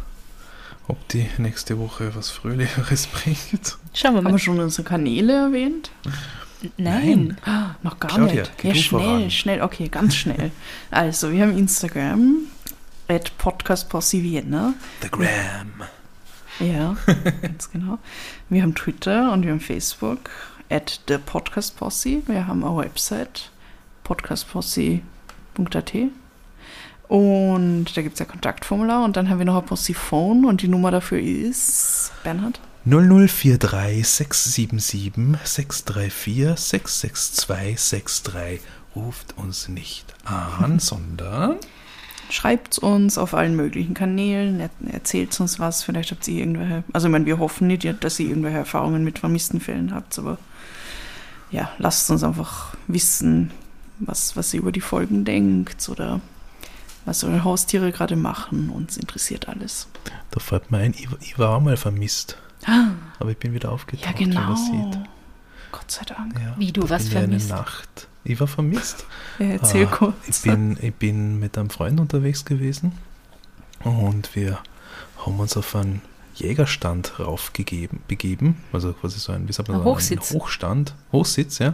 ob 0.89 1.07
die 1.09 1.27
nächste 1.37 1.79
Woche 1.79 2.13
was 2.15 2.29
Fröhlicheres 2.29 3.07
bringt. 3.13 3.77
Schauen 3.93 4.13
wir 4.13 4.17
Haben 4.17 4.25
wir 4.25 4.31
mal. 4.31 4.39
schon 4.39 4.59
unsere 4.59 4.83
Kanäle 4.87 5.33
erwähnt? 5.33 5.89
Nein. 6.77 7.37
Ah, 7.45 7.75
noch 7.81 7.99
gar 7.99 8.11
Claudia, 8.11 8.41
nicht. 8.41 8.57
geh 8.57 8.67
Ja, 8.69 8.73
du 8.73 8.79
schnell, 8.81 9.01
voran. 9.01 9.31
schnell, 9.31 9.61
okay, 9.61 9.87
ganz 9.87 10.15
schnell. 10.15 10.51
also, 10.91 11.31
wir 11.31 11.41
haben 11.43 11.57
Instagram, 11.57 12.39
at 13.07 13.37
podcastposse 13.37 14.21
Vienna. 14.21 14.73
The 15.01 15.09
Gram. 15.09 15.83
Ja, 16.59 16.95
ganz 17.41 17.71
genau. 17.71 17.99
Wir 18.49 18.63
haben 18.63 18.75
Twitter 18.75 19.31
und 19.31 19.43
wir 19.43 19.51
haben 19.51 19.59
Facebook, 19.59 20.29
at 20.69 21.01
the 21.07 21.17
podcastposse. 21.17 22.23
Wir 22.27 22.47
haben 22.47 22.63
eine 22.63 22.77
Website, 22.77 23.51
podcastposse.at. 24.03 25.93
Und 27.07 27.85
da 27.95 28.01
gibt 28.01 28.13
es 28.13 28.19
ja 28.19 28.25
Kontaktformular 28.25 29.03
und 29.03 29.17
dann 29.17 29.29
haben 29.29 29.37
wir 29.37 29.45
noch 29.45 29.57
ein 29.57 29.65
Posse-Phone 29.65 30.45
und 30.45 30.61
die 30.61 30.67
Nummer 30.67 30.89
dafür 30.89 31.19
ist, 31.19 32.11
Bernhard? 32.23 32.59
0043 32.85 34.07
677 34.07 35.13
634 35.43 36.59
66263. 36.59 38.61
Ruft 38.95 39.37
uns 39.37 39.69
nicht 39.69 40.13
an, 40.25 40.79
sondern 40.79 41.57
Schreibt 42.29 42.79
uns 42.79 43.17
auf 43.17 43.33
allen 43.33 43.55
möglichen 43.55 43.93
Kanälen, 43.93 44.59
er 44.59 44.69
erzählt 44.91 45.39
uns 45.39 45.59
was, 45.59 45.83
vielleicht 45.83 46.11
habt 46.11 46.27
ihr 46.27 46.39
irgendwelche, 46.39 46.83
also 46.93 47.07
ich 47.07 47.11
meine, 47.11 47.25
wir 47.25 47.37
hoffen 47.39 47.67
nicht, 47.67 47.85
dass 48.03 48.19
ihr 48.19 48.27
irgendwelche 48.29 48.57
Erfahrungen 48.57 49.03
mit 49.03 49.19
vermissten 49.19 49.59
Fällen 49.59 49.93
habt, 49.93 50.17
aber 50.17 50.37
ja, 51.51 51.69
lasst 51.77 52.09
uns 52.09 52.23
einfach 52.23 52.75
wissen, 52.87 53.51
was, 53.99 54.35
was 54.35 54.53
ihr 54.53 54.61
über 54.61 54.71
die 54.71 54.81
Folgen 54.81 55.25
denkt 55.25 55.87
oder 55.89 56.21
was 57.05 57.23
eure 57.23 57.43
Haustiere 57.43 57.91
gerade 57.91 58.15
machen, 58.15 58.69
uns 58.69 58.97
interessiert 58.97 59.47
alles. 59.49 59.87
da 60.31 60.39
fällt 60.39 60.71
mir 60.71 60.77
ein, 60.79 60.93
ich, 60.97 61.07
ich 61.21 61.37
war 61.37 61.57
auch 61.57 61.61
mal 61.61 61.77
vermisst. 61.77 62.37
Aber 63.19 63.29
ich 63.29 63.37
bin 63.37 63.53
wieder 63.53 63.71
aufgetaucht, 63.71 64.05
Ja, 64.05 64.13
genau. 64.17 64.39
wie 64.41 64.45
man 64.45 64.55
sieht. 64.93 64.99
Gott 65.71 65.91
sei 65.91 66.03
Dank. 66.05 66.33
Ja, 66.39 66.53
Wie, 66.57 66.71
du 66.71 66.81
da 66.81 66.91
warst 66.91 67.09
bin 67.09 67.17
ich 67.17 67.19
vermisst? 67.23 67.51
Eine 67.51 67.61
Nacht. 67.61 68.07
Ich 68.23 68.39
war 68.39 68.47
vermisst. 68.47 69.05
Ja, 69.39 69.47
erzähl 69.47 69.85
Ah, 69.87 69.89
kurz. 69.91 70.15
Ich 70.29 70.41
bin, 70.41 70.77
ich 70.81 70.93
bin 70.93 71.39
mit 71.39 71.57
einem 71.57 71.69
Freund 71.69 71.99
unterwegs 71.99 72.45
gewesen 72.45 72.93
und 73.83 74.33
wir 74.35 74.59
haben 75.25 75.39
uns 75.39 75.57
auf 75.57 75.75
einen 75.75 76.01
Jägerstand 76.35 77.19
raufgegeben, 77.19 77.99
begeben, 78.07 78.57
also 78.71 78.93
quasi 78.93 79.19
so 79.19 79.33
ein, 79.33 79.47
wie 79.47 79.53
sagt 79.53 79.67
man, 79.69 79.79
Ein 79.79 79.83
Hochsitz. 79.83 80.31
Ein 80.31 80.39
Hochstand, 80.39 80.95
Hochsitz, 81.11 81.59
ja. 81.59 81.73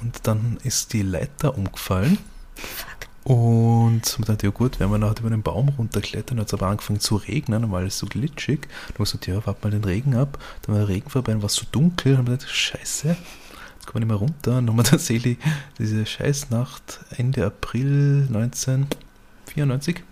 Und 0.00 0.26
dann 0.26 0.58
ist 0.64 0.92
die 0.92 1.02
Leiter 1.02 1.56
umgefallen. 1.56 2.18
Und 3.24 4.18
man 4.18 4.26
dachte, 4.26 4.46
ja 4.46 4.50
gut, 4.52 4.80
wenn 4.80 4.90
wir 4.90 4.96
nachher 4.98 5.20
über 5.20 5.28
den 5.30 5.42
Baum 5.42 5.68
runterklettern, 5.68 6.40
hat 6.40 6.46
es 6.46 6.54
aber 6.54 6.68
angefangen 6.68 7.00
zu 7.00 7.16
regnen, 7.16 7.70
war 7.70 7.80
alles 7.80 7.98
so 7.98 8.06
glitschig. 8.06 8.62
Dann 8.62 8.70
haben 8.70 8.98
wir 8.98 9.04
gesagt, 9.04 9.26
ja, 9.26 9.46
warte 9.46 9.60
mal 9.64 9.70
den 9.70 9.84
Regen 9.84 10.14
ab. 10.16 10.38
Dann 10.62 10.74
war 10.74 10.80
der 10.86 10.88
Regen 10.88 11.10
vorbei, 11.10 11.32
dann 11.32 11.42
war 11.42 11.46
es 11.48 11.54
so 11.54 11.66
dunkel. 11.70 12.12
Dann 12.12 12.18
haben 12.18 12.26
wir 12.28 12.36
gedacht, 12.38 12.54
scheiße, 12.54 13.16
wir 13.94 14.00
nicht 14.00 14.08
mehr 14.08 14.16
runter. 14.16 14.60
Wir 14.74 14.84
tatsächlich 14.84 15.38
diese 15.78 16.04
Scheißnacht 16.06 17.00
Ende 17.16 17.46
April 17.46 18.24
1994 18.28 20.02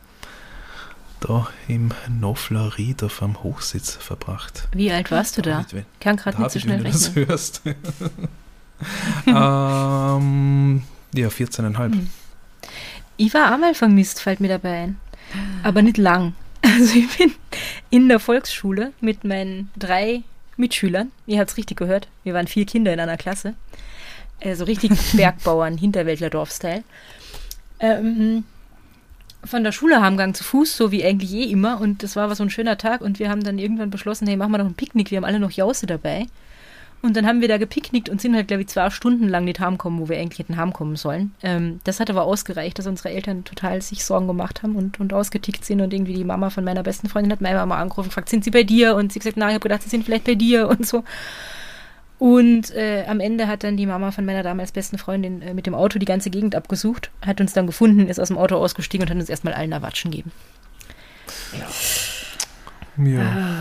da 1.20 1.49
im 1.68 1.93
Noflarid 2.20 3.03
auf 3.03 3.22
einem 3.22 3.43
Hochsitz 3.43 3.97
verbracht. 3.97 4.68
Wie 4.72 4.91
alt 4.93 5.11
warst 5.11 5.39
du 5.39 5.43
da? 5.43 5.64
Wenn- 5.70 5.87
Kann 6.01 6.16
gerade 6.16 6.41
nicht 6.41 6.51
so 6.51 6.61
schnell 6.61 6.79
wenn 6.79 6.85
du 6.85 6.91
das 6.93 7.09
rechnen. 7.09 7.27
hörst. 7.29 7.62
ähm, 9.27 10.83
ja, 11.14 11.29
14,5. 11.29 11.93
Hm. 11.93 12.11
Ich 13.16 13.33
war 13.33 13.51
einmal 13.53 13.74
vermisst, 13.74 14.20
fällt 14.20 14.41
mir 14.41 14.49
dabei 14.49 14.83
ein. 14.85 15.01
Aber 15.62 15.83
nicht 15.83 15.99
lang. 15.99 16.35
Also 16.62 16.99
ich 16.99 17.16
bin 17.16 17.33
in 17.91 18.09
der 18.09 18.18
Volksschule 18.18 18.93
mit 19.01 19.22
meinen 19.22 19.70
drei 19.79 20.22
Mitschülern. 20.57 21.13
Ihr 21.27 21.41
habt 21.41 21.51
es 21.51 21.57
richtig 21.57 21.77
gehört. 21.77 22.09
Wir 22.25 22.35
waren 22.35 22.47
vier 22.47 22.67
Kinder 22.67 22.93
in 22.93 23.01
einer 23.01 23.17
Klasse. 23.17 23.55
Also 24.43 24.65
richtig 24.65 24.93
Bergbauern, 25.13 25.79
Hinterwäldler-Dorf-Style. 25.79 26.85
Ähm, 27.81 28.45
von 29.45 29.65
der 29.65 29.73
Schule 29.73 30.01
heimgegangen 30.01 30.35
zu 30.35 30.45
Fuß, 30.45 30.77
so 30.77 30.91
wie 30.91 31.05
eigentlich 31.05 31.33
eh 31.33 31.45
immer. 31.45 31.81
Und 31.81 32.03
das 32.03 32.17
war 32.17 32.25
aber 32.25 32.35
so 32.35 32.43
ein 32.43 32.51
schöner 32.51 32.79
Tag. 32.79 33.01
Und 33.01 33.19
wir 33.19 33.31
haben 33.31 33.43
dann 33.43 33.59
irgendwann 33.59 33.91
beschlossen, 33.91 34.27
hey, 34.27 34.37
machen 34.37 34.53
wir 34.53 34.59
doch 34.59 34.67
ein 34.67 34.75
Picknick. 34.75 35.11
Wir 35.11 35.19
haben 35.19 35.25
alle 35.25 35.41
noch 35.41 35.51
Jause 35.51 35.87
dabei. 35.87 36.27
Und 37.07 37.17
dann 37.17 37.25
haben 37.25 37.41
wir 37.41 37.47
da 37.47 37.57
gepicknickt 37.57 38.09
und 38.09 38.21
sind 38.21 38.35
halt, 38.35 38.49
glaube 38.49 38.63
ich, 38.63 38.69
zwei 38.69 38.91
Stunden 38.91 39.29
lang 39.29 39.45
nicht 39.45 39.61
heimkommen, 39.61 40.01
wo 40.01 40.09
wir 40.09 40.19
eigentlich 40.19 40.41
hätten 40.41 40.57
heimkommen 40.57 40.97
sollen. 40.97 41.33
Ähm, 41.41 41.79
das 41.85 42.01
hat 42.01 42.11
aber 42.11 42.25
ausgereicht, 42.25 42.81
dass 42.81 42.89
unsere 42.89 43.11
Eltern 43.11 43.45
total 43.45 43.81
sich 43.81 44.05
Sorgen 44.05 44.27
gemacht 44.27 44.65
haben 44.65 44.75
und, 44.75 44.99
und 44.99 45.13
ausgetickt 45.13 45.65
sind. 45.65 45.81
Und 45.81 45.95
irgendwie 45.95 46.15
die 46.15 46.25
Mama 46.25 46.51
von 46.51 46.65
meiner 46.65 46.83
besten 46.83 47.09
Freundin 47.09 47.31
hat 47.31 47.41
meine 47.41 47.59
Mama 47.59 47.77
angerufen 47.77 48.07
und 48.07 48.09
gefragt, 48.09 48.29
sind 48.29 48.43
sie 48.43 48.51
bei 48.51 48.65
dir? 48.65 48.97
Und 48.97 49.13
sie 49.13 49.21
gesagt, 49.21 49.37
nein, 49.37 49.51
ich 49.51 49.55
habe 49.55 49.63
gedacht, 49.63 49.83
sie 49.83 49.89
sind 49.89 50.05
vielleicht 50.05 50.25
bei 50.25 50.35
dir 50.35 50.69
und 50.69 50.85
so. 50.85 51.05
Und 52.19 52.75
äh, 52.75 53.05
am 53.07 53.21
Ende 53.21 53.47
hat 53.47 53.63
dann 53.63 53.77
die 53.77 53.87
Mama 53.87 54.11
von 54.11 54.25
meiner 54.25 54.43
damals 54.43 54.73
besten 54.73 54.99
Freundin 54.99 55.43
äh, 55.43 55.55
mit 55.55 55.67
dem 55.67 55.75
Auto 55.75 56.01
die 56.01 56.07
ganze 56.07 56.31
Gegend 56.31 56.57
abgesucht, 56.57 57.13
hat 57.25 57.41
uns 57.41 57.53
dann 57.53 57.69
gefunden, 57.69 58.09
ist 58.09 58.19
aus 58.19 58.29
dem 58.29 58.39
Auto 58.39 58.57
ausgestiegen 58.57 59.05
und 59.05 59.11
hat 59.11 59.19
uns 59.19 59.29
erstmal 59.29 59.55
allen 59.55 59.71
Erwatschen 59.71 60.11
gegeben. 60.11 60.33
Ja. 61.57 61.67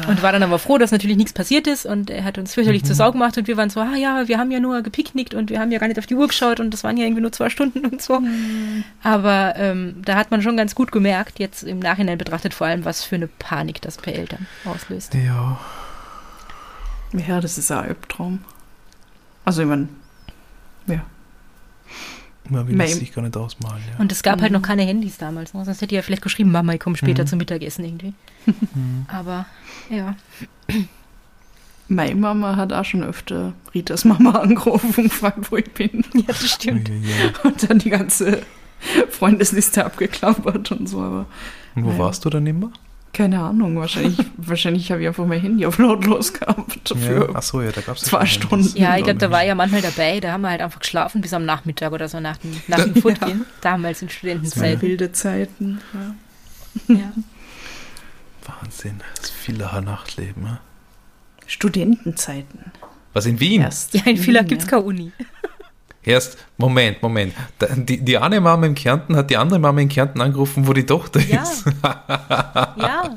Und 0.08 0.22
war 0.24 0.32
dann 0.32 0.44
aber 0.44 0.60
froh, 0.60 0.78
dass 0.78 0.92
natürlich 0.92 1.18
nichts 1.18 1.34
passiert 1.34 1.68
ist 1.68 1.86
und 1.86 2.10
er 2.10 2.24
hat 2.24 2.38
uns 2.38 2.54
fürchterlich 2.54 2.84
zur 2.86 2.96
Sau 2.96 3.12
gemacht 3.12 3.38
und 3.38 3.48
wir 3.48 3.58
waren 3.58 3.70
so, 3.70 3.82
ah 3.82 3.96
ja, 3.96 4.28
wir 4.28 4.38
haben 4.38 4.50
ja 4.52 4.60
nur 4.60 4.82
gepicknickt 4.82 5.34
und 5.34 5.50
wir 5.50 5.60
haben 5.60 5.72
ja 5.72 5.80
gar 5.80 5.88
nicht 5.88 6.00
auf 6.00 6.06
die 6.06 6.16
Uhr 6.16 6.28
geschaut 6.28 6.60
und 6.60 6.72
das 6.74 6.84
waren 6.84 6.96
ja 6.98 7.04
irgendwie 7.06 7.22
nur 7.22 7.32
zwei 7.32 7.50
Stunden 7.50 7.86
und 7.86 8.02
so. 8.02 8.22
Aber 9.04 9.54
ähm, 9.58 10.02
da 10.06 10.16
hat 10.16 10.32
man 10.32 10.42
schon 10.42 10.56
ganz 10.58 10.74
gut 10.76 10.92
gemerkt, 10.92 11.40
jetzt 11.40 11.64
im 11.64 11.80
Nachhinein 11.80 12.18
betrachtet 12.18 12.54
vor 12.54 12.68
allem, 12.68 12.86
was 12.86 13.04
für 13.04 13.16
eine 13.16 13.28
Panik 13.28 13.82
das 13.82 13.98
bei 13.98 14.12
Eltern 14.14 14.48
auslöst. 14.64 15.14
Ja, 15.16 15.60
Ja, 17.28 17.42
das 17.42 17.58
ist 17.58 17.72
ein 17.72 17.78
Albtraum. 17.80 18.40
Also 19.44 19.62
ich 19.62 19.68
meine, 19.68 19.88
ja. 20.88 21.02
man 22.50 22.68
will 22.68 22.80
es 22.82 22.96
sich 22.98 23.14
gar 23.14 23.22
nicht 23.22 23.38
ausmalen. 23.38 23.82
Ja. 23.92 24.00
Und 24.00 24.12
es 24.12 24.24
gab 24.24 24.42
halt 24.42 24.52
noch 24.52 24.62
keine 24.62 24.84
Handys 24.84 25.18
damals, 25.18 25.54
ne? 25.54 25.64
sonst 25.66 25.82
hätte 25.82 25.94
ich 25.94 25.98
ja 25.98 26.02
vielleicht 26.02 26.22
geschrieben, 26.24 26.52
Mama, 26.52 26.74
ich 26.74 26.80
komme 26.80 26.96
später 26.98 27.24
Mhm. 27.24 27.28
zum 27.28 27.38
Mittagessen 27.40 27.86
irgendwie. 27.86 28.14
Mhm. 28.46 29.06
Aber 29.08 29.46
ja, 29.90 30.16
Meine 31.88 32.16
Mama 32.16 32.56
hat 32.56 32.74
auch 32.74 32.84
schon 32.86 33.04
öfter 33.04 33.54
Ritas 33.74 34.06
Mama 34.06 34.32
angerufen 34.40 34.94
und 34.98 35.04
gefragt, 35.10 35.52
wo 35.52 35.58
ich 35.58 35.72
bin. 35.72 36.04
ja, 36.14 36.24
das 36.28 36.50
stimmt. 36.50 36.90
Und 37.44 37.70
dann 37.70 37.80
die 37.80 37.90
ganze 37.92 38.42
Freundesliste 39.12 39.86
abgeklappert 39.86 40.72
und 40.72 40.88
so, 40.90 41.02
aber 41.02 41.26
Und 41.76 41.86
wo 41.86 41.92
Ja. 41.92 41.98
warst 42.00 42.26
du 42.26 42.30
dann 42.30 42.46
immer? 42.48 42.72
keine 43.14 43.40
Ahnung. 43.42 43.78
Wahrscheinlich, 43.78 44.18
wahrscheinlich 44.38 44.92
habe 44.92 45.02
ich 45.02 45.08
einfach 45.08 45.26
mein 45.26 45.40
Handy 45.40 45.66
auf 45.66 45.78
lautlos 45.78 46.34
gehabt 46.34 46.92
dafür. 46.92 47.30
Ja. 47.30 47.36
Achso, 47.36 47.62
ja, 47.62 47.72
da 47.72 47.80
gab 47.80 47.96
es 47.96 48.02
zwei 48.02 48.26
Stunden. 48.26 48.76
Ja, 48.78 48.98
ich 48.98 49.06
glaube, 49.06 49.20
da 49.20 49.32
war 49.32 49.42
ja 49.42 49.56
manchmal 49.56 49.82
dabei, 49.82 50.20
da 50.20 50.34
haben 50.34 50.42
wir 50.42 50.50
halt 50.50 50.60
einfach 50.60 50.82
geschlafen 50.82 51.22
bis 51.22 51.32
am 51.32 51.46
Nachmittag 51.46 51.94
oder 51.94 52.10
so 52.10 52.20
nach 52.20 52.36
dem, 52.36 52.52
nach 52.68 52.84
dem 52.84 52.94
Footgehen. 53.02 53.46
Damals 53.62 54.02
in 54.02 54.10
Das 54.10 54.16
waren 54.16 54.18
Studentenzeit. 54.18 54.82
wilde 54.82 55.12
Zeiten. 55.14 55.80
Ja. 56.90 56.96
Ja. 56.96 57.12
Wahnsinn. 58.66 59.02
Das 59.20 59.30
Villacher 59.30 59.82
Nachtleben. 59.82 60.44
Ja? 60.46 60.60
Studentenzeiten. 61.48 62.72
Was 63.14 63.26
in 63.26 63.40
Wien? 63.40 63.62
Erst 63.62 63.94
ja, 63.94 64.02
in 64.06 64.18
Villach 64.18 64.46
gibt 64.46 64.62
es 64.62 64.66
ja. 64.66 64.72
keine 64.72 64.84
Uni. 64.84 65.12
Erst, 66.04 66.38
Moment, 66.58 67.02
Moment. 67.02 67.34
Die, 67.78 68.00
die 68.00 68.18
eine 68.18 68.40
Mama 68.40 68.66
in 68.68 68.76
Kärnten 68.76 69.16
hat 69.16 69.30
die 69.32 69.38
andere 69.38 69.58
Mama 69.60 69.82
in 69.82 69.90
Kärnten 69.90 70.22
angerufen, 70.22 70.68
wo 70.68 70.74
die 70.74 70.86
Tochter 70.86 71.20
Ja. 71.22 71.42
ist. 71.42 71.66
Ja, 71.84 73.16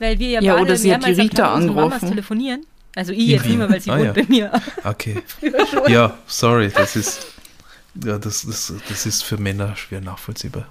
weil 0.00 0.18
wir 0.18 0.28
ja, 0.30 0.40
Ja, 0.40 0.52
beide 0.54 0.64
oder 0.66 0.76
sie 0.76 0.92
hat 0.92 1.06
die 1.06 1.12
Rita 1.12 1.54
unseren 1.54 1.74
Mamas 1.74 1.92
angerufen. 1.94 2.08
telefonieren. 2.10 2.66
Also 2.96 3.12
ich 3.12 3.26
jetzt 3.28 3.44
nicht 3.46 3.58
mehr, 3.58 3.70
weil 3.70 3.80
sie 3.80 3.90
Ah, 3.90 3.98
wohnt 3.98 4.06
ja. 4.06 4.12
bei 4.12 4.24
mir. 4.28 4.50
Okay. 4.84 5.22
Ja, 5.88 6.16
sorry, 6.26 6.70
das 6.74 6.96
ist. 6.96 7.26
Ja, 8.04 8.18
das, 8.18 8.42
das, 8.42 8.72
das 8.88 9.06
ist 9.06 9.22
für 9.22 9.36
Männer 9.38 9.76
schwer 9.76 10.00
nachvollziehbar. 10.00 10.66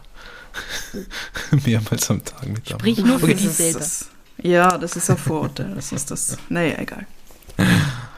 Mehrmals 1.65 2.09
am 2.09 2.23
Tag 2.23 2.47
mit 2.47 2.69
der 2.69 2.75
Sprich 2.75 2.97
nur 2.99 3.19
für 3.19 3.25
Okay. 3.25 3.33
dich 3.35 3.43
Das 3.43 3.51
ist 3.51 3.57
selber. 3.57 3.79
das. 3.79 4.09
Ja, 4.41 4.77
das 4.77 4.95
ist 4.95 5.09
ein 5.09 5.17
Vorurteil. 5.17 5.73
Das 5.75 5.91
ist 5.91 6.11
das. 6.11 6.37
Naja, 6.49 6.77
egal. 6.79 7.05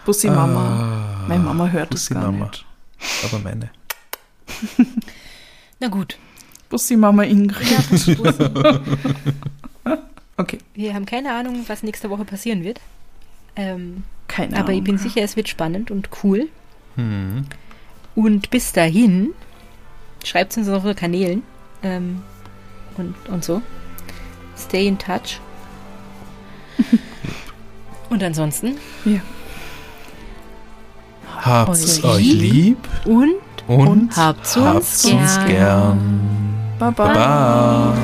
Bussi 0.06 0.30
Mama. 0.30 1.24
Ah, 1.24 1.28
Meine 1.28 1.44
Mama 1.44 1.68
hört 1.68 1.94
es 1.94 2.02
Bussi 2.02 2.14
gar 2.14 2.24
Mama. 2.32 2.46
nicht. 2.48 2.66
Aber 3.26 3.40
meine. 3.40 3.70
Na 5.80 5.88
gut. 5.90 6.18
Bussi 6.70 6.96
Mama 6.98 7.24
Ingrid. 7.24 7.70
Ja, 7.70 7.80
Bussi. 7.90 8.18
Okay, 10.40 10.60
Wir 10.76 10.94
haben 10.94 11.06
keine 11.06 11.34
Ahnung, 11.34 11.64
was 11.68 11.82
nächste 11.84 12.10
Woche 12.10 12.24
passieren 12.26 12.64
wird. 12.64 12.80
Ähm, 13.56 14.04
keine 14.28 14.56
aber 14.58 14.70
ich 14.72 14.76
Ahnung. 14.78 14.84
bin 14.84 14.98
sicher, 15.00 15.22
es 15.22 15.36
wird 15.36 15.50
spannend 15.50 15.90
und 15.90 16.10
cool. 16.24 16.48
Hm. 16.96 17.46
Und 18.16 18.50
bis 18.52 18.72
dahin, 18.72 19.30
schreibt 20.24 20.52
es 20.52 20.58
uns 20.58 20.68
auf 20.70 20.76
unseren 20.78 20.96
Kanälen 20.96 21.44
ähm, 21.84 22.22
und, 22.98 23.16
und 23.30 23.44
so. 23.44 23.62
Stay 24.58 24.88
in 24.88 24.98
touch. 24.98 25.40
und 28.10 28.24
ansonsten 28.24 28.78
Ja. 29.06 29.20
Habt's 31.40 32.04
Euch 32.04 32.04
euch 32.04 32.34
lieb 32.34 32.88
und 33.06 33.36
und 33.68 34.16
habt's 34.18 34.58
uns 34.58 34.66
habt's 34.66 35.06
uns 35.06 35.36
gern. 35.36 35.48
gern. 35.48 36.20
Baba. 36.80 37.08
Baba. 37.14 37.98